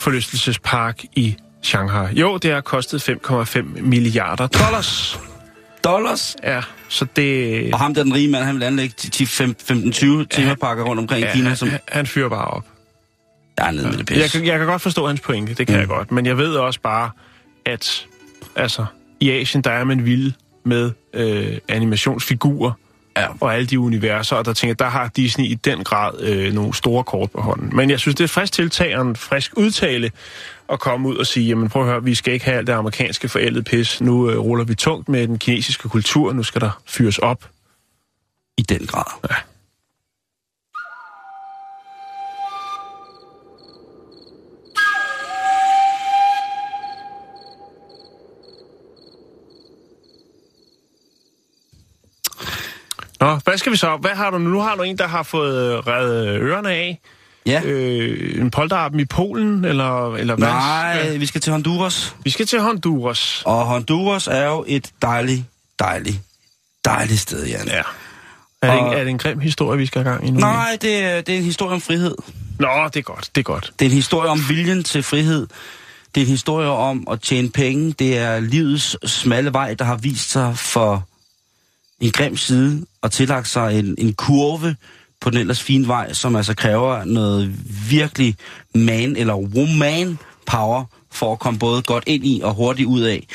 forlystelsespark 0.00 1.04
i 1.16 1.36
Shanghai? 1.62 2.14
Jo, 2.14 2.36
det 2.36 2.52
har 2.52 2.60
kostet 2.60 3.08
5,5 3.08 3.62
milliarder 3.80 4.46
dollars. 4.46 5.18
Dollars? 5.84 6.36
Ja, 6.42 6.60
så 6.88 7.06
det... 7.16 7.72
Og 7.74 7.78
ham 7.78 7.94
der 7.94 8.02
den 8.02 8.14
rige 8.14 8.28
mand, 8.28 8.44
han 8.44 8.54
vil 8.54 8.62
anlægge 8.62 8.94
15-20 8.98 10.26
temaparker 10.30 10.82
rundt 10.84 11.00
omkring 11.00 11.22
i 11.22 11.24
Ja, 11.26 11.32
Kina, 11.32 11.48
han, 11.48 11.56
som... 11.56 11.68
han, 11.68 11.80
han 11.88 12.06
fyrer 12.06 12.28
bare 12.28 12.44
op. 12.46 12.64
Jeg 13.58 13.66
er 13.66 13.70
nede 13.70 13.88
med 13.88 13.96
det 13.98 14.06
pis. 14.06 14.18
Jeg, 14.18 14.30
kan- 14.30 14.46
jeg 14.46 14.58
kan 14.58 14.66
godt 14.66 14.82
forstå 14.82 15.06
hans 15.06 15.20
pointe, 15.20 15.54
det 15.54 15.66
kan 15.66 15.74
mm. 15.76 15.80
jeg 15.80 15.88
godt. 15.88 16.12
Men 16.12 16.26
jeg 16.26 16.38
ved 16.38 16.54
også 16.54 16.80
bare, 16.80 17.10
at 17.66 18.06
altså, 18.56 18.84
i 19.20 19.30
Asien, 19.30 19.62
der 19.64 19.70
er 19.70 19.84
man 19.84 20.04
vild 20.04 20.32
med 20.64 20.90
øh, 21.14 21.58
animationsfigurer 21.68 22.72
Ja. 23.16 23.26
og 23.40 23.54
alle 23.54 23.66
de 23.66 23.78
universer, 23.80 24.36
og 24.36 24.44
der 24.44 24.52
tænker 24.52 24.74
der 24.74 24.88
har 24.88 25.08
Disney 25.16 25.44
i 25.44 25.54
den 25.54 25.84
grad 25.84 26.20
øh, 26.20 26.52
nogle 26.52 26.74
store 26.74 27.04
kort 27.04 27.30
på 27.30 27.40
hånden. 27.40 27.76
Men 27.76 27.90
jeg 27.90 28.00
synes, 28.00 28.14
det 28.14 28.20
er 28.20 28.24
et 28.24 28.30
frisk 28.30 28.52
tiltag 28.52 28.96
og 28.98 29.06
en 29.06 29.16
frisk 29.16 29.52
udtale 29.56 30.10
at 30.68 30.80
komme 30.80 31.08
ud 31.08 31.16
og 31.16 31.26
sige, 31.26 31.46
jamen 31.48 31.68
prøv 31.68 31.82
at 31.82 31.88
høre, 31.88 32.04
vi 32.04 32.14
skal 32.14 32.32
ikke 32.32 32.44
have 32.44 32.58
alt 32.58 32.66
det 32.66 32.72
amerikanske 32.72 33.28
forældet 33.28 33.64
pis. 33.64 34.00
Nu 34.00 34.30
øh, 34.30 34.38
ruller 34.38 34.64
vi 34.64 34.74
tungt 34.74 35.08
med 35.08 35.28
den 35.28 35.38
kinesiske 35.38 35.88
kultur, 35.88 36.32
nu 36.32 36.42
skal 36.42 36.60
der 36.60 36.82
fyres 36.86 37.18
op. 37.18 37.48
I 38.58 38.62
den 38.62 38.86
grad. 38.86 39.28
Ja. 39.30 39.36
Nå, 53.20 53.36
hvad 53.44 53.58
skal 53.58 53.72
vi 53.72 53.76
så? 53.76 53.96
Hvad 53.96 54.10
har 54.10 54.30
du 54.30 54.38
nu? 54.38 54.50
Nu 54.50 54.60
har 54.60 54.76
du 54.76 54.82
en, 54.82 54.98
der 54.98 55.06
har 55.06 55.22
fået 55.22 55.72
øh, 55.72 55.78
revet 55.78 56.40
ørerne 56.40 56.70
af. 56.70 57.00
Ja. 57.46 57.62
Øh, 57.64 58.40
en 58.40 58.50
polterappen 58.50 59.00
i 59.00 59.04
Polen, 59.04 59.64
eller, 59.64 60.14
eller 60.14 60.36
hvad? 60.36 60.48
Nej, 60.48 61.16
vi 61.16 61.26
skal 61.26 61.40
til 61.40 61.52
Honduras. 61.52 62.14
Vi 62.24 62.30
skal 62.30 62.46
til 62.46 62.60
Honduras. 62.60 63.42
Og 63.46 63.66
Honduras 63.66 64.26
er 64.26 64.46
jo 64.46 64.64
et 64.66 64.90
dejligt, 65.02 65.44
dejligt, 65.78 66.20
dejligt 66.84 67.20
sted, 67.20 67.46
Jan. 67.46 67.66
Ja. 67.66 67.82
Er 68.62 68.72
det, 68.72 68.80
en, 68.80 68.86
er 68.86 68.98
det 68.98 69.10
en 69.10 69.18
grim 69.18 69.40
historie, 69.40 69.78
vi 69.78 69.86
skal 69.86 70.02
have 70.02 70.12
gang 70.12 70.28
i 70.28 70.30
nu? 70.30 70.38
Nej, 70.38 70.78
det 70.82 71.04
er, 71.04 71.20
det 71.20 71.34
er 71.34 71.38
en 71.38 71.44
historie 71.44 71.74
om 71.74 71.80
frihed. 71.80 72.14
Nå, 72.58 72.68
det 72.86 72.96
er 72.96 73.02
godt, 73.02 73.30
det 73.34 73.40
er 73.40 73.44
godt. 73.44 73.72
Det 73.78 73.84
er 73.84 73.90
en 73.90 73.94
historie 73.94 74.30
om 74.30 74.40
viljen 74.48 74.84
til 74.84 75.02
frihed. 75.02 75.46
Det 76.14 76.20
er 76.20 76.24
en 76.24 76.30
historie 76.30 76.68
om 76.68 77.08
at 77.10 77.20
tjene 77.20 77.50
penge. 77.50 77.92
Det 77.92 78.18
er 78.18 78.40
livets 78.40 79.10
smalle 79.10 79.52
vej, 79.52 79.74
der 79.74 79.84
har 79.84 79.96
vist 79.96 80.30
sig 80.30 80.58
for 80.58 81.08
en 82.00 82.10
grim 82.10 82.36
side 82.36 82.86
og 83.02 83.12
tillagt 83.12 83.48
sig 83.48 83.78
en, 83.78 83.94
en 83.98 84.14
kurve 84.14 84.76
på 85.24 85.30
den 85.30 85.38
ellers 85.38 85.62
fine 85.62 85.88
vej, 85.88 86.12
som 86.12 86.36
altså 86.36 86.54
kræver 86.54 87.04
noget 87.04 87.54
virkelig 87.90 88.36
man 88.74 89.16
eller 89.16 89.34
woman 89.34 90.18
power 90.46 90.84
for 91.12 91.32
at 91.32 91.38
komme 91.38 91.58
både 91.58 91.82
godt 91.82 92.04
ind 92.06 92.26
i 92.26 92.40
og 92.44 92.54
hurtigt 92.54 92.86
ud 92.86 93.00
af. 93.00 93.26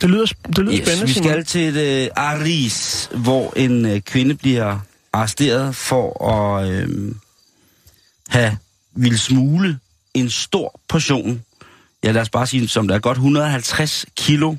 Det 0.00 0.10
lyder, 0.10 0.26
det 0.26 0.58
lyder 0.58 0.72
Yes, 0.72 0.86
spændende, 0.86 1.06
vi 1.06 1.12
skal 1.12 1.44
til 1.44 2.02
uh, 2.02 2.08
Aris, 2.16 3.08
hvor 3.14 3.52
en 3.56 3.84
uh, 3.84 3.98
kvinde 3.98 4.34
bliver 4.34 4.78
arresteret 5.12 5.76
for 5.76 6.28
at 6.28 6.88
uh, 6.88 7.14
have 8.28 8.58
vil 8.94 9.18
smule 9.18 9.78
en 10.14 10.30
stor 10.30 10.80
portion, 10.88 11.42
ja 12.04 12.12
lad 12.12 12.22
os 12.22 12.30
bare 12.30 12.46
sige, 12.46 12.68
som 12.68 12.88
der 12.88 12.94
er 12.94 12.98
godt 12.98 13.16
150 13.16 14.06
kilo 14.16 14.56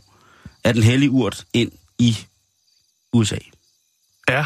af 0.64 0.74
den 0.74 0.84
hellige 0.84 1.12
urt 1.12 1.46
ind 1.54 1.72
i 2.00 2.18
USA. 3.14 3.38
Ja, 4.30 4.46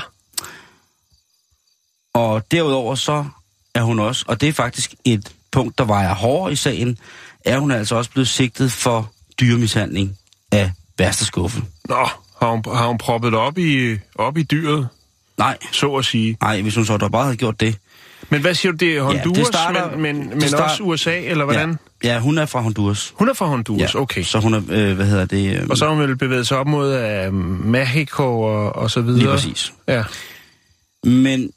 Og 2.18 2.52
derudover 2.52 2.96
så 2.96 3.26
er 3.76 3.82
hun 3.82 4.00
også, 4.00 4.26
og 4.28 4.42
det 4.42 4.50
er 4.50 4.54
faktisk 4.54 4.94
et 5.06 5.32
punkt, 5.52 5.78
der 5.78 5.86
vejer 5.86 6.14
hårdere 6.16 6.52
i 6.52 6.56
sagen, 6.56 6.98
er 7.46 7.60
hun 7.60 7.72
altså 7.72 7.96
også 7.96 8.12
blevet 8.12 8.28
sigtet 8.28 8.72
for 8.72 9.12
dyremishandling 9.40 10.18
af 10.52 10.72
værste 10.98 11.26
skuffe. 11.26 11.62
Nå, 11.90 11.96
har 12.42 12.50
hun, 12.52 12.64
har 12.76 12.88
hun 12.88 12.98
proppet 12.98 13.32
det 13.32 13.40
op 13.40 13.58
i, 13.58 13.98
op 14.16 14.38
i 14.38 14.44
dyret, 14.44 14.88
Nej, 15.38 15.58
så 15.72 15.96
at 15.96 16.06
sige. 16.06 16.38
nej, 16.42 16.62
hvis 16.62 16.76
hun 16.76 16.86
så 16.86 16.98
dog 16.98 17.12
bare 17.12 17.24
havde 17.24 17.38
gjort 17.38 17.60
det, 17.60 17.76
Men 18.30 18.42
hvad 18.42 18.54
siger 18.54 18.72
du, 18.72 18.78
det 18.78 18.98
er 18.98 19.02
Honduras, 19.02 19.38
det 19.38 19.48
starter- 19.48 19.98
men, 19.98 20.02
men, 20.18 20.22
det 20.30 20.30
men 20.36 20.42
start- 20.42 20.62
også 20.72 20.84
USA, 20.84 21.20
eller 21.20 21.44
hvordan? 21.46 21.78
Ja, 22.04 22.14
ja, 22.14 22.20
hun 22.20 22.38
er 22.38 22.46
fra 22.46 22.62
Honduras. 22.62 23.14
Hun 23.16 23.30
er 23.30 23.34
fra 23.34 23.46
Honduras, 23.46 23.96
okay. 23.96 24.24
Så 24.24 24.40
hun 24.40 24.54
er, 24.54 24.62
øh, 24.70 24.96
hvad 24.96 25.06
hedder 25.06 25.26
det? 25.26 25.56
Øh, 25.56 25.68
Og 25.70 25.78
så 25.78 25.86
har 25.86 25.94
hun 25.94 26.02
vel 26.04 26.16
bevæget 26.18 26.48
sig 26.48 26.58
op 26.58 26.68
mod 26.68 27.26
uh, 27.28 27.34
Mexico 27.66 28.42
og, 28.42 28.76
og 28.76 28.92
så 28.92 29.02
videre. 29.02 29.20
Lige 29.20 29.30
præcis. 29.30 29.74
Ja. 29.88 30.04
Men 31.04 31.50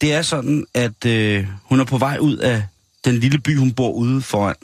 det 0.00 0.12
er 0.12 0.22
sådan, 0.22 0.66
at 0.74 1.04
øh, 1.06 1.46
hun 1.64 1.80
er 1.80 1.84
på 1.84 1.98
vej 1.98 2.18
ud 2.20 2.36
af 2.36 2.62
den 3.04 3.18
lille 3.18 3.38
by, 3.38 3.58
hun 3.58 3.72
bor 3.72 3.90
ude 3.92 4.22
foran. 4.22 4.56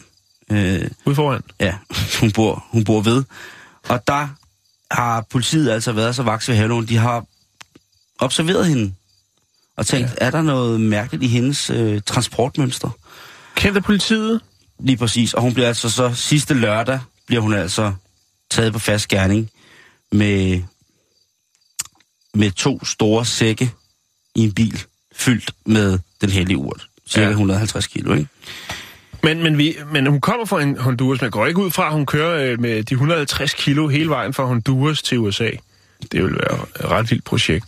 Øh, 0.50 0.90
Ude 1.04 1.14
foran. 1.14 1.42
ja, 1.60 1.74
hun 2.20 2.32
bor, 2.32 2.66
hun 2.70 2.84
bor 2.84 3.00
ved. 3.00 3.24
Og 3.88 4.06
der 4.06 4.28
har 4.90 5.20
politiet 5.30 5.70
altså 5.70 5.92
været 5.92 6.14
så 6.16 6.22
vaks 6.22 6.48
ved 6.48 6.56
Halloween. 6.56 6.88
De 6.88 6.96
har 6.96 7.24
observeret 8.18 8.66
hende 8.66 8.94
og 9.76 9.86
tænkt, 9.86 10.10
ja. 10.10 10.26
er 10.26 10.30
der 10.30 10.42
noget 10.42 10.80
mærkeligt 10.80 11.22
i 11.22 11.26
hendes 11.26 11.70
øh, 11.70 12.02
transportmønster? 12.06 12.90
Kendte 13.54 13.80
politiet? 13.80 14.40
Lige 14.80 14.96
præcis. 14.96 15.34
Og 15.34 15.42
hun 15.42 15.54
bliver 15.54 15.68
altså 15.68 15.90
så 15.90 16.14
sidste 16.14 16.54
lørdag, 16.54 17.00
bliver 17.26 17.42
hun 17.42 17.54
altså 17.54 17.92
taget 18.50 18.72
på 18.72 18.78
fast 18.78 19.08
gerning 19.08 19.50
med, 20.12 20.62
med 22.34 22.50
to 22.50 22.84
store 22.84 23.24
sække 23.24 23.72
i 24.34 24.40
en 24.40 24.52
bil 24.52 24.84
fyldt 25.14 25.50
med 25.66 25.98
den 26.20 26.30
hellige 26.30 26.56
urt. 26.56 26.86
Cirka 27.06 27.20
Ja. 27.20 27.26
ja. 27.26 27.32
150 27.32 27.86
kilo, 27.86 28.14
ikke? 28.14 28.28
Men, 29.22 29.42
men, 29.42 29.58
vi, 29.58 29.76
men 29.92 30.06
hun 30.06 30.20
kommer 30.20 30.46
fra 30.46 30.62
en 30.62 30.78
Honduras, 30.78 31.20
men 31.20 31.30
går 31.30 31.46
ikke 31.46 31.60
ud 31.60 31.70
fra, 31.70 31.86
at 31.86 31.92
hun 31.92 32.06
kører 32.06 32.52
øh, 32.52 32.60
med 32.60 32.82
de 32.82 32.94
150 32.94 33.54
kilo 33.54 33.88
hele 33.88 34.08
vejen 34.08 34.34
fra 34.34 34.44
Honduras 34.44 35.02
til 35.02 35.18
USA. 35.18 35.50
Det 36.12 36.22
vil 36.22 36.34
være 36.34 36.66
et 36.80 36.90
ret 36.90 37.10
vildt 37.10 37.24
projekt. 37.24 37.64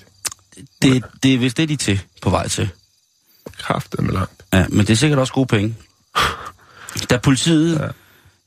Det, 0.83 1.05
det 1.23 1.35
er 1.35 1.39
vist 1.39 1.57
det, 1.57 1.69
de 1.69 1.75
er 1.75 1.79
til 1.79 2.01
på 2.23 2.31
vej 2.31 2.49
til. 2.49 2.69
Kraftet 3.59 4.01
med 4.01 4.13
langt. 4.13 4.43
Ja, 4.53 4.65
men 4.69 4.79
det 4.79 4.91
er 4.91 4.97
sikkert 4.97 5.19
også 5.19 5.33
gode 5.33 5.47
penge. 5.47 5.75
Da 7.11 7.17
politiet... 7.17 7.79
Ja. 7.81 7.89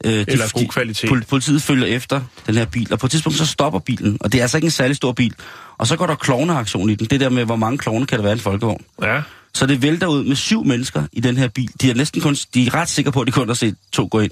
Øh, 0.05 0.11
de, 0.11 0.25
Eller 0.27 0.49
god 0.53 0.67
kvalitet. 0.67 1.09
Pol, 1.09 1.23
politiet 1.23 1.61
følger 1.61 1.87
efter 1.87 2.21
den 2.47 2.55
her 2.55 2.65
bil, 2.65 2.93
og 2.93 2.99
på 2.99 3.05
et 3.05 3.11
tidspunkt 3.11 3.37
så 3.37 3.45
stopper 3.45 3.79
bilen, 3.79 4.17
og 4.19 4.31
det 4.31 4.37
er 4.37 4.41
altså 4.41 4.57
ikke 4.57 4.65
en 4.65 4.71
særlig 4.71 4.95
stor 4.95 5.11
bil. 5.11 5.33
Og 5.77 5.87
så 5.87 5.95
går 5.95 6.07
der 6.07 6.15
klovneaktion 6.15 6.89
i 6.89 6.95
den. 6.95 7.07
Det 7.07 7.19
der 7.19 7.29
med, 7.29 7.45
hvor 7.45 7.55
mange 7.55 7.77
klovne 7.77 8.05
kan 8.05 8.17
der 8.17 8.23
være 8.23 8.33
i 8.33 8.35
en 8.35 8.39
folkevogn. 8.39 8.83
Ja. 9.01 9.21
Så 9.53 9.65
det 9.65 9.81
vælter 9.81 10.07
ud 10.07 10.23
med 10.23 10.35
syv 10.35 10.65
mennesker 10.65 11.03
i 11.11 11.19
den 11.19 11.37
her 11.37 11.47
bil. 11.47 11.69
De 11.81 11.89
er 11.89 11.93
næsten 11.93 12.21
kun, 12.21 12.35
de 12.53 12.67
er 12.67 12.73
ret 12.73 12.89
sikre 12.89 13.11
på, 13.11 13.21
at 13.21 13.27
de 13.27 13.31
kun 13.31 13.47
har 13.47 13.53
set 13.53 13.75
to 13.91 14.07
gå 14.11 14.19
ind. 14.19 14.31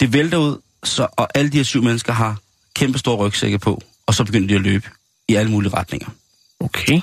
Det 0.00 0.12
vælter 0.12 0.38
ud, 0.38 0.56
så, 0.84 1.06
og 1.16 1.28
alle 1.34 1.50
de 1.50 1.56
her 1.56 1.64
syv 1.64 1.82
mennesker 1.82 2.12
har 2.12 2.36
kæmpe 2.74 2.98
store 2.98 3.16
rygsække 3.16 3.58
på, 3.58 3.82
og 4.06 4.14
så 4.14 4.24
begynder 4.24 4.48
de 4.48 4.54
at 4.54 4.60
løbe 4.60 4.88
i 5.28 5.34
alle 5.34 5.50
mulige 5.50 5.74
retninger. 5.74 6.08
Okay. 6.60 7.00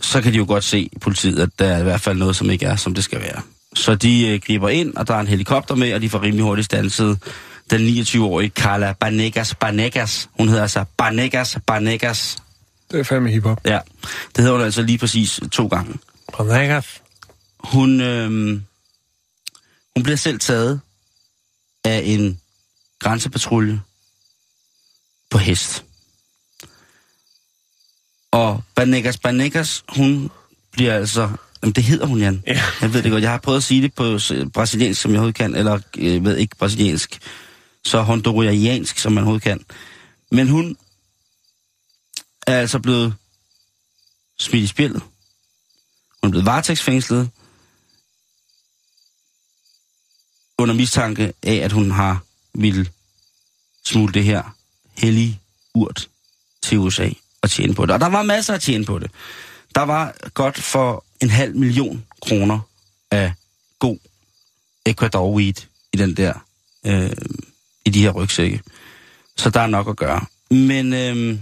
Så 0.00 0.22
kan 0.22 0.32
de 0.32 0.38
jo 0.38 0.44
godt 0.48 0.64
se 0.64 0.90
politiet, 1.00 1.38
at 1.38 1.48
der 1.58 1.66
er 1.66 1.80
i 1.80 1.82
hvert 1.82 2.00
fald 2.00 2.18
noget, 2.18 2.36
som 2.36 2.50
ikke 2.50 2.66
er, 2.66 2.76
som 2.76 2.94
det 2.94 3.04
skal 3.04 3.20
være. 3.20 3.42
Så 3.76 3.94
de 3.94 4.28
øh, 4.28 4.40
griber 4.46 4.68
ind, 4.68 4.96
og 4.96 5.08
der 5.08 5.14
er 5.14 5.20
en 5.20 5.26
helikopter 5.26 5.74
med, 5.74 5.94
og 5.94 6.02
de 6.02 6.10
får 6.10 6.22
rimelig 6.22 6.44
hurtigt 6.44 6.64
stanset 6.64 7.18
den 7.70 7.88
29-årige 7.88 8.50
Carla 8.50 8.92
Banegas 8.92 9.54
Banegas. 9.54 10.28
Hun 10.32 10.48
hedder 10.48 10.62
altså 10.62 10.84
Banegas 10.96 11.58
Banegas. 11.66 12.38
Det 12.90 13.00
er 13.00 13.04
fandme 13.04 13.30
hiphop. 13.30 13.60
Ja, 13.64 13.78
det 14.36 14.44
hedder 14.44 14.52
hun 14.52 14.64
altså 14.64 14.82
lige 14.82 14.98
præcis 14.98 15.40
to 15.52 15.66
gange. 15.66 15.98
Banegas. 16.36 17.02
Hun, 17.60 18.00
øh, 18.00 18.30
hun 19.96 20.02
bliver 20.02 20.16
selv 20.16 20.40
taget 20.40 20.80
af 21.84 22.02
en 22.04 22.40
grænsepatrulje 22.98 23.80
på 25.30 25.38
hest. 25.38 25.84
Og 28.30 28.62
Banegas 28.74 29.18
Banegas, 29.18 29.84
hun 29.88 30.30
bliver 30.72 30.94
altså... 30.94 31.30
Jamen, 31.66 31.74
det 31.74 31.84
hedder 31.84 32.06
hun, 32.06 32.18
Jan. 32.18 32.42
Ja. 32.46 32.62
Jeg 32.80 32.92
ved 32.94 33.02
det 33.02 33.10
godt. 33.10 33.22
Jeg 33.22 33.30
har 33.30 33.38
prøvet 33.38 33.56
at 33.56 33.64
sige 33.64 33.82
det 33.82 33.94
på 33.94 34.18
brasiliansk, 34.54 35.00
som 35.00 35.10
jeg 35.10 35.18
overhovedet 35.18 35.34
kan, 35.34 35.54
eller 35.54 35.80
jeg 35.96 36.24
ved 36.24 36.36
ikke 36.36 36.56
brasiliansk. 36.56 37.18
Så 37.84 38.02
honduriansk, 38.02 38.98
som 38.98 39.12
man 39.12 39.22
overhovedet 39.22 39.42
kan. 39.42 39.64
Men 40.30 40.48
hun 40.48 40.76
er 42.46 42.60
altså 42.60 42.78
blevet 42.78 43.14
smidt 44.38 44.64
i 44.64 44.66
spillet. 44.66 45.02
Hun 46.22 46.28
er 46.28 46.30
blevet 46.30 46.46
varetægtsfængslet 46.46 47.30
under 50.58 50.74
mistanke 50.74 51.32
af, 51.42 51.54
at 51.54 51.72
hun 51.72 51.90
har 51.90 52.24
ville 52.54 52.90
smule 53.84 54.12
det 54.12 54.24
her 54.24 54.56
hellige 54.98 55.40
urt 55.74 56.08
til 56.62 56.78
USA 56.78 57.10
og 57.42 57.50
tjene 57.50 57.74
på 57.74 57.86
det. 57.86 57.94
Og 57.94 58.00
der 58.00 58.08
var 58.08 58.22
masser 58.22 58.54
at 58.54 58.62
tjene 58.62 58.84
på 58.84 58.98
det. 58.98 59.10
Der 59.74 59.82
var 59.82 60.14
godt 60.34 60.58
for 60.58 61.05
en 61.22 61.30
halv 61.30 61.56
million 61.56 62.04
kroner 62.22 62.58
af 63.10 63.32
god 63.78 63.98
Ecuador 64.86 65.36
weed 65.36 65.54
i 65.92 65.96
den 65.96 66.16
der, 66.16 66.32
øh, 66.86 67.10
i 67.84 67.90
de 67.90 68.02
her 68.02 68.10
rygsække. 68.10 68.60
Så 69.36 69.50
der 69.50 69.60
er 69.60 69.66
nok 69.66 69.88
at 69.88 69.96
gøre. 69.96 70.24
Men 70.50 70.92
øh, 70.92 71.38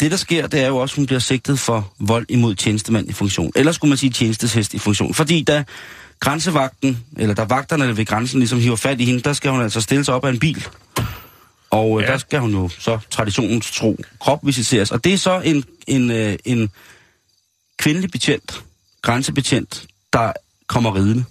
det, 0.00 0.10
der 0.10 0.16
sker, 0.16 0.46
det 0.46 0.60
er 0.60 0.66
jo 0.66 0.76
også, 0.76 0.92
at 0.92 0.96
hun 0.96 1.06
bliver 1.06 1.18
sigtet 1.18 1.58
for 1.58 1.92
vold 1.98 2.26
imod 2.28 2.54
tjenestemand 2.54 3.08
i 3.08 3.12
funktion. 3.12 3.52
Eller 3.54 3.72
skulle 3.72 3.88
man 3.88 3.98
sige 3.98 4.10
tjenesteshest 4.10 4.74
i 4.74 4.78
funktion. 4.78 5.14
Fordi 5.14 5.42
da 5.42 5.64
grænsevagten, 6.20 7.04
eller 7.16 7.34
da 7.34 7.42
vagterne 7.42 7.96
ved 7.96 8.06
grænsen 8.06 8.38
ligesom 8.38 8.60
hiver 8.60 8.76
fat 8.76 9.00
i 9.00 9.04
hende, 9.04 9.20
der 9.20 9.32
skal 9.32 9.50
hun 9.50 9.62
altså 9.62 9.80
stille 9.80 10.04
sig 10.04 10.14
op 10.14 10.24
af 10.24 10.30
en 10.30 10.38
bil. 10.38 10.66
Og 11.70 12.00
ja. 12.00 12.06
Ja. 12.06 12.12
der 12.12 12.18
skal 12.18 12.40
hun 12.40 12.52
jo 12.52 12.68
så 12.68 12.98
traditionens 13.10 13.70
tro 13.72 13.96
kropvisiteres. 14.20 14.90
Og 14.90 15.04
det 15.04 15.12
er 15.12 15.18
så 15.18 15.40
en, 15.40 15.64
en, 15.86 16.10
øh, 16.10 16.36
en 16.44 16.70
kvindelig 17.78 18.10
betjent, 18.10 18.64
grænsebetjent, 19.02 19.86
der 20.12 20.32
kommer 20.66 20.94
ridende. 20.94 21.24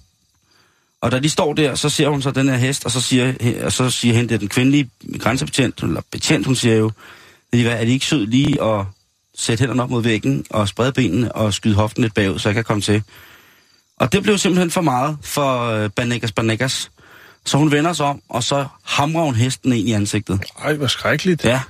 Og 1.00 1.12
da 1.12 1.18
de 1.18 1.28
står 1.28 1.52
der, 1.52 1.74
så 1.74 1.88
ser 1.88 2.08
hun 2.08 2.22
så 2.22 2.30
den 2.30 2.48
her 2.48 2.56
hest, 2.56 2.84
og 2.84 2.90
så 2.90 3.00
siger, 3.00 3.34
og 3.64 3.72
så 3.72 3.90
siger 3.90 4.14
hende, 4.14 4.28
det 4.28 4.34
er 4.34 4.38
den 4.38 4.48
kvindelige 4.48 4.90
grænsebetjent, 5.18 5.82
eller 5.82 6.00
betjent, 6.10 6.46
hun 6.46 6.56
siger 6.56 6.76
jo, 6.76 6.92
er 7.52 7.84
de 7.84 7.90
ikke 7.90 8.06
sød 8.06 8.26
lige 8.26 8.62
at 8.62 8.84
sætte 9.34 9.62
hænderne 9.62 9.82
op 9.82 9.90
mod 9.90 10.02
væggen, 10.02 10.46
og 10.50 10.68
sprede 10.68 10.92
benene, 10.92 11.32
og 11.32 11.54
skyde 11.54 11.74
hoften 11.74 12.02
lidt 12.02 12.14
bagud, 12.14 12.38
så 12.38 12.48
jeg 12.48 12.54
kan 12.54 12.64
komme 12.64 12.80
til. 12.80 13.02
Og 13.96 14.12
det 14.12 14.22
blev 14.22 14.38
simpelthen 14.38 14.70
for 14.70 14.80
meget 14.80 15.18
for 15.22 15.70
øh, 15.70 15.90
Banegas 15.90 16.32
Banegas. 16.32 16.90
Så 17.44 17.58
hun 17.58 17.70
vender 17.70 17.92
sig 17.92 18.06
om, 18.06 18.22
og 18.28 18.42
så 18.42 18.66
hamrer 18.84 19.24
hun 19.24 19.34
hesten 19.34 19.72
ind 19.72 19.88
i 19.88 19.92
ansigtet. 19.92 20.44
Ej, 20.64 20.74
hvor 20.74 20.86
skrækkeligt. 20.86 21.44
Ja, 21.44 21.60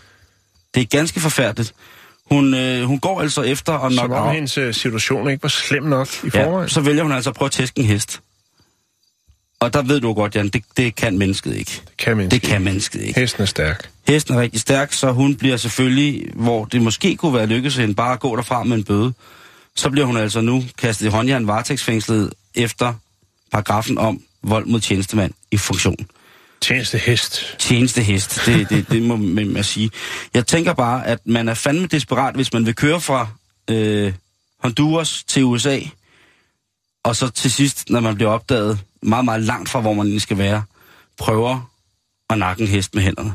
det 0.74 0.80
er 0.80 0.86
ganske 0.86 1.20
forfærdeligt. 1.20 1.74
Hun, 2.30 2.54
øh, 2.54 2.82
hun 2.82 2.98
går 2.98 3.20
altså 3.20 3.42
efter 3.42 3.72
og 3.72 3.92
nok 3.92 4.04
Som 4.04 4.12
om 4.12 4.34
hendes 4.34 4.58
øh, 4.58 4.74
situation 4.74 5.30
ikke 5.30 5.42
var 5.42 5.48
slem 5.48 5.82
nok 5.82 6.08
i 6.24 6.30
ja, 6.34 6.46
forvejen. 6.46 6.68
så 6.68 6.80
vælger 6.80 7.02
hun 7.02 7.12
altså 7.12 7.30
at 7.30 7.36
prøve 7.36 7.46
at 7.46 7.52
tæske 7.52 7.80
en 7.80 7.86
hest. 7.86 8.20
Og 9.60 9.72
der 9.72 9.82
ved 9.82 10.00
du 10.00 10.12
godt, 10.12 10.36
Jan, 10.36 10.48
det, 10.48 10.62
det 10.76 10.96
kan 10.96 11.18
mennesket 11.18 11.56
ikke. 11.56 11.82
Det 11.86 11.96
kan 11.98 12.16
mennesket 12.16 12.42
Det 12.42 12.50
kan 12.50 12.62
mennesket 12.62 13.02
ikke. 13.02 13.20
Hesten 13.20 13.42
er 13.42 13.46
stærk. 13.46 13.90
Hesten 14.08 14.34
er 14.34 14.40
rigtig 14.40 14.60
stærk, 14.60 14.92
så 14.92 15.12
hun 15.12 15.36
bliver 15.36 15.56
selvfølgelig, 15.56 16.30
hvor 16.34 16.64
det 16.64 16.82
måske 16.82 17.16
kunne 17.16 17.34
være 17.34 17.46
lykkedes 17.46 17.76
hende 17.76 17.94
bare 17.94 18.12
at 18.12 18.20
gå 18.20 18.36
derfra 18.36 18.64
med 18.64 18.76
en 18.76 18.84
bøde, 18.84 19.12
så 19.76 19.90
bliver 19.90 20.06
hun 20.06 20.16
altså 20.16 20.40
nu 20.40 20.64
kastet 20.78 21.06
i 21.06 21.08
håndjern 21.08 21.46
varetægtsfængslet 21.46 22.32
efter 22.54 22.94
paragrafen 23.52 23.98
om 23.98 24.20
vold 24.42 24.66
mod 24.66 24.80
tjenestemand 24.80 25.32
i 25.50 25.56
funktion. 25.56 26.06
Tjeneste 26.60 26.98
hest. 26.98 27.56
Tjeneste 27.58 28.02
hest, 28.02 28.40
det, 28.46 28.70
det, 28.70 28.90
det 28.90 29.02
må 29.02 29.16
man 29.16 29.64
sige. 29.64 29.90
Jeg 30.34 30.46
tænker 30.46 30.72
bare, 30.72 31.06
at 31.06 31.26
man 31.26 31.48
er 31.48 31.54
fandme 31.54 31.86
desperat, 31.86 32.34
hvis 32.34 32.52
man 32.52 32.66
vil 32.66 32.74
køre 32.74 33.00
fra 33.00 33.28
øh, 33.70 34.12
Honduras 34.58 35.24
til 35.24 35.44
USA, 35.44 35.80
og 37.04 37.16
så 37.16 37.28
til 37.28 37.50
sidst, 37.50 37.90
når 37.90 38.00
man 38.00 38.14
bliver 38.14 38.30
opdaget 38.30 38.78
meget, 39.02 39.24
meget 39.24 39.42
langt 39.42 39.68
fra, 39.68 39.80
hvor 39.80 39.92
man 39.92 40.06
egentlig 40.06 40.22
skal 40.22 40.38
være, 40.38 40.64
prøver 41.18 41.72
at 42.30 42.38
nakke 42.38 42.62
en 42.62 42.68
hest 42.68 42.94
med 42.94 43.02
hænderne. 43.02 43.32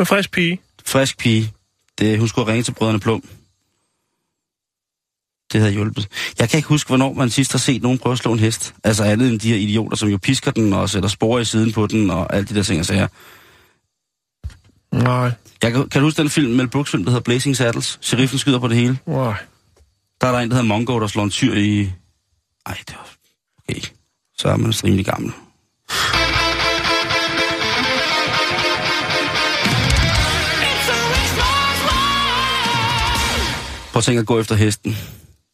En 0.00 0.06
frisk 0.06 0.30
pige. 0.30 0.60
Frisk 0.84 1.18
pige. 1.18 1.52
Det, 1.98 2.18
hun 2.18 2.28
skulle 2.28 2.46
ringe 2.46 2.62
til 2.62 2.72
brødrene 2.72 3.00
Plum. 3.00 3.24
Det 5.52 5.60
havde 5.60 5.72
hjulpet. 5.72 6.08
Jeg 6.38 6.48
kan 6.48 6.58
ikke 6.58 6.68
huske, 6.68 6.88
hvornår 6.88 7.12
man 7.12 7.30
sidst 7.30 7.52
har 7.52 7.58
set 7.58 7.82
nogen 7.82 7.98
prøve 7.98 8.12
at 8.12 8.18
slå 8.18 8.32
en 8.32 8.38
hest. 8.38 8.74
Altså 8.84 9.04
andet 9.04 9.28
end 9.30 9.40
de 9.40 9.48
her 9.48 9.56
idioter, 9.56 9.96
som 9.96 10.08
jo 10.08 10.18
pisker 10.18 10.50
den 10.50 10.72
og 10.72 10.90
sætter 10.90 11.08
spore 11.08 11.40
i 11.40 11.44
siden 11.44 11.72
på 11.72 11.86
den 11.86 12.10
og 12.10 12.34
alt 12.36 12.48
de 12.48 12.54
der 12.54 12.62
ting 12.62 12.80
og 12.80 12.86
sager. 12.86 13.08
Nej. 14.92 15.32
Jeg 15.62 15.72
kan, 15.72 15.88
kan 15.88 16.00
du 16.00 16.06
huske 16.06 16.22
den 16.22 16.30
film, 16.30 16.52
Mel 16.52 16.68
Brooks 16.68 16.90
film, 16.90 17.04
der 17.04 17.10
hedder 17.10 17.22
Blazing 17.22 17.56
Saddles? 17.56 17.98
Sheriffen 18.02 18.38
skyder 18.38 18.58
på 18.58 18.68
det 18.68 18.76
hele. 18.76 18.98
Nej. 19.06 19.34
Der 20.20 20.26
er 20.26 20.32
der 20.32 20.38
en, 20.38 20.48
der 20.48 20.54
hedder 20.54 20.68
Mongo, 20.68 21.00
der 21.00 21.06
slår 21.06 21.24
en 21.24 21.30
tyr 21.30 21.54
i... 21.54 21.90
Ej, 22.66 22.78
det 22.88 22.96
var... 22.96 23.08
Okay. 23.68 23.80
Så 24.38 24.48
er 24.48 24.56
man 24.56 24.72
rimelig 24.84 25.04
gammel. 25.04 25.32
Prøv 33.92 33.98
at 33.98 34.04
tænke 34.04 34.20
at 34.20 34.26
gå 34.26 34.40
efter 34.40 34.54
hesten. 34.54 34.96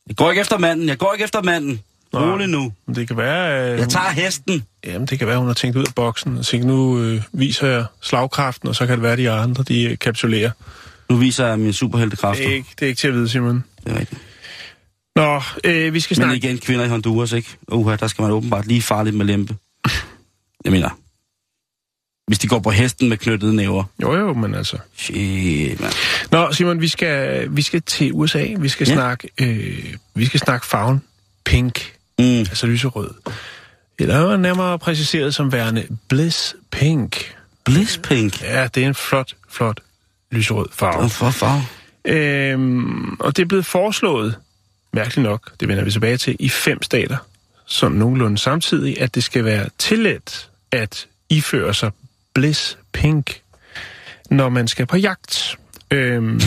Jeg 0.09 0.17
går 0.17 0.31
ikke 0.31 0.41
efter 0.41 0.59
manden, 0.59 0.89
jeg 0.89 0.99
går 0.99 1.13
ikke 1.13 1.25
efter 1.25 1.43
manden. 1.43 1.81
Rolig 2.15 2.47
nu. 2.49 2.73
Men 2.87 2.95
det 2.97 3.09
kan 3.09 3.17
være... 3.17 3.73
Øh, 3.73 3.79
Jeg 3.79 3.89
tager 3.89 4.09
hesten. 4.11 4.65
Jamen, 4.87 5.07
det 5.07 5.19
kan 5.19 5.29
være, 5.29 5.39
hun 5.39 5.47
har 5.47 5.55
tænkt 5.55 5.77
ud 5.77 5.85
af 5.87 5.95
boksen 5.95 6.39
og 6.39 6.47
tænkt, 6.47 6.67
nu 6.67 7.01
øh, 7.03 7.23
viser 7.33 7.67
jeg 7.67 7.85
slagkraften, 8.01 8.69
og 8.69 8.75
så 8.75 8.87
kan 8.87 8.95
det 8.95 9.03
være, 9.03 9.17
de 9.17 9.31
andre, 9.31 9.63
de 9.63 9.83
øh, 9.85 9.99
kapitulerer. 9.99 10.51
Nu 11.11 11.17
viser 11.17 11.47
jeg 11.47 11.57
mine 11.59 11.69
Det 11.69 11.77
superheltekræfter. 11.77 12.49
er, 12.49 12.53
ikke, 12.53 12.69
det 12.79 12.83
er 12.83 12.89
ikke 12.89 12.99
til 12.99 13.09
at 13.09 13.15
vide, 13.15 13.29
Simon. 13.29 13.65
Det 13.85 13.93
er 13.95 13.99
rigtigt. 14.01 14.21
Nå, 15.17 15.41
øh, 15.65 15.95
vi 15.95 16.01
skal 16.01 16.15
Men 16.15 16.25
snakke... 16.29 16.37
igen, 16.47 16.59
kvinder 16.59 16.85
i 16.85 16.89
Honduras, 16.89 17.33
ikke? 17.33 17.49
Uha, 17.73 17.97
der 17.97 18.07
skal 18.07 18.23
man 18.23 18.31
åbenbart 18.31 18.67
lige 18.67 18.83
fare 18.83 19.05
lidt 19.05 19.17
med 19.17 19.27
lempe. 19.27 19.57
Jeg 20.65 20.73
mener, 20.73 20.89
hvis 22.29 22.39
de 22.39 22.49
går 22.49 22.59
på 22.59 22.70
hesten 22.70 23.09
med 23.09 23.16
knyttede 23.16 23.57
næver. 23.57 23.85
Jo, 24.03 24.16
jo, 24.16 24.33
men 24.35 24.55
altså... 24.55 24.76
Shit. 24.97 25.81
Nå, 26.31 26.53
Simon, 26.53 26.81
vi 26.81 26.89
skal, 26.89 27.47
vi 27.57 27.62
skal 27.62 27.83
til 27.83 28.11
USA. 28.12 28.47
Vi 28.59 28.68
skal, 28.68 28.89
Ja. 28.89 28.95
snakke, 28.95 29.29
øh, 29.41 29.95
vi 30.14 30.26
skal 30.26 30.41
snakke 30.41 30.66
farven 30.66 31.03
pink, 31.45 31.95
Mm. 32.18 32.39
altså 32.39 32.66
lyserød. 32.66 33.11
Eller 33.99 34.37
nærmere 34.37 34.79
præciseret 34.79 35.35
som 35.35 35.53
værende 35.53 35.87
bliss 36.09 36.57
pink. 36.70 37.35
Bliss 37.64 38.01
pink. 38.03 38.43
Ja, 38.43 38.66
det 38.74 38.83
er 38.83 38.87
en 38.87 38.95
flot, 38.95 39.35
flot 39.51 39.81
lyserød 40.31 40.66
farve. 40.72 40.99
Hvorfor 41.01 41.31
farve? 41.31 41.62
Øhm, 42.05 43.14
og 43.20 43.37
det 43.37 43.43
er 43.43 43.47
blevet 43.47 43.66
foreslået, 43.66 44.35
mærkeligt 44.93 45.22
nok, 45.29 45.53
det 45.61 45.68
vender 45.68 45.85
vi 45.85 45.91
tilbage 45.91 46.16
til, 46.16 46.37
i 46.41 46.49
fem 46.49 46.83
stater, 46.83 47.16
sådan 47.66 47.97
nogenlunde 47.99 48.39
samtidig, 48.39 49.01
at 49.01 49.14
det 49.14 49.24
skal 49.24 49.45
være 49.45 49.66
tilladt 49.79 50.49
at 50.72 51.07
iføre 51.31 51.74
sig 51.74 51.91
bliss 52.39 52.78
pink, 52.93 53.41
når 54.30 54.49
man 54.49 54.68
skal 54.68 54.86
på 54.86 54.97
jagt. 54.97 55.59
Øhm, 55.91 56.41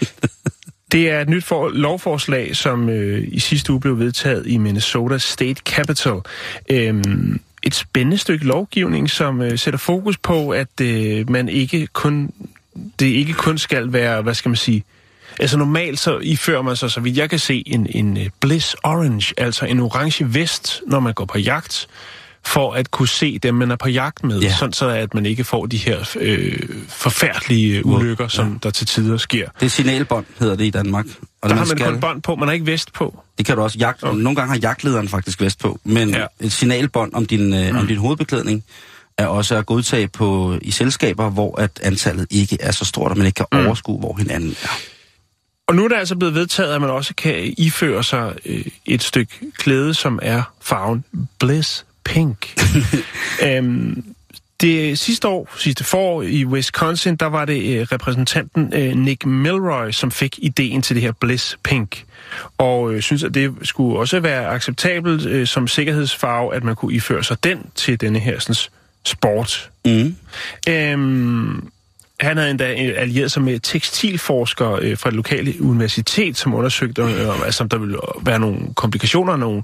det 0.92 1.10
er 1.10 1.20
et 1.20 1.28
nyt 1.28 1.44
for, 1.44 1.68
lovforslag, 1.68 2.56
som 2.56 2.88
øh, 2.88 3.24
i 3.28 3.38
sidste 3.38 3.72
uge 3.72 3.80
blev 3.80 3.98
vedtaget 3.98 4.46
i 4.46 4.56
Minnesota 4.56 5.18
State 5.18 5.62
Capitol. 5.64 6.22
Øhm, 6.70 7.40
et 7.62 7.74
spændende 7.74 8.18
stykke 8.18 8.44
lovgivning, 8.44 9.10
som 9.10 9.42
øh, 9.42 9.58
sætter 9.58 9.78
fokus 9.78 10.18
på, 10.18 10.50
at 10.50 10.80
øh, 10.80 11.30
man 11.30 11.48
ikke 11.48 11.86
kun 11.86 12.30
det 12.98 13.06
ikke 13.06 13.32
kun 13.32 13.58
skal 13.58 13.92
være, 13.92 14.22
hvad 14.22 14.34
skal 14.34 14.48
man 14.48 14.56
sige, 14.56 14.84
altså 15.40 15.58
normalt 15.58 15.98
så 15.98 16.18
ifører 16.18 16.62
man 16.62 16.76
sig, 16.76 16.90
så 16.90 17.00
vidt 17.00 17.16
jeg 17.16 17.30
kan 17.30 17.38
se, 17.38 17.62
en, 17.66 17.86
en 17.90 18.16
øh, 18.16 18.26
bliss 18.40 18.76
orange, 18.84 19.34
altså 19.36 19.66
en 19.66 19.80
orange 19.80 20.34
vest, 20.34 20.82
når 20.86 21.00
man 21.00 21.14
går 21.14 21.24
på 21.24 21.38
jagt, 21.38 21.88
for 22.48 22.72
at 22.72 22.90
kunne 22.90 23.08
se 23.08 23.38
dem, 23.38 23.54
man 23.54 23.70
er 23.70 23.76
på 23.76 23.88
jagt 23.88 24.24
med, 24.24 24.40
Ja. 24.40 24.54
sådan 24.58 24.72
så 24.72 24.88
at 24.88 25.14
man 25.14 25.26
ikke 25.26 25.44
får 25.44 25.66
de 25.66 25.76
her 25.76 26.16
øh, 26.20 26.58
forfærdelige 26.88 27.86
ulykker, 27.86 28.28
som 28.28 28.48
ja. 28.52 28.58
der 28.62 28.70
til 28.70 28.86
tider 28.86 29.16
sker. 29.16 29.48
Det 29.60 29.66
er 29.66 29.70
signalbånd, 29.70 30.26
hedder 30.38 30.56
det 30.56 30.64
i 30.64 30.70
Danmark. 30.70 31.06
Og 31.06 31.48
Der 31.48 31.48
man 31.48 31.58
har 31.58 31.64
man 31.66 31.78
skal, 31.78 31.90
kun 31.92 32.00
bånd 32.00 32.22
på, 32.22 32.34
man 32.36 32.48
har 32.48 32.52
ikke 32.52 32.66
vest 32.66 32.92
på. 32.92 33.20
Det 33.38 33.46
kan 33.46 33.56
du 33.56 33.62
også. 33.62 33.78
Jagt, 33.78 34.02
Okay. 34.04 34.18
Nogle 34.20 34.36
gange 34.36 34.52
har 34.52 34.58
jagtlederen 34.62 35.08
faktisk 35.08 35.40
vest 35.40 35.58
på, 35.58 35.80
men 35.84 36.10
ja. 36.10 36.26
Et 36.40 36.52
signalbånd 36.52 37.14
om 37.14 37.26
din, 37.26 37.54
øh, 37.54 37.78
om 37.78 37.86
din 37.86 37.96
hovedbeklædning 37.96 38.64
er 39.18 39.26
også 39.26 39.56
at 39.56 39.66
godtage 39.66 40.08
på, 40.08 40.58
i 40.62 40.70
selskaber, 40.70 41.30
hvor 41.30 41.60
at 41.60 41.70
antallet 41.82 42.26
ikke 42.30 42.58
er 42.60 42.72
så 42.72 42.84
stort, 42.84 43.10
at 43.10 43.16
man 43.16 43.26
ikke 43.26 43.36
kan 43.36 43.46
Mm. 43.52 43.66
overskue, 43.66 43.98
hvor 43.98 44.14
hinanden 44.18 44.56
er. 44.62 44.68
Og 45.68 45.74
nu 45.74 45.84
er 45.84 45.88
det 45.88 45.96
altså 45.96 46.16
blevet 46.16 46.34
vedtaget, 46.34 46.74
at 46.74 46.80
man 46.80 46.90
også 46.90 47.14
kan 47.14 47.54
iføre 47.58 48.04
sig 48.04 48.34
øh, 48.46 48.64
et 48.86 49.02
stykke 49.02 49.32
klæde, 49.58 49.94
som 49.94 50.18
er 50.22 50.42
farven 50.60 51.04
Bliss 51.40 51.84
Pink. 52.08 52.54
øhm, 53.46 54.04
det 54.60 54.98
sidste 54.98 55.28
år, 55.28 55.54
sidste 55.56 55.84
forår 55.84 56.22
i 56.22 56.44
Wisconsin, 56.44 57.16
der 57.16 57.26
var 57.26 57.44
det 57.44 57.78
øh, 57.78 57.86
repræsentanten 57.92 58.72
øh, 58.74 58.96
Nick 58.96 59.26
Milroy, 59.26 59.90
som 59.90 60.10
fik 60.10 60.38
ideen 60.42 60.82
til 60.82 60.96
det 60.96 61.02
her 61.02 61.12
Bliss 61.12 61.58
Pink. 61.64 62.04
Og 62.58 62.92
øh, 62.92 63.02
synes, 63.02 63.24
at 63.24 63.34
det 63.34 63.54
skulle 63.62 63.98
også 63.98 64.20
være 64.20 64.46
acceptabelt 64.46 65.26
øh, 65.26 65.46
som 65.46 65.68
sikkerhedsfarve, 65.68 66.54
at 66.54 66.64
man 66.64 66.76
kunne 66.76 66.94
iføre 66.94 67.24
sig 67.24 67.44
den 67.44 67.66
til 67.74 68.00
denne 68.00 68.18
her 68.18 68.38
sådan, 68.38 68.54
sport. 69.04 69.70
Mm. 69.84 70.16
Øhm, 70.68 71.68
han 72.20 72.36
havde 72.36 72.50
endda 72.50 72.70
øh, 72.70 72.94
allieret 72.96 73.32
sig 73.32 73.42
med 73.42 73.60
tekstilforskere 73.60 74.78
øh, 74.82 74.98
fra 74.98 75.10
det 75.10 75.16
lokale 75.16 75.62
universitet, 75.62 76.36
som 76.36 76.54
undersøgte, 76.54 77.02
øh, 77.02 77.44
altså, 77.44 77.62
om 77.62 77.68
der 77.68 77.78
ville 77.78 77.98
være 78.22 78.38
nogle 78.38 78.58
komplikationer. 78.74 79.36
Nogle... 79.36 79.62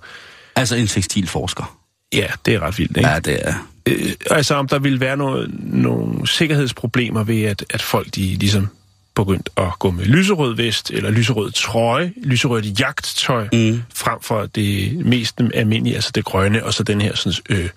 Altså 0.57 0.77
en 0.77 0.87
tekstilforsker. 0.87 1.84
Ja, 2.13 2.27
det 2.47 2.55
er 2.55 2.61
ret 2.61 2.79
vildt, 2.79 2.97
ikke? 2.97 3.09
Ja, 3.11 3.19
det 3.19 3.49
er... 3.49 3.69
Øh, 3.89 4.13
altså, 4.31 4.55
om 4.55 4.69
der 4.69 4.79
ville 4.79 5.01
være 5.01 5.17
noget, 5.17 5.55
nogle 5.63 6.29
sikkerhedsproblemer 6.29 7.25
ved, 7.25 7.43
at, 7.43 7.65
at 7.71 7.83
folk 7.83 8.15
de 8.15 8.21
ligesom 8.21 8.69
begyndt 9.17 9.51
at 9.57 9.79
gå 9.79 9.91
med 9.91 10.05
lyserød 10.05 10.57
vest, 10.57 10.91
eller 10.91 11.11
lyserød 11.11 11.51
trøje, 11.53 12.13
lyserødt 12.17 12.81
jagttøj, 12.81 13.49
Mm. 13.53 13.83
frem 13.95 14.21
for 14.23 14.47
det 14.47 14.97
mest 15.07 15.41
almindelige, 15.55 15.95
altså 15.95 16.11
det 16.15 16.25
grønne, 16.25 16.65
og 16.65 16.75
så 16.75 16.83
den 16.83 17.01
her 17.01 17.17
sådan, 17.17 17.39
øh, 17.51 17.69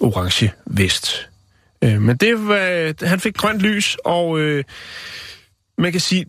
orange 0.00 0.52
vest. 0.66 1.28
Øh, 1.84 2.00
men 2.02 2.16
det 2.16 2.48
var, 2.48 3.06
han 3.06 3.20
fik 3.20 3.36
grønt 3.36 3.60
lys, 3.60 3.96
og 4.04 4.38
øh, 4.40 4.64
man 5.78 5.92
kan 5.92 6.00
sige, 6.00 6.26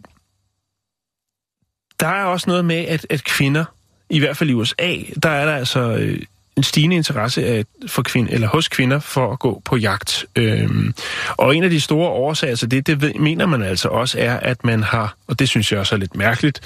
der 2.00 2.08
er 2.08 2.24
også 2.24 2.50
noget 2.50 2.66
med, 2.66 2.76
at, 2.86 3.06
at 3.10 3.24
kvinder, 3.24 3.66
i 4.10 4.20
hvert 4.20 4.38
fald 4.38 4.50
i 4.50 4.54
USA, 4.54 4.98
der 5.24 5.30
er 5.30 5.46
der 5.46 5.56
altså 5.56 5.80
øh, 5.80 6.20
en 6.58 6.64
stigende 6.64 6.95
interesse 6.95 7.45
af, 7.45 7.66
for 7.88 8.01
kvind, 8.01 8.28
eller 8.32 8.47
hos 8.47 8.68
kvinder 8.68 8.99
for 8.99 9.32
at 9.32 9.39
gå 9.39 9.62
på 9.66 9.78
jagt. 9.78 10.26
Øhm, 10.36 10.93
og 11.30 11.56
en 11.56 11.64
af 11.64 11.70
de 11.70 11.82
store 11.82 12.10
årsager 12.10 12.56
til 12.56 12.72
det, 12.72 12.88
det 12.88 13.01
ved, 13.01 13.14
mener 13.14 13.45
man 13.45 13.62
altså 13.62 13.89
også 13.89 14.20
er, 14.20 14.39
at 14.39 14.64
man 14.66 14.84
har, 14.84 15.16
og 15.28 15.39
det 15.39 15.49
synes 15.49 15.72
jeg 15.72 15.80
også 15.80 15.95
er 15.95 15.99
lidt 15.99 16.16
mærkeligt, 16.16 16.62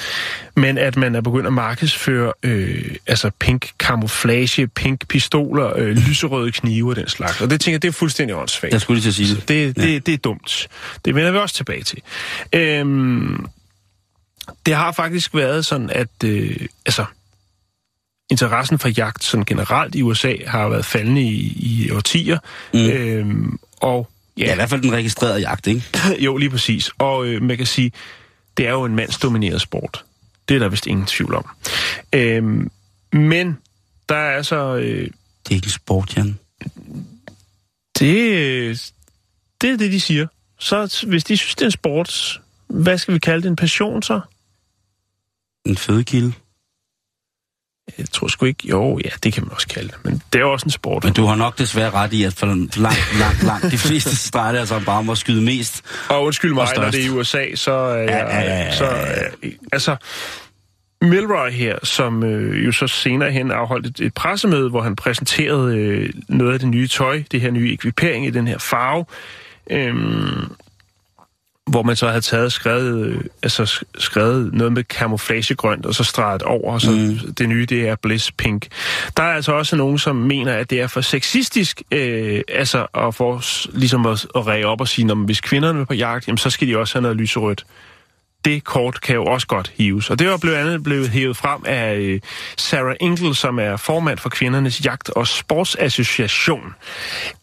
men 0.55 0.77
at 0.77 0.97
man 0.97 1.15
er 1.15 1.21
begyndt 1.21 1.47
at 1.47 1.53
markedsføre 1.53 2.33
øh, 2.43 2.95
altså 3.07 3.31
pink 3.39 3.69
camouflage, 3.77 4.67
pink 4.67 5.07
pistoler, 5.07 5.73
øh, 5.77 5.89
lyserøde 6.07 6.51
knive 6.51 6.89
og 6.89 6.95
den 6.95 7.07
slags. 7.07 7.41
Og 7.41 7.49
det 7.49 7.61
tænker 7.61 7.75
jeg, 7.75 7.81
det 7.81 7.87
er 7.87 7.91
fuldstændig 7.91 8.35
åndssvagt. 8.35 8.73
Jeg 8.73 8.81
skulle 8.81 8.95
lige 9.01 9.11
til 9.11 9.23
at 9.23 9.27
sige 9.27 9.35
det. 9.35 9.47
Det, 9.47 9.75
det, 9.75 10.05
det 10.05 10.13
er 10.13 10.17
dumt. 10.17 10.67
Det 11.05 11.15
vender 11.15 11.31
vi 11.31 11.37
også 11.37 11.55
tilbage 11.55 11.83
til. 11.83 12.01
Øhm, 12.53 13.45
det 14.65 14.75
har 14.75 14.91
faktisk 14.91 15.35
været 15.35 15.65
sådan, 15.65 15.89
at 15.89 16.07
øh, 16.25 16.55
altså, 16.85 17.05
interessen 18.29 18.79
for 18.79 18.89
jagt 18.89 19.23
sådan 19.23 19.45
generelt 19.45 19.95
i 19.95 20.01
USA 20.01 20.35
har 20.47 20.69
været 20.69 20.85
faldende 20.85 21.21
i, 21.21 21.57
i 21.59 21.91
årtier. 21.91 22.39
Mm. 22.73 22.79
Øhm, 22.79 23.59
og 23.81 24.09
ja, 24.37 24.45
ja, 24.45 24.51
i 24.51 24.55
hvert 24.55 24.69
fald 24.69 24.81
den 24.81 24.91
registrerede 24.91 25.39
jagt, 25.39 25.67
ikke? 25.67 25.83
jo, 26.25 26.37
lige 26.37 26.49
præcis. 26.49 26.91
Og 26.97 27.25
øh, 27.25 27.41
man 27.41 27.57
kan 27.57 27.65
sige, 27.65 27.91
det 28.57 28.67
er 28.67 28.71
jo 28.71 28.85
en 28.85 28.95
mandsdomineret 28.95 29.61
sport. 29.61 30.05
Det 30.49 30.55
er 30.55 30.59
der 30.59 30.69
vist 30.69 30.87
ingen 30.87 31.05
tvivl 31.05 31.35
om. 31.35 31.45
Øhm, 32.13 32.71
men 33.13 33.57
der 34.09 34.15
er 34.15 34.35
altså... 34.35 34.75
Øh, 34.75 35.09
det 35.43 35.51
er 35.51 35.55
ikke 35.55 35.65
en 35.65 35.71
sport, 35.71 36.17
Jan. 36.17 36.39
Det, 37.99 38.91
det 39.61 39.69
er 39.69 39.77
det, 39.77 39.91
de 39.91 39.99
siger. 39.99 40.27
Så 40.59 41.05
hvis 41.07 41.23
de 41.23 41.37
synes, 41.37 41.55
det 41.55 41.61
er 41.61 41.65
en 41.65 41.71
sport, 41.71 42.41
hvad 42.67 42.97
skal 42.97 43.13
vi 43.13 43.19
kalde 43.19 43.41
det? 43.41 43.49
En 43.49 43.55
passion 43.55 44.03
så? 44.03 44.21
En 45.65 45.77
fødekilde? 45.77 46.33
Jeg 47.97 48.09
tror 48.11 48.27
sgu 48.27 48.45
ikke, 48.45 48.67
jo, 48.69 48.99
ja, 49.05 49.09
det 49.23 49.33
kan 49.33 49.43
man 49.43 49.51
også 49.51 49.67
kalde 49.67 49.87
det, 49.87 49.97
men 50.03 50.21
det 50.33 50.41
er 50.41 50.45
også 50.45 50.65
en 50.65 50.71
sport. 50.71 51.03
Men 51.03 51.13
du 51.13 51.25
har 51.25 51.35
nok 51.35 51.57
desværre 51.57 51.89
ret 51.89 52.13
i, 52.13 52.23
at 52.23 52.33
for 52.33 52.45
langt, 52.45 53.19
langt, 53.19 53.43
langt 53.43 53.71
de 53.71 53.77
fleste 53.77 54.15
streger 54.27 54.51
det 54.51 54.59
altså 54.59 54.81
bare 54.85 54.97
om 54.97 55.09
at 55.09 55.17
skyde 55.17 55.41
mest. 55.41 55.81
Og 56.09 56.23
undskyld 56.23 56.53
mig, 56.53 56.67
når 56.75 56.91
det 56.91 57.01
er 57.01 57.05
i 57.05 57.09
USA, 57.09 57.55
så 57.55 57.71
er 57.71 57.97
jeg, 57.97 58.09
ja, 58.09 58.39
ja, 58.39 58.65
ja, 58.65 58.75
så, 58.75 58.85
øh, 59.43 59.51
altså, 59.71 59.95
Milroy 61.01 61.49
her, 61.49 61.77
som 61.83 62.23
øh, 62.23 62.65
jo 62.65 62.71
så 62.71 62.87
senere 62.87 63.31
hen 63.31 63.51
afholdt 63.51 63.87
et, 63.87 63.99
et 63.99 64.13
pressemøde, 64.13 64.69
hvor 64.69 64.81
han 64.81 64.95
præsenterede 64.95 65.77
øh, 65.77 66.09
noget 66.29 66.53
af 66.53 66.59
det 66.59 66.67
nye 66.67 66.87
tøj, 66.87 67.23
det 67.31 67.41
her 67.41 67.51
nye 67.51 67.73
ekvipering 67.73 68.25
i 68.25 68.29
den 68.29 68.47
her 68.47 68.57
farve, 68.57 69.05
øh, 69.71 69.95
hvor 71.67 71.83
man 71.83 71.95
så 71.95 72.07
havde 72.07 72.21
taget 72.21 72.51
skrevet, 72.51 73.05
øh, 73.05 73.21
altså 73.43 73.85
skrevet 73.97 74.53
noget 74.53 74.73
med 74.73 74.83
camouflagegrønt, 74.83 75.85
og 75.85 75.95
så 75.95 76.03
streget 76.03 76.43
over, 76.43 76.73
og 76.73 76.81
så 76.81 76.91
mm. 76.91 77.33
det 77.33 77.49
nye, 77.49 77.65
det 77.65 77.87
er 77.87 77.95
bliss 77.95 78.31
pink. 78.31 78.67
Der 79.17 79.23
er 79.23 79.33
altså 79.33 79.51
også 79.51 79.75
nogen, 79.75 79.97
som 79.97 80.15
mener, 80.15 80.53
at 80.53 80.69
det 80.69 80.81
er 80.81 80.87
for 80.87 81.01
sexistisk, 81.01 81.81
øh, 81.91 82.41
altså 82.47 82.85
at 82.93 83.15
få 83.15 83.41
ligesom 83.73 84.05
at, 84.05 84.27
at 84.35 84.47
ræge 84.47 84.67
op 84.67 84.81
og 84.81 84.87
sige, 84.87 85.11
at 85.11 85.17
hvis 85.17 85.41
kvinderne 85.41 85.81
er 85.81 85.85
på 85.85 85.93
jagt, 85.93 86.27
jamen, 86.27 86.37
så 86.37 86.49
skal 86.49 86.67
de 86.67 86.77
også 86.77 86.95
have 86.95 87.01
noget 87.01 87.17
lyserødt 87.17 87.65
det 88.47 88.63
kort 88.63 89.01
kan 89.01 89.15
jo 89.15 89.25
også 89.25 89.47
godt 89.47 89.73
hives. 89.77 90.09
Og 90.09 90.19
det 90.19 90.27
var 90.27 90.37
blandt 90.37 90.59
andet 90.59 90.83
blevet 90.83 91.09
hævet 91.09 91.37
frem 91.37 91.61
af 91.65 91.95
øh, 91.95 92.19
Sarah 92.57 92.95
Engel, 92.99 93.35
som 93.35 93.59
er 93.59 93.77
formand 93.77 94.17
for 94.17 94.29
Kvindernes 94.29 94.85
Jagt- 94.85 95.09
og 95.09 95.27
Sportsassociation. 95.27 96.73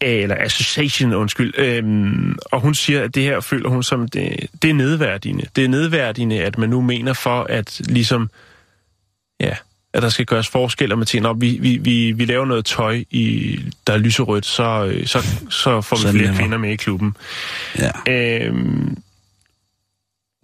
Eller 0.00 0.36
Association, 0.40 1.14
undskyld. 1.14 1.54
Øhm, 1.58 2.38
og 2.52 2.60
hun 2.60 2.74
siger, 2.74 3.02
at 3.02 3.14
det 3.14 3.22
her 3.22 3.40
føler 3.40 3.68
hun 3.68 3.82
som, 3.82 4.08
det, 4.08 4.46
det 4.62 4.70
er 4.70 4.74
nedværdigende. 4.74 5.46
Det 5.56 5.64
er 5.64 5.68
nedværdigende, 5.68 6.42
at 6.42 6.58
man 6.58 6.68
nu 6.68 6.80
mener 6.80 7.12
for 7.12 7.42
at 7.42 7.80
ligesom, 7.88 8.30
ja, 9.40 9.54
at 9.94 10.02
der 10.02 10.08
skal 10.08 10.26
gøres 10.26 10.48
forskel, 10.48 10.92
og 10.92 10.98
man 10.98 11.06
tænker, 11.06 11.32
vi, 11.32 11.58
vi, 11.60 11.76
vi, 11.76 12.12
vi 12.12 12.24
laver 12.24 12.44
noget 12.44 12.64
tøj, 12.64 13.04
i, 13.10 13.58
der 13.86 13.92
er 13.92 13.98
lyserødt, 13.98 14.46
så, 14.46 14.84
øh, 14.84 15.06
så, 15.06 15.26
så 15.50 15.80
får 15.80 16.12
vi 16.12 16.18
flere 16.18 16.34
kvinder 16.34 16.58
med 16.58 16.70
i 16.70 16.76
klubben. 16.76 17.16
Ja. 17.78 17.90
Øhm, 18.12 18.96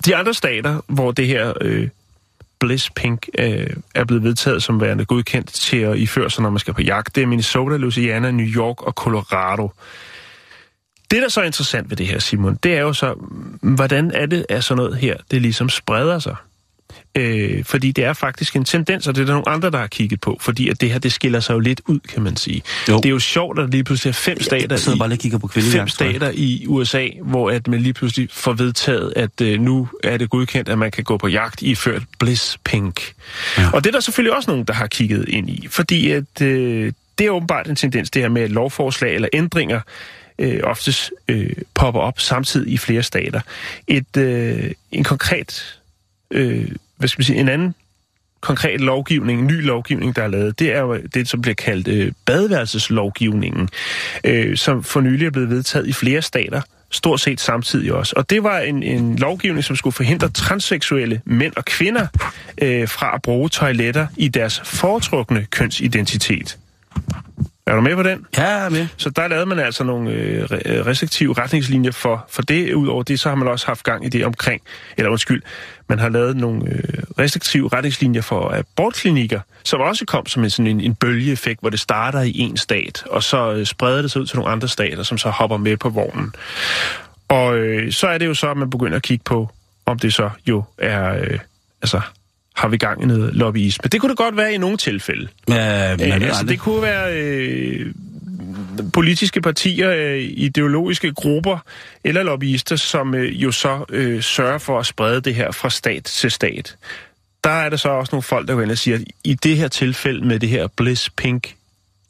de 0.07 0.17
andre 0.17 0.35
stater, 0.35 0.81
hvor 0.87 1.11
det 1.11 1.27
her 1.27 1.53
øh, 1.61 1.89
Bliss 2.61 2.91
Pink 2.91 3.29
øh, 3.39 3.67
er 3.95 4.05
blevet 4.05 4.25
vedtaget 4.25 4.63
som 4.63 4.81
værende 4.81 5.05
godkendt 5.05 5.53
til 5.53 5.77
at 5.77 5.99
iføre 5.99 6.31
sig, 6.31 6.43
når 6.43 6.51
man 6.51 6.59
skal 6.59 6.75
på 6.75 6.83
jagt, 6.83 7.15
det 7.15 7.23
er 7.23 7.27
Minnesota, 7.27 7.77
Louisiana, 7.77 8.31
New 8.31 8.47
York 8.47 8.83
og 8.83 8.93
Colorado. 8.93 9.71
Det, 11.11 11.19
der 11.19 11.25
er 11.25 11.29
så 11.29 11.43
interessant 11.43 11.91
ved 11.91 11.97
det 11.97 12.07
her, 12.07 12.19
Simon, 12.19 12.59
det 12.63 12.75
er 12.75 12.81
jo 12.81 12.93
så, 12.93 13.15
mm, 13.15 13.75
hvordan 13.75 14.11
er 14.15 14.27
det, 14.27 14.47
at 14.49 14.65
sådan 14.65 14.77
noget 14.77 14.97
her, 14.97 15.17
det 15.31 15.43
ligesom 15.43 15.69
spreder 15.69 16.19
sig? 16.19 16.37
Øh, 17.15 17.65
fordi 17.65 17.93
det 17.93 18.05
er 18.05 18.13
faktisk 18.13 18.57
en 18.57 18.65
tendens, 18.65 19.07
og 19.07 19.15
det 19.15 19.23
er 19.23 19.27
der 19.27 19.33
nogle 19.33 19.49
andre, 19.49 19.71
der 19.71 19.79
har 19.79 19.87
kigget 19.87 20.21
på, 20.21 20.39
fordi 20.41 20.69
at 20.69 20.81
det 20.81 20.93
her, 20.93 20.99
det 20.99 21.13
skiller 21.13 21.41
sig 21.41 21.55
jo 21.55 21.59
lidt 21.59 21.81
ud, 21.87 22.01
kan 22.01 22.23
man 22.23 22.37
sige. 22.37 22.63
Jo. 22.89 22.97
Det 22.97 23.05
er 23.05 23.11
jo 23.11 23.19
sjovt, 23.19 23.59
at 23.59 23.71
lige 23.71 23.85
pludselig 23.85 24.11
er 24.11 24.15
fem 24.15 24.43
stater, 24.43 24.95
i, 24.95 24.99
bare 24.99 25.17
kigger 25.17 25.39
på 25.39 25.49
fem 25.49 25.89
stater 25.89 26.31
i 26.35 26.65
USA, 26.69 27.07
hvor 27.23 27.51
at 27.51 27.69
man 27.69 27.81
lige 27.81 27.93
pludselig 27.93 28.29
får 28.33 28.53
vedtaget, 28.53 29.13
at 29.17 29.41
øh, 29.41 29.61
nu 29.61 29.89
er 30.05 30.17
det 30.17 30.31
godkendt, 30.31 30.69
at 30.69 30.79
man 30.79 30.91
kan 30.91 31.05
gå 31.05 31.17
på 31.17 31.29
jagt 31.29 31.63
i 31.63 31.75
ført 31.75 32.03
Bliss 32.19 32.59
Pink. 32.65 33.13
Ja. 33.59 33.71
Og 33.73 33.85
det 33.85 33.91
er 33.91 33.93
der 33.93 34.01
selvfølgelig 34.01 34.37
også 34.37 34.51
nogen, 34.51 34.65
der 34.65 34.75
har 34.75 34.87
kigget 34.87 35.29
ind 35.29 35.51
i, 35.51 35.67
fordi 35.71 36.11
at 36.11 36.43
øh, 36.43 36.93
det 37.19 37.27
er 37.27 37.31
åbenbart 37.31 37.69
en 37.69 37.77
tendens, 37.77 38.11
det 38.11 38.23
her 38.23 38.29
med 38.29 38.49
lovforslag 38.49 39.15
eller 39.15 39.29
ændringer, 39.33 39.81
øh, 40.39 40.61
oftest 40.63 41.13
øh, 41.29 41.53
popper 41.75 42.01
op 42.01 42.21
samtidig 42.21 42.73
i 42.73 42.79
flere 42.79 43.03
stater. 43.03 43.41
Et, 43.87 44.17
øh, 44.17 44.71
en 44.93 45.05
konkret 45.05 45.80
øh, 46.31 46.69
hvad 46.97 47.09
skal 47.09 47.21
man 47.21 47.25
sige, 47.25 47.39
en 47.39 47.49
anden 47.49 47.75
konkret 48.41 48.81
lovgivning, 48.81 49.41
en 49.41 49.47
ny 49.47 49.67
lovgivning, 49.67 50.17
der 50.17 50.23
er 50.23 50.29
lavet, 50.29 50.59
det 50.59 50.75
er 50.75 50.81
jo 50.81 50.99
det, 51.15 51.29
som 51.29 51.43
bliver 51.43 51.55
kaldt 51.55 51.89
øh, 51.89 52.13
badeværelseslovgivningen, 52.27 53.69
øh, 54.25 54.57
som 54.57 54.83
for 54.83 55.01
nylig 55.01 55.27
er 55.27 55.31
blevet 55.31 55.51
vedtaget 55.51 55.87
i 55.87 55.93
flere 55.93 56.23
stater, 56.23 56.63
stort 56.91 57.21
set 57.21 57.41
samtidig 57.41 57.93
også. 57.93 58.15
Og 58.17 58.31
det 58.31 58.43
var 58.43 58.59
en, 58.59 58.83
en 58.83 59.17
lovgivning, 59.17 59.65
som 59.65 59.77
skulle 59.77 59.95
forhindre 59.95 60.29
transseksuelle 60.29 61.21
mænd 61.25 61.53
og 61.57 61.65
kvinder 61.65 62.07
øh, 62.63 62.89
fra 62.89 63.15
at 63.15 63.23
bruge 63.23 63.49
toiletter 63.49 64.07
i 64.17 64.29
deres 64.29 64.61
foretrukne 64.65 65.47
kønsidentitet. 65.51 66.59
Er 67.71 67.75
du 67.75 67.81
med 67.81 67.97
på 67.97 68.03
den? 68.03 68.27
Ja, 68.37 68.49
jeg 68.49 68.65
er 68.65 68.69
med. 68.69 68.87
Så 68.97 69.11
der 69.11 69.29
lavede 69.29 69.47
man 69.47 69.59
altså 69.59 69.85
nogle 69.85 70.11
øh, 70.11 70.49
øh, 70.65 70.87
restriktive 70.87 71.33
retningslinjer 71.33 71.91
for, 71.91 72.27
for 72.29 72.43
det. 72.43 72.75
Udover 72.75 73.03
det, 73.03 73.21
så 73.21 73.29
har 73.29 73.37
man 73.37 73.49
også 73.49 73.67
haft 73.67 73.85
gang 73.85 74.07
i 74.07 74.09
det 74.09 74.27
omkring, 74.27 74.63
eller 74.97 75.11
undskyld, 75.11 75.43
man 75.89 75.99
har 75.99 76.09
lavet 76.09 76.37
nogle 76.37 76.71
øh, 76.71 77.03
restriktive 77.19 77.69
retningslinjer 77.69 78.23
for 78.23 78.55
abortklinikker, 78.59 79.41
som 79.65 79.81
også 79.81 80.05
kom 80.05 80.27
som 80.27 80.45
en, 80.45 80.51
sådan 80.51 80.67
en, 80.67 80.81
en 80.81 80.95
bølgeeffekt, 80.95 81.61
hvor 81.61 81.71
det 81.71 81.81
starter 81.81 82.21
i 82.21 82.39
en 82.39 82.57
stat, 82.57 83.05
og 83.11 83.23
så 83.23 83.53
øh, 83.53 83.67
spreder 83.67 84.03
det 84.03 84.11
sig 84.11 84.23
ud 84.23 84.27
til 84.27 84.37
nogle 84.37 84.53
andre 84.53 84.69
stater, 84.69 85.03
som 85.03 85.19
så 85.19 85.31
hopper 85.31 85.57
med 85.57 85.77
på 85.77 85.89
vognen. 85.89 86.35
Og 87.29 87.57
øh, 87.57 87.93
så 87.93 88.07
er 88.07 88.19
det 88.19 88.27
jo 88.27 88.35
så, 88.35 88.51
at 88.51 88.57
man 88.57 88.71
begynder 88.71 88.97
at 88.97 89.03
kigge 89.03 89.25
på, 89.25 89.49
om 89.87 89.99
det 89.99 90.15
så 90.15 90.31
jo 90.47 90.65
er... 90.79 91.15
Øh, 91.15 91.39
altså 91.83 92.01
har 92.57 92.69
vi 92.69 92.77
gang 92.77 93.03
i 93.03 93.07
noget 93.07 93.35
lobbyisme. 93.35 93.89
Det 93.93 94.01
kunne 94.01 94.11
det 94.11 94.19
godt 94.19 94.37
være 94.37 94.55
i 94.55 94.59
nogle 94.59 94.77
tilfælde. 94.77 95.29
Ja, 95.49 95.97
men 95.97 96.09
øh, 96.09 96.15
altså, 96.15 96.45
det 96.45 96.59
kunne 96.61 96.83
være 96.83 97.15
øh, 97.15 97.95
politiske 98.93 99.41
partier, 99.41 99.91
øh, 99.91 100.19
ideologiske 100.19 101.13
grupper 101.13 101.59
eller 102.05 102.23
lobbyister, 102.23 102.77
som 102.77 103.15
øh, 103.15 103.43
jo 103.43 103.53
så 103.53 103.85
øh, 103.89 104.23
sørger 104.23 104.59
for 104.59 104.79
at 104.79 104.87
sprede 104.87 105.21
det 105.21 105.35
her 105.35 105.51
fra 105.51 105.71
stat 105.71 106.05
til 106.05 106.31
stat. 106.31 106.77
Der 107.45 107.51
er 107.51 107.69
der 107.69 107.77
så 107.77 107.89
også 107.89 108.11
nogle 108.13 108.23
folk, 108.23 108.49
der 108.49 108.55
går 108.55 108.63
ind 108.63 108.71
og 108.71 108.79
siger, 108.79 108.97
at 108.97 109.05
i 109.25 109.35
det 109.35 109.57
her 109.57 109.69
tilfælde 109.69 110.27
med 110.27 110.41
det 110.41 110.49
her 110.49 110.67
Bliss 110.77 111.11
Pink 111.11 111.55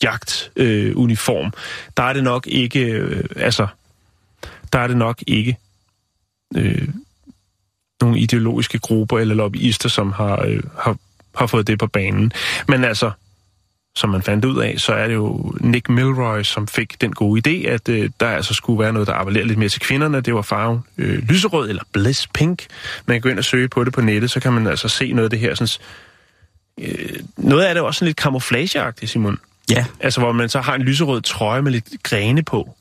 jagtuniform, 0.03 0.67
øh, 0.67 0.97
uniform, 0.97 1.53
der 1.97 2.03
er 2.03 2.13
det 2.13 2.25
nok 2.25 2.47
ikke, 2.47 2.81
øh, 2.81 3.25
altså, 3.37 3.67
der 4.73 4.79
er 4.79 4.87
det 4.87 4.97
nok 4.97 5.23
ikke 5.27 5.57
øh, 6.57 6.89
nogle 8.01 8.19
ideologiske 8.19 8.79
grupper 8.79 9.19
eller 9.19 9.35
lobbyister, 9.35 9.89
som 9.89 10.13
har, 10.13 10.45
øh, 10.47 10.63
har, 10.79 10.97
har 11.35 11.47
fået 11.47 11.67
det 11.67 11.79
på 11.79 11.87
banen. 11.87 12.33
Men 12.69 12.85
altså, 12.85 13.11
som 13.97 14.11
man 14.11 14.23
fandt 14.23 14.45
ud 14.45 14.63
af, 14.63 14.75
så 14.79 14.93
er 14.93 15.09
det 15.09 15.15
jo 15.15 15.55
Nick 15.61 15.89
Milroy, 15.89 16.43
som 16.43 16.69
fik 16.69 17.01
den 17.01 17.13
gode 17.13 17.43
idé, 17.49 17.69
at 17.69 17.89
øh, 17.89 18.11
der 18.21 18.29
altså 18.29 18.55
skulle 18.55 18.81
være 18.81 18.93
noget, 18.93 19.09
der 19.09 19.15
appellerer 19.15 19.47
lidt 19.47 19.59
mere 19.59 19.69
til 19.69 19.81
kvinderne. 19.81 20.21
Det 20.21 20.35
var 20.35 20.43
farven 20.43 20.81
øh, 20.99 21.19
lyserød 21.29 21.69
eller 21.69 21.83
bliss 21.93 22.27
pink. 22.27 22.67
Man 23.07 23.15
kan 23.15 23.21
gå 23.21 23.29
ind 23.29 23.39
og 23.39 23.45
søge 23.45 23.69
på 23.69 23.85
det 23.85 23.93
på 23.93 24.01
nettet, 24.01 24.31
så 24.31 24.41
kan 24.41 24.53
man 24.53 24.67
altså 24.67 24.89
se 24.89 25.13
noget 25.13 25.25
af 25.25 25.31
det 25.31 25.39
her. 25.39 25.55
Sådan, 25.55 25.85
øh, 26.81 27.21
noget 27.37 27.65
af 27.65 27.75
det 27.75 27.81
er 27.81 27.85
også 27.85 27.99
sådan 27.99 28.07
lidt 28.07 28.19
camouflageagtigt, 28.19 29.11
Simon. 29.11 29.39
Ja. 29.71 29.85
Altså, 30.01 30.21
hvor 30.21 30.33
man 30.33 30.49
så 30.49 30.61
har 30.61 30.75
en 30.75 30.83
lyserød 30.83 31.21
trøje 31.21 31.63
med 31.63 31.73
lidt 31.73 31.89
grene 32.03 32.43
på. 32.43 32.77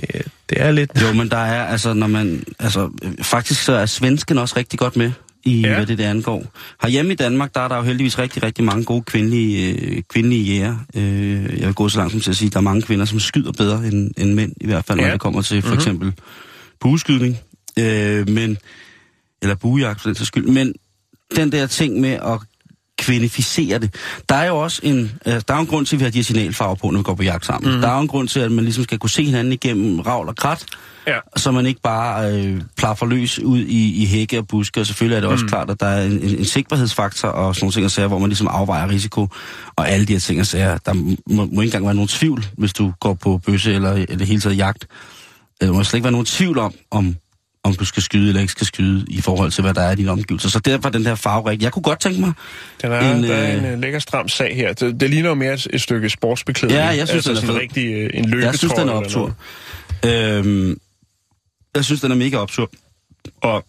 Det, 0.00 0.26
det 0.50 0.60
er 0.60 0.70
lidt... 0.70 0.90
Jo, 1.02 1.12
men 1.12 1.30
der 1.30 1.36
er, 1.36 1.64
altså, 1.64 1.92
når 1.92 2.06
man... 2.06 2.44
Altså, 2.58 2.90
faktisk 3.22 3.62
så 3.62 3.72
er 3.72 3.86
svensken 3.86 4.38
også 4.38 4.56
rigtig 4.56 4.78
godt 4.78 4.96
med 4.96 5.12
i, 5.44 5.60
ja. 5.60 5.74
hvad 5.74 5.86
det 5.86 5.98
der 5.98 6.10
angår. 6.10 6.46
Herhjemme 6.82 7.12
i 7.12 7.16
Danmark, 7.16 7.54
der 7.54 7.60
er 7.60 7.68
der 7.68 7.76
jo 7.76 7.82
heldigvis 7.82 8.18
rigtig, 8.18 8.42
rigtig 8.42 8.64
mange 8.64 8.84
gode 8.84 9.02
kvindelige, 9.02 9.74
øh, 9.74 10.02
kvindelige 10.08 10.44
jæger. 10.44 10.76
Øh, 10.94 11.58
jeg 11.58 11.66
vil 11.66 11.74
gå 11.74 11.88
så 11.88 11.98
langt 11.98 12.12
som 12.12 12.20
til 12.20 12.30
at 12.30 12.36
sige, 12.36 12.46
at 12.46 12.52
der 12.52 12.58
er 12.58 12.62
mange 12.62 12.82
kvinder, 12.82 13.04
som 13.04 13.20
skyder 13.20 13.52
bedre 13.52 13.86
end, 13.86 14.10
end 14.16 14.34
mænd, 14.34 14.52
i 14.60 14.66
hvert 14.66 14.84
fald, 14.84 14.98
ja. 14.98 15.04
når 15.04 15.12
det 15.12 15.20
kommer 15.20 15.42
til 15.42 15.62
for 15.62 15.68
mm-hmm. 15.68 15.78
eksempel 15.78 16.12
bueskydning. 16.80 17.38
Øh, 17.78 18.28
men, 18.28 18.58
eller 19.42 19.54
buejagt 19.54 20.00
for 20.00 20.08
den 20.08 20.24
skyld. 20.24 20.46
Men 20.46 20.74
den 21.36 21.52
der 21.52 21.66
ting 21.66 22.00
med 22.00 22.10
at 22.10 22.38
kvinificere 22.98 23.78
det. 23.78 23.94
Der 24.28 24.34
er 24.34 24.46
jo 24.46 24.56
også 24.56 24.80
en, 24.82 25.12
øh, 25.26 25.40
der 25.48 25.54
er 25.54 25.58
en 25.58 25.66
grund 25.66 25.86
til, 25.86 25.96
at 25.96 26.00
vi 26.00 26.04
har 26.04 26.10
de 26.10 26.18
her 26.18 26.22
signalfarver 26.22 26.74
på, 26.74 26.90
når 26.90 26.98
vi 26.98 27.02
går 27.02 27.14
på 27.14 27.22
jagt 27.22 27.46
sammen. 27.46 27.74
Mm. 27.74 27.80
Der 27.80 27.88
er 27.88 27.94
jo 27.94 28.00
en 28.00 28.08
grund 28.08 28.28
til, 28.28 28.40
at 28.40 28.52
man 28.52 28.64
ligesom 28.64 28.84
skal 28.84 28.98
kunne 28.98 29.10
se 29.10 29.24
hinanden 29.24 29.52
igennem 29.52 30.00
ravl 30.00 30.28
og 30.28 30.36
krat, 30.36 30.64
ja. 31.06 31.18
så 31.36 31.50
man 31.50 31.66
ikke 31.66 31.80
bare 31.80 32.32
øh, 32.32 32.60
plaffer 32.76 33.06
løs 33.06 33.38
ud 33.38 33.58
i, 33.58 34.02
i 34.02 34.06
hække 34.06 34.38
og 34.38 34.48
buske. 34.48 34.80
Og 34.80 34.86
selvfølgelig 34.86 35.16
er 35.16 35.20
det 35.20 35.30
også 35.30 35.44
mm. 35.44 35.48
klart, 35.48 35.70
at 35.70 35.80
der 35.80 35.86
er 35.86 36.04
en, 36.04 36.12
en, 36.12 36.38
en 36.38 36.44
sikkerhedsfaktor 36.44 37.28
og 37.28 37.54
sådan 37.54 37.64
nogle 37.64 37.72
ting 37.72 37.84
og 37.84 37.90
sager, 37.90 38.08
hvor 38.08 38.18
man 38.18 38.28
ligesom 38.28 38.48
afvejer 38.50 38.88
risiko. 38.88 39.28
Og 39.76 39.90
alle 39.90 40.06
de 40.06 40.12
her 40.12 40.20
ting 40.20 40.40
og 40.40 40.46
sager, 40.46 40.78
der 40.78 40.92
må, 40.92 41.14
må 41.26 41.42
ikke 41.42 41.62
engang 41.62 41.84
være 41.84 41.94
nogen 41.94 42.08
tvivl, 42.08 42.46
hvis 42.58 42.72
du 42.72 42.92
går 43.00 43.14
på 43.14 43.40
bøsse 43.46 43.74
eller, 43.74 43.92
eller 43.92 44.24
hele 44.24 44.40
taget 44.40 44.56
jagt. 44.56 44.86
Der 45.60 45.72
må 45.72 45.84
slet 45.84 45.94
ikke 45.94 46.04
være 46.04 46.12
nogen 46.12 46.26
tvivl 46.26 46.58
om, 46.58 46.74
om 46.90 47.16
om 47.64 47.74
du 47.74 47.84
skal 47.84 48.02
skyde 48.02 48.28
eller 48.28 48.40
ikke 48.40 48.50
skal 48.50 48.66
skyde, 48.66 49.06
i 49.08 49.20
forhold 49.20 49.50
til, 49.50 49.62
hvad 49.62 49.74
der 49.74 49.82
er 49.82 49.92
i 49.92 49.94
dine 49.94 50.10
omgivelser. 50.10 50.48
Så 50.48 50.58
derfor 50.58 50.88
den 50.88 51.06
her 51.06 51.14
farverig. 51.14 51.62
Jeg 51.62 51.72
kunne 51.72 51.82
godt 51.82 52.00
tænke 52.00 52.20
mig... 52.20 52.32
Den 52.82 52.92
er, 52.92 53.14
en, 53.14 53.24
der 53.24 53.34
er 53.34 53.58
en 53.58 53.64
øh, 53.64 53.80
lækker 53.80 53.98
stram 53.98 54.28
sag 54.28 54.56
her. 54.56 54.72
Det, 54.72 55.00
det 55.00 55.10
ligner 55.10 55.28
jo 55.28 55.34
mere 55.34 55.54
et, 55.54 55.66
et 55.72 55.80
stykke 55.80 56.10
sportsbeklædning. 56.10 56.80
Ja, 56.80 56.86
jeg 56.86 57.08
synes, 57.08 57.26
altså, 57.26 57.30
den 57.30 57.36
er 57.36 57.40
sådan 57.40 57.54
fed. 57.54 57.60
rigtig 57.60 57.92
øh, 57.92 58.10
en 58.14 58.24
løbetrøje. 58.24 58.46
Jeg 58.46 58.58
synes, 58.58 58.72
den 58.72 58.88
er 58.88 58.92
optur. 58.92 59.34
Øhm, 60.06 60.78
jeg 61.76 61.84
synes, 61.84 62.00
den 62.00 62.10
er 62.10 62.16
mega 62.16 62.36
optur. 62.36 62.70
Og 63.42 63.64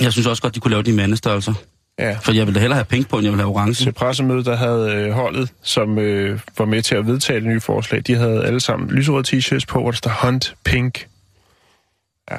jeg 0.00 0.12
synes 0.12 0.26
også 0.26 0.42
godt, 0.42 0.54
de 0.54 0.60
kunne 0.60 0.70
lave 0.70 0.82
de 0.82 0.92
mandestørrelser. 0.92 1.54
Ja. 1.98 2.18
For 2.22 2.32
jeg 2.32 2.46
ville 2.46 2.54
da 2.54 2.60
hellere 2.60 2.76
have 2.76 2.84
pink 2.84 3.08
på, 3.08 3.16
end 3.16 3.24
jeg 3.24 3.32
ville 3.32 3.42
have 3.42 3.54
orange. 3.54 3.84
Til 3.84 3.92
pressemødet, 3.92 4.46
der 4.46 4.56
havde 4.56 4.92
øh, 4.92 5.12
holdet, 5.12 5.52
som 5.62 5.98
øh, 5.98 6.40
var 6.58 6.64
med 6.64 6.82
til 6.82 6.94
at 6.94 7.06
vedtage 7.06 7.40
det 7.40 7.48
nye 7.48 7.60
forslag, 7.60 8.02
de 8.06 8.14
havde 8.14 8.44
alle 8.44 8.60
sammen 8.60 8.90
lyserøde 8.90 9.36
t-shirts 9.36 9.64
på, 9.68 9.80
hvor 9.80 9.90
der 9.90 9.96
står 9.96 10.26
Hunt 10.26 10.54
Pink. 10.64 11.06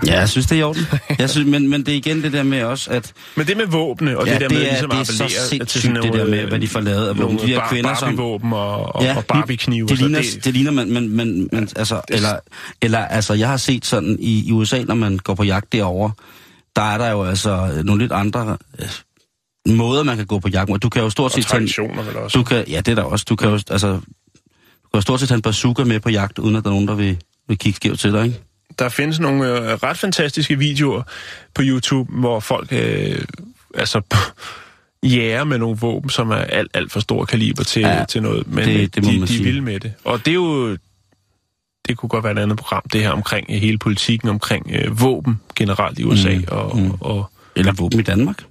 Ja, 0.08 0.14
jeg 0.20 0.30
synes, 0.30 0.46
det 0.48 0.56
er 0.56 0.60
i 0.60 0.64
orden. 0.64 0.82
Jeg 1.20 1.30
synes, 1.30 1.48
men, 1.48 1.70
men 1.70 1.86
det 1.86 1.92
er 1.92 1.96
igen 1.98 2.24
det 2.24 2.34
der 2.34 2.44
med 2.44 2.64
også, 2.64 2.90
at... 2.92 3.14
Men 3.36 3.48
det 3.48 3.58
med 3.58 3.66
våbne, 3.66 4.18
og 4.18 4.28
Ja, 4.28 4.34
det 4.34 4.42
der 4.42 4.48
det 4.48 4.58
med 4.58 4.66
er- 4.66 4.70
ligesom 4.70 4.90
det 4.90 5.00
er 5.00 5.04
så 5.04 5.18
til 5.28 5.32
sindssygt, 5.50 6.04
det 6.04 6.14
der 6.14 6.26
med, 6.28 6.46
hvad 6.46 6.60
de 6.60 6.68
får 6.68 6.80
lavet 6.80 7.08
af 7.08 7.18
våben. 7.18 7.38
De 7.38 7.48
der 7.48 7.60
bar- 7.60 7.70
kvinder, 7.70 7.96
som- 7.96 8.08
Barbie-våben 8.16 8.54
og, 8.54 8.96
og, 8.96 9.06
og 9.18 9.26
Barbie-knive. 9.26 9.88
Det, 9.88 9.98
ligner, 10.00 10.22
det, 10.22 10.46
det 10.46 10.54
ligner 10.54 10.72
man, 10.72 10.92
men, 10.92 11.10
men, 11.10 11.50
men 11.52 11.70
altså, 11.76 12.02
eller, 12.10 12.40
eller, 12.82 13.00
altså, 13.00 13.34
jeg 13.34 13.48
har 13.48 13.58
set 13.58 13.86
sådan 13.86 14.18
i, 14.20 14.48
i 14.48 14.52
USA, 14.52 14.84
når 14.84 14.96
man 14.96 15.18
går 15.18 15.36
på 15.36 15.44
jagt 15.44 15.72
derovre, 15.74 16.12
der 16.76 16.82
er 16.82 16.98
der 16.98 17.12
jo 17.12 17.24
altså 17.24 17.82
nogle 17.84 18.02
lidt 18.04 18.12
andre 18.12 18.58
øh, 18.80 18.88
måder, 19.76 20.04
man 20.04 20.18
kan 20.18 20.26
gå 20.26 20.40
på 20.40 20.50
jagt. 20.50 20.72
Du 20.84 20.90
kan 20.90 21.02
jo 21.02 21.10
stort 21.10 21.26
og 21.26 21.32
set 21.32 21.46
tage, 21.46 21.62
en- 21.62 21.68
traditioner 21.68 22.04
vel 22.04 22.16
også. 22.16 22.38
du 22.38 22.44
kan, 22.44 22.64
ja, 22.68 22.78
det 22.78 22.88
er 22.92 22.96
der 22.96 23.04
også. 23.04 23.26
Du 23.30 23.36
kan 23.36 23.48
jo, 23.50 23.54
altså, 23.70 23.88
du 23.88 24.90
kan 24.94 24.96
jo 24.96 25.02
stort 25.02 25.20
set 25.20 25.30
have 25.30 25.36
en 25.36 25.42
bazooka 25.42 25.84
med 25.84 26.00
på 26.00 26.10
jagt, 26.10 26.40
uden 26.40 26.56
at 26.56 26.64
der 26.64 26.70
er 26.70 26.74
nogen, 26.74 26.88
der 26.88 26.96
vil, 26.96 27.18
vil 27.48 27.58
kigge 27.58 27.76
skævt 27.76 28.00
til 28.00 28.12
dig, 28.14 28.26
ikke? 28.26 28.40
Der 28.80 28.90
findes 28.90 29.20
nogle 29.20 29.48
øh, 29.58 29.74
ret 29.74 29.98
fantastiske 29.98 30.58
videoer 30.58 31.04
på 31.54 31.62
YouTube, 31.66 32.12
hvor 32.20 32.40
folk 32.40 32.68
øh, 32.72 33.22
altså 33.76 34.02
jæger 35.04 35.44
med 35.44 35.58
nogle 35.58 35.78
våben, 35.78 36.10
som 36.10 36.30
er 36.32 36.36
alt, 36.36 36.72
alt 36.74 36.92
for 36.92 37.00
stor 37.00 37.26
kaliber 37.26 37.64
til, 37.64 37.82
Ja, 37.82 38.06
til 38.10 38.22
noget. 38.24 38.48
Men 38.48 38.66
det- 38.68 38.76
det, 38.80 38.96
det 38.96 39.04
må 39.06 39.12
de, 39.12 39.20
man 39.20 39.28
de 39.28 39.40
er 39.40 39.44
vilde 39.44 39.62
med 39.62 39.80
det. 39.80 39.94
Og 40.04 40.20
det 40.26 40.32
er 40.32 40.36
jo... 40.36 40.78
Det 41.88 41.98
kunne 41.98 42.10
godt 42.10 42.24
være 42.24 42.34
et 42.34 42.40
andet 42.40 42.58
program, 42.58 42.84
det 42.94 43.02
her 43.02 43.10
omkring 43.10 43.48
øh, 43.50 43.56
hele 43.56 43.78
politikken, 43.78 44.30
omkring 44.30 44.68
øh, 44.72 45.02
våben 45.02 45.42
generelt 45.56 46.00
i 46.00 46.04
USA 46.04 46.30
Mm, 46.36 46.38
mm, 46.40 46.46
og, 46.52 46.78
mm. 46.78 46.84
mm. 46.84 46.92
og, 47.00 47.30
Eller 47.56 47.72
våben 47.72 48.00
i 48.00 48.04
Danmark. 48.04 48.44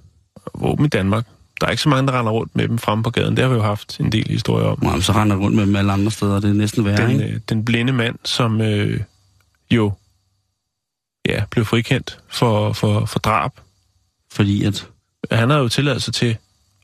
våben 0.55 0.85
i 0.85 0.89
Danmark. 0.89 1.27
Der 1.61 1.66
er 1.66 1.70
ikke 1.70 1.83
så 1.83 1.89
mange, 1.89 2.07
der 2.12 2.18
render 2.18 2.33
rundt 2.33 2.57
med 2.57 2.68
dem 2.68 2.79
fremme 2.79 3.05
på 3.05 3.11
gaden. 3.11 3.37
Det 3.37 3.43
har 3.45 3.49
vi 3.49 3.55
jo 3.57 3.62
haft 3.62 4.01
en 4.01 4.12
del 4.12 4.29
historier 4.29 4.66
om. 4.66 4.79
Nå, 4.83 5.01
så 5.01 5.12
render 5.12 5.37
rundt 5.37 5.57
med 5.57 5.66
dem 5.66 5.77
alle 5.77 5.93
andre 5.93 6.11
steder, 6.11 6.41
det 6.41 6.51
er 6.51 6.55
næsten 6.55 6.85
værre, 6.85 7.03
Den, 7.09 7.20
ikke? 7.20 7.35
øh, 7.35 7.41
den 7.49 7.64
blinde 7.64 7.93
mand, 7.93 8.16
som 8.24 8.61
øh, 8.61 9.01
jo 9.70 9.93
ja, 11.29 11.43
blev 11.51 11.64
frikendt 11.64 12.18
for, 12.29 12.72
for, 12.72 13.07
for 13.07 13.18
drab. 13.18 13.51
Fordi 14.33 14.64
at... 14.64 14.87
Han 15.31 15.51
havde 15.51 15.62
jo 15.62 15.68
tilladelse 15.68 16.12
til 16.12 16.37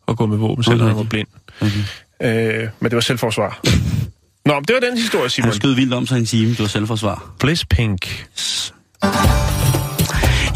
at 0.08 0.16
gå 0.16 0.26
med 0.26 0.36
våben, 0.36 0.64
selvom 0.64 0.88
han 0.88 0.96
var 0.96 1.02
blind. 1.02 1.28
Okay. 1.60 2.62
Øh, 2.62 2.68
men 2.80 2.90
det 2.90 2.94
var 2.94 3.00
selvforsvar. 3.00 3.60
Nå, 4.46 4.54
men 4.54 4.64
det 4.64 4.74
var 4.74 4.80
den 4.80 4.98
historie, 4.98 5.30
Simon. 5.30 5.48
Han 5.48 5.54
skød 5.54 5.74
vildt 5.74 5.94
om 5.94 6.06
sig 6.06 6.18
en 6.18 6.26
time, 6.26 6.50
det 6.50 6.60
var 6.60 6.66
selvforsvar. 6.66 7.34
Bliss 7.38 7.64
Pink. 7.64 8.26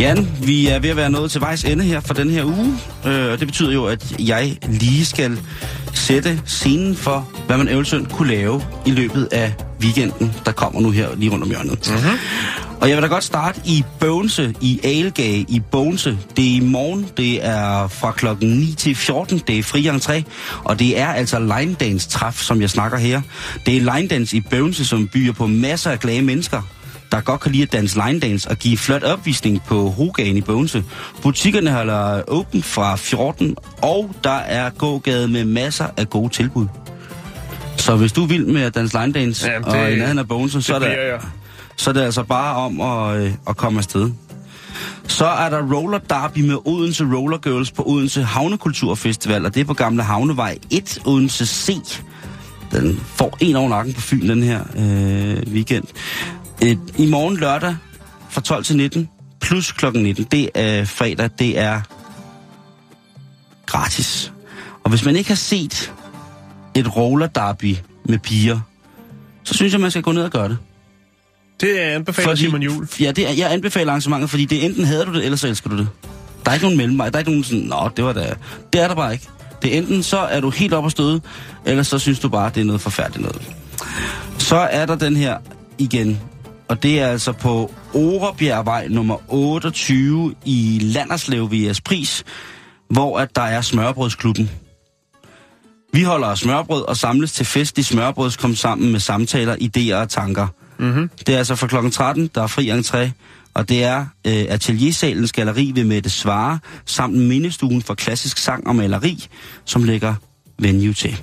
Jan, 0.00 0.28
vi 0.42 0.66
er 0.66 0.78
ved 0.78 0.90
at 0.90 0.96
være 0.96 1.10
nået 1.10 1.30
til 1.30 1.40
vejs 1.40 1.64
ende 1.64 1.84
her 1.84 2.00
for 2.00 2.14
den 2.14 2.30
her 2.30 2.44
uge. 2.44 2.78
Øh, 3.06 3.38
det 3.38 3.46
betyder 3.46 3.72
jo, 3.72 3.84
at 3.84 4.14
jeg 4.18 4.58
lige 4.68 5.04
skal 5.04 5.38
sætte 5.94 6.40
scenen 6.46 6.96
for, 6.96 7.28
hvad 7.46 7.56
man 7.56 7.68
eventuelt 7.68 8.12
kunne 8.12 8.28
lave 8.28 8.62
i 8.86 8.90
løbet 8.90 9.28
af 9.32 9.54
weekenden, 9.80 10.34
der 10.44 10.52
kommer 10.52 10.80
nu 10.80 10.90
her 10.90 11.08
lige 11.16 11.30
rundt 11.30 11.44
om 11.44 11.50
hjørnet. 11.50 11.90
Mm-hmm. 11.90 12.18
Og 12.80 12.88
jeg 12.88 12.96
vil 12.96 13.02
da 13.02 13.08
godt 13.08 13.24
starte 13.24 13.60
i 13.64 13.84
Bogense, 14.00 14.54
i 14.60 14.80
Alegage, 14.84 15.46
i 15.48 15.60
Bogense. 15.70 16.18
Det 16.36 16.44
er 16.52 16.56
i 16.56 16.60
morgen, 16.60 17.06
det 17.16 17.46
er 17.46 17.88
fra 17.88 18.10
klokken 18.12 18.48
9 18.48 18.74
til 18.78 18.94
14, 18.94 19.38
det 19.46 19.58
er 19.58 19.62
fri 19.62 19.88
entré, 19.88 20.22
og 20.64 20.78
det 20.78 21.00
er 21.00 21.06
altså 21.06 21.38
line 21.58 21.74
dance 21.74 22.08
træf, 22.08 22.34
som 22.42 22.60
jeg 22.60 22.70
snakker 22.70 22.98
her. 22.98 23.20
Det 23.66 23.76
er 23.76 23.94
line 23.96 24.08
dance 24.08 24.36
i 24.36 24.40
Bogense, 24.40 24.84
som 24.84 25.08
byer 25.08 25.32
på 25.32 25.46
masser 25.46 25.90
af 25.90 26.00
glade 26.00 26.22
mennesker, 26.22 26.62
der 27.12 27.20
godt 27.20 27.40
kan 27.40 27.52
lide 27.52 27.62
at 27.62 27.72
danse 27.72 28.00
line 28.06 28.20
dance 28.20 28.50
og 28.50 28.56
give 28.58 28.78
flot 28.78 29.02
opvisning 29.02 29.62
på 29.66 29.90
Hogagen 29.90 30.36
i 30.36 30.40
Bogense. 30.40 30.84
Butikkerne 31.22 31.70
holder 31.72 32.22
åben 32.28 32.62
fra 32.62 32.96
14, 32.96 33.56
og 33.82 34.10
der 34.24 34.30
er 34.38 34.70
gågade 34.70 35.28
med 35.28 35.44
masser 35.44 35.86
af 35.96 36.10
gode 36.10 36.32
tilbud. 36.32 36.66
Så 37.76 37.96
hvis 37.96 38.12
du 38.12 38.24
vild 38.24 38.44
med 38.46 38.62
at 38.62 38.74
danse 38.74 38.98
line 39.00 39.12
dance, 39.12 39.50
Jamen, 39.50 39.64
og 39.68 39.74
det- 39.76 39.92
i 39.92 39.96
nærheden 39.96 40.18
af 40.18 40.28
Bogense, 40.28 40.62
så 40.62 40.74
er 40.74 40.78
jeg 40.88 41.20
så 41.76 41.90
er 41.90 41.94
det 41.94 42.00
altså 42.00 42.22
bare 42.22 42.56
om 42.56 42.80
at, 42.80 43.20
øh, 43.20 43.34
at 43.48 43.56
komme 43.56 43.78
afsted. 43.78 44.10
Så 45.08 45.26
er 45.26 45.50
der 45.50 45.74
Roller 45.74 45.98
Derby 45.98 46.38
med 46.38 46.56
Odense 46.64 47.04
Roller 47.04 47.38
Girls 47.38 47.70
på 47.70 47.82
Odense 47.86 48.22
Havnekulturfestival, 48.22 49.46
og 49.46 49.54
det 49.54 49.60
er 49.60 49.64
på 49.64 49.74
Gamle 49.74 50.02
Havnevej 50.02 50.58
1, 50.70 51.02
Odense 51.04 51.46
C. 51.46 51.80
Den 52.72 53.00
får 53.06 53.36
en 53.40 53.56
over 53.56 53.68
nakken 53.68 53.94
på 53.94 54.00
Fyn 54.00 54.28
den 54.28 54.42
her 54.42 54.64
øh, 54.76 55.52
weekend. 55.52 55.84
Et, 56.62 56.78
I 56.96 57.06
morgen 57.06 57.36
lørdag 57.36 57.76
fra 58.30 58.40
12 58.40 58.64
til 58.64 58.76
19, 58.76 59.08
plus 59.40 59.72
klokken 59.72 60.02
19, 60.02 60.24
det 60.24 60.50
er 60.54 60.84
fredag, 60.84 61.30
det 61.38 61.58
er 61.58 61.80
gratis. 63.66 64.32
Og 64.84 64.90
hvis 64.90 65.04
man 65.04 65.16
ikke 65.16 65.30
har 65.30 65.36
set 65.36 65.92
et 66.74 66.96
roller 66.96 67.26
derby 67.26 67.76
med 68.04 68.18
piger, 68.18 68.60
så 69.44 69.54
synes 69.54 69.72
jeg, 69.72 69.80
man 69.80 69.90
skal 69.90 70.02
gå 70.02 70.12
ned 70.12 70.22
og 70.22 70.30
gøre 70.30 70.48
det. 70.48 70.58
Det 71.60 71.82
er 71.82 71.94
anbefalet 71.94 72.28
fordi... 72.28 72.40
Simon 72.40 72.62
Jul. 72.62 72.88
Ja, 73.00 73.10
det 73.10 73.28
er, 73.28 73.32
jeg 73.32 73.52
anbefaler 73.52 73.90
arrangementet, 73.90 74.30
fordi 74.30 74.44
det 74.44 74.64
enten 74.64 74.84
hader 74.84 75.04
du 75.04 75.14
det, 75.14 75.24
eller 75.24 75.36
så 75.36 75.48
elsker 75.48 75.70
du 75.70 75.78
det. 75.78 75.88
Der 76.44 76.50
er 76.50 76.54
ikke 76.54 76.66
nogen 76.66 76.78
mellemvej. 76.78 77.10
Der 77.10 77.16
er 77.16 77.18
ikke 77.18 77.30
nogen 77.30 77.44
sådan, 77.44 77.64
nå, 77.64 77.90
det 77.96 78.04
var 78.04 78.12
da... 78.12 78.34
Det 78.72 78.80
er 78.80 78.88
der 78.88 78.94
bare 78.94 79.12
ikke. 79.12 79.28
Det 79.62 79.74
er 79.74 79.78
enten 79.78 80.02
så 80.02 80.18
er 80.18 80.40
du 80.40 80.50
helt 80.50 80.72
op 80.74 80.86
at 80.86 80.92
støde, 80.92 81.20
eller 81.64 81.82
så 81.82 81.98
synes 81.98 82.20
du 82.20 82.28
bare, 82.28 82.50
det 82.54 82.60
er 82.60 82.64
noget 82.64 82.80
forfærdeligt 82.80 83.22
noget. 83.22 83.50
Så 84.38 84.56
er 84.56 84.86
der 84.86 84.94
den 84.96 85.16
her 85.16 85.38
igen, 85.78 86.20
og 86.68 86.82
det 86.82 87.00
er 87.00 87.06
altså 87.06 87.32
på 87.32 87.74
Orebjergvej 87.94 88.88
nummer 88.88 89.16
28 89.28 90.34
i 90.44 90.78
Landerslev 90.82 91.50
ved 91.50 91.82
pris, 91.84 92.24
hvor 92.90 93.18
at 93.18 93.36
der 93.36 93.42
er 93.42 93.60
smørbrødsklubben. 93.60 94.50
Vi 95.92 96.02
holder 96.02 96.34
smørbrød 96.34 96.82
og 96.82 96.96
samles 96.96 97.32
til 97.32 97.46
fest 97.46 97.78
i 97.78 97.82
smørbrøds, 97.82 98.36
kom 98.36 98.54
sammen 98.54 98.92
med 98.92 99.00
samtaler, 99.00 99.56
idéer 99.56 99.94
og 99.94 100.08
tanker. 100.08 100.46
Mm-hmm. 100.78 101.10
Det 101.26 101.34
er 101.34 101.38
altså 101.38 101.56
fra 101.56 101.66
kl. 101.66 101.90
13, 101.90 102.30
der 102.34 102.42
er 102.42 102.46
fri 102.46 102.70
entré, 102.70 103.10
og 103.54 103.68
det 103.68 103.84
er 103.84 104.06
øh, 104.26 104.44
Ateliersalens 104.48 105.32
galleri 105.32 105.72
ved 105.74 105.84
Mette 105.84 106.10
Svare, 106.10 106.58
samt 106.86 107.14
mindestuen 107.14 107.82
for 107.82 107.94
klassisk 107.94 108.38
sang 108.38 108.66
og 108.66 108.76
maleri, 108.76 109.26
som 109.64 109.84
lægger 109.84 110.14
venue 110.58 110.92
til. 110.92 111.22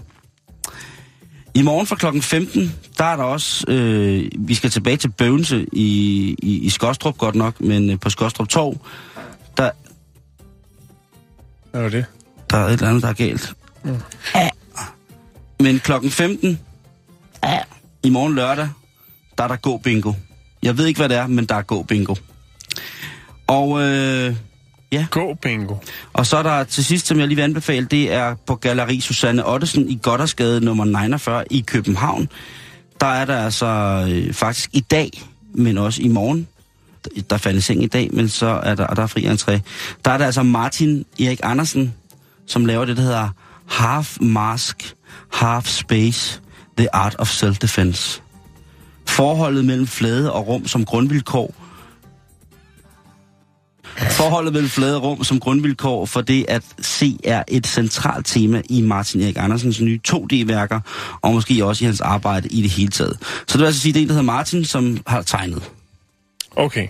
I 1.56 1.62
morgen 1.62 1.88
fra 1.88 1.96
kl. 1.96 2.22
15, 2.22 2.76
der 2.98 3.04
er 3.04 3.16
der 3.16 3.24
også, 3.24 3.66
øh, 3.68 4.32
vi 4.38 4.54
skal 4.54 4.70
tilbage 4.70 4.98
til 4.98 5.10
Bøvnse 5.10 5.66
i, 5.74 6.36
i, 6.40 6.58
i 6.58 6.70
Skostrup 6.70 7.18
godt 7.18 7.36
nok, 7.36 7.62
men 7.62 7.90
øh, 7.90 8.00
på 8.00 8.10
Skostrup 8.10 8.48
Torv, 8.48 8.78
der, 9.58 9.70
Hvad 11.72 11.82
var 11.82 11.90
det? 11.90 12.06
der 12.50 12.58
er 12.58 12.66
et 12.66 12.74
eller 12.74 12.88
andet, 12.88 13.04
der 13.04 13.10
er 13.10 13.14
galt. 13.14 13.54
Mm. 13.84 13.98
Ja. 14.36 14.50
Men 15.60 15.80
klokken 15.80 16.12
15, 16.12 16.60
ja. 17.44 17.60
i 18.04 18.10
morgen 18.10 18.36
lørdag, 18.36 18.70
der 19.38 19.44
er 19.44 19.48
der 19.48 19.56
gå 19.56 19.78
bingo. 19.78 20.14
Jeg 20.64 20.78
ved 20.78 20.86
ikke, 20.86 21.00
hvad 21.00 21.10
det 21.10 21.18
er, 21.18 21.28
men 21.28 21.46
der 21.46 21.56
er 21.56 21.62
gå 21.62 21.84
bingo. 21.84 22.16
Og, 23.48 23.82
øh, 23.82 24.36
Gå 25.12 25.34
bingo. 25.42 25.76
og 26.14 26.26
så 26.26 26.38
er 26.38 26.44
der 26.44 26.64
til 26.64 26.86
sidst, 26.86 27.08
som 27.08 27.20
jeg 27.20 27.28
lige 27.28 27.36
vil 27.36 27.44
anbefale, 27.44 27.86
det 27.86 28.14
er 28.14 28.36
på 28.46 28.56
Galeri 28.56 29.00
Susanne 29.00 29.46
Ottesen 29.48 29.90
i 29.90 30.00
Goddersgade 30.04 30.62
nummer 30.66 30.86
49 30.86 31.44
i 31.50 31.62
København. 31.68 32.30
Der 33.02 33.08
er 33.08 33.26
der 33.26 33.38
altså 33.38 33.66
øh, 34.10 34.34
faktisk 34.34 34.70
i 34.74 34.80
dag, 34.80 35.10
men 35.54 35.78
også 35.78 36.02
i 36.02 36.08
morgen, 36.08 36.48
der 37.30 37.38
fandt 37.38 37.64
seng 37.64 37.84
i 37.84 37.88
dag, 37.88 38.10
men 38.14 38.30
så 38.30 38.46
er 38.64 38.76
der, 38.76 38.88
og 38.88 38.96
der 38.96 39.04
er 39.04 39.08
fri 39.08 39.26
entré. 39.26 39.60
Der 40.06 40.12
er 40.12 40.18
der 40.18 40.26
altså 40.26 40.44
Martin 40.44 41.06
Erik 41.20 41.40
Andersen, 41.44 41.94
som 42.48 42.66
laver 42.66 42.86
det, 42.86 42.98
der 42.98 43.04
hedder 43.04 43.30
Half 43.68 44.18
Mask, 44.22 44.96
Half 45.32 45.68
Space, 45.68 46.42
The 46.78 46.96
Art 46.96 47.16
of 47.20 47.44
Self-Defense. 47.44 48.22
Forholdet 49.08 49.66
mellem 49.66 49.88
flade 49.88 50.34
og 50.34 50.48
rum 50.48 50.68
som 50.68 50.86
grundvilkår. 50.86 51.54
Forholdet 54.12 54.54
mellem 54.54 54.70
flade 54.70 54.98
og 54.98 55.04
rum 55.04 55.24
som 55.24 55.40
grundvilkår 55.40 56.06
for 56.06 56.22
det 56.22 56.46
at 56.48 56.64
se 56.82 57.18
er 57.24 57.44
et 57.48 57.68
centralt 57.68 58.26
tema 58.26 58.62
i 58.70 58.82
Martin 58.82 59.22
Erik 59.22 59.38
Andersens 59.40 59.82
nye 59.82 60.00
2D-værker, 60.08 60.80
og 61.22 61.34
måske 61.34 61.66
også 61.66 61.84
i 61.84 61.86
hans 61.86 62.02
arbejde 62.02 62.48
i 62.48 62.62
det 62.62 62.72
hele 62.72 62.92
taget. 62.92 63.18
Så 63.22 63.46
det 63.48 63.60
vil 63.60 63.66
altså 63.66 63.82
sige, 63.82 63.94
det 63.94 64.00
er 64.00 64.02
en, 64.02 64.08
der 64.08 64.14
hedder 64.14 64.26
Martin, 64.26 64.66
som 64.66 64.98
har 65.08 65.22
tegnet. 65.22 65.64
Okay. 66.56 66.88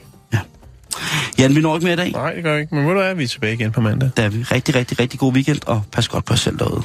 Jan, 1.40 1.56
vi 1.56 1.62
når 1.62 1.76
ikke 1.76 1.86
mere 1.86 1.94
i 1.94 1.98
dag. 1.98 2.12
Nej, 2.12 2.34
det 2.34 2.44
gør 2.44 2.56
vi 2.56 2.62
ikke. 2.62 2.76
Men 2.76 2.84
hvor 2.84 3.02
er 3.02 3.14
vi 3.14 3.28
tilbage 3.28 3.54
igen 3.54 3.72
på 3.72 3.82
mandag. 3.82 4.10
Der 4.18 4.24
er 4.24 4.30
vi 4.30 4.44
rigtig, 4.44 4.76
rigtig, 4.76 5.00
rigtig 5.00 5.20
god 5.20 5.34
weekend, 5.34 5.60
og 5.66 5.84
pas 5.92 6.08
godt 6.08 6.26
på 6.26 6.34
jer 6.34 6.38
selv 6.38 6.60
derude. 6.60 6.84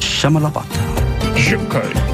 Shamalabata. 0.00 0.80
Okay. 1.66 2.13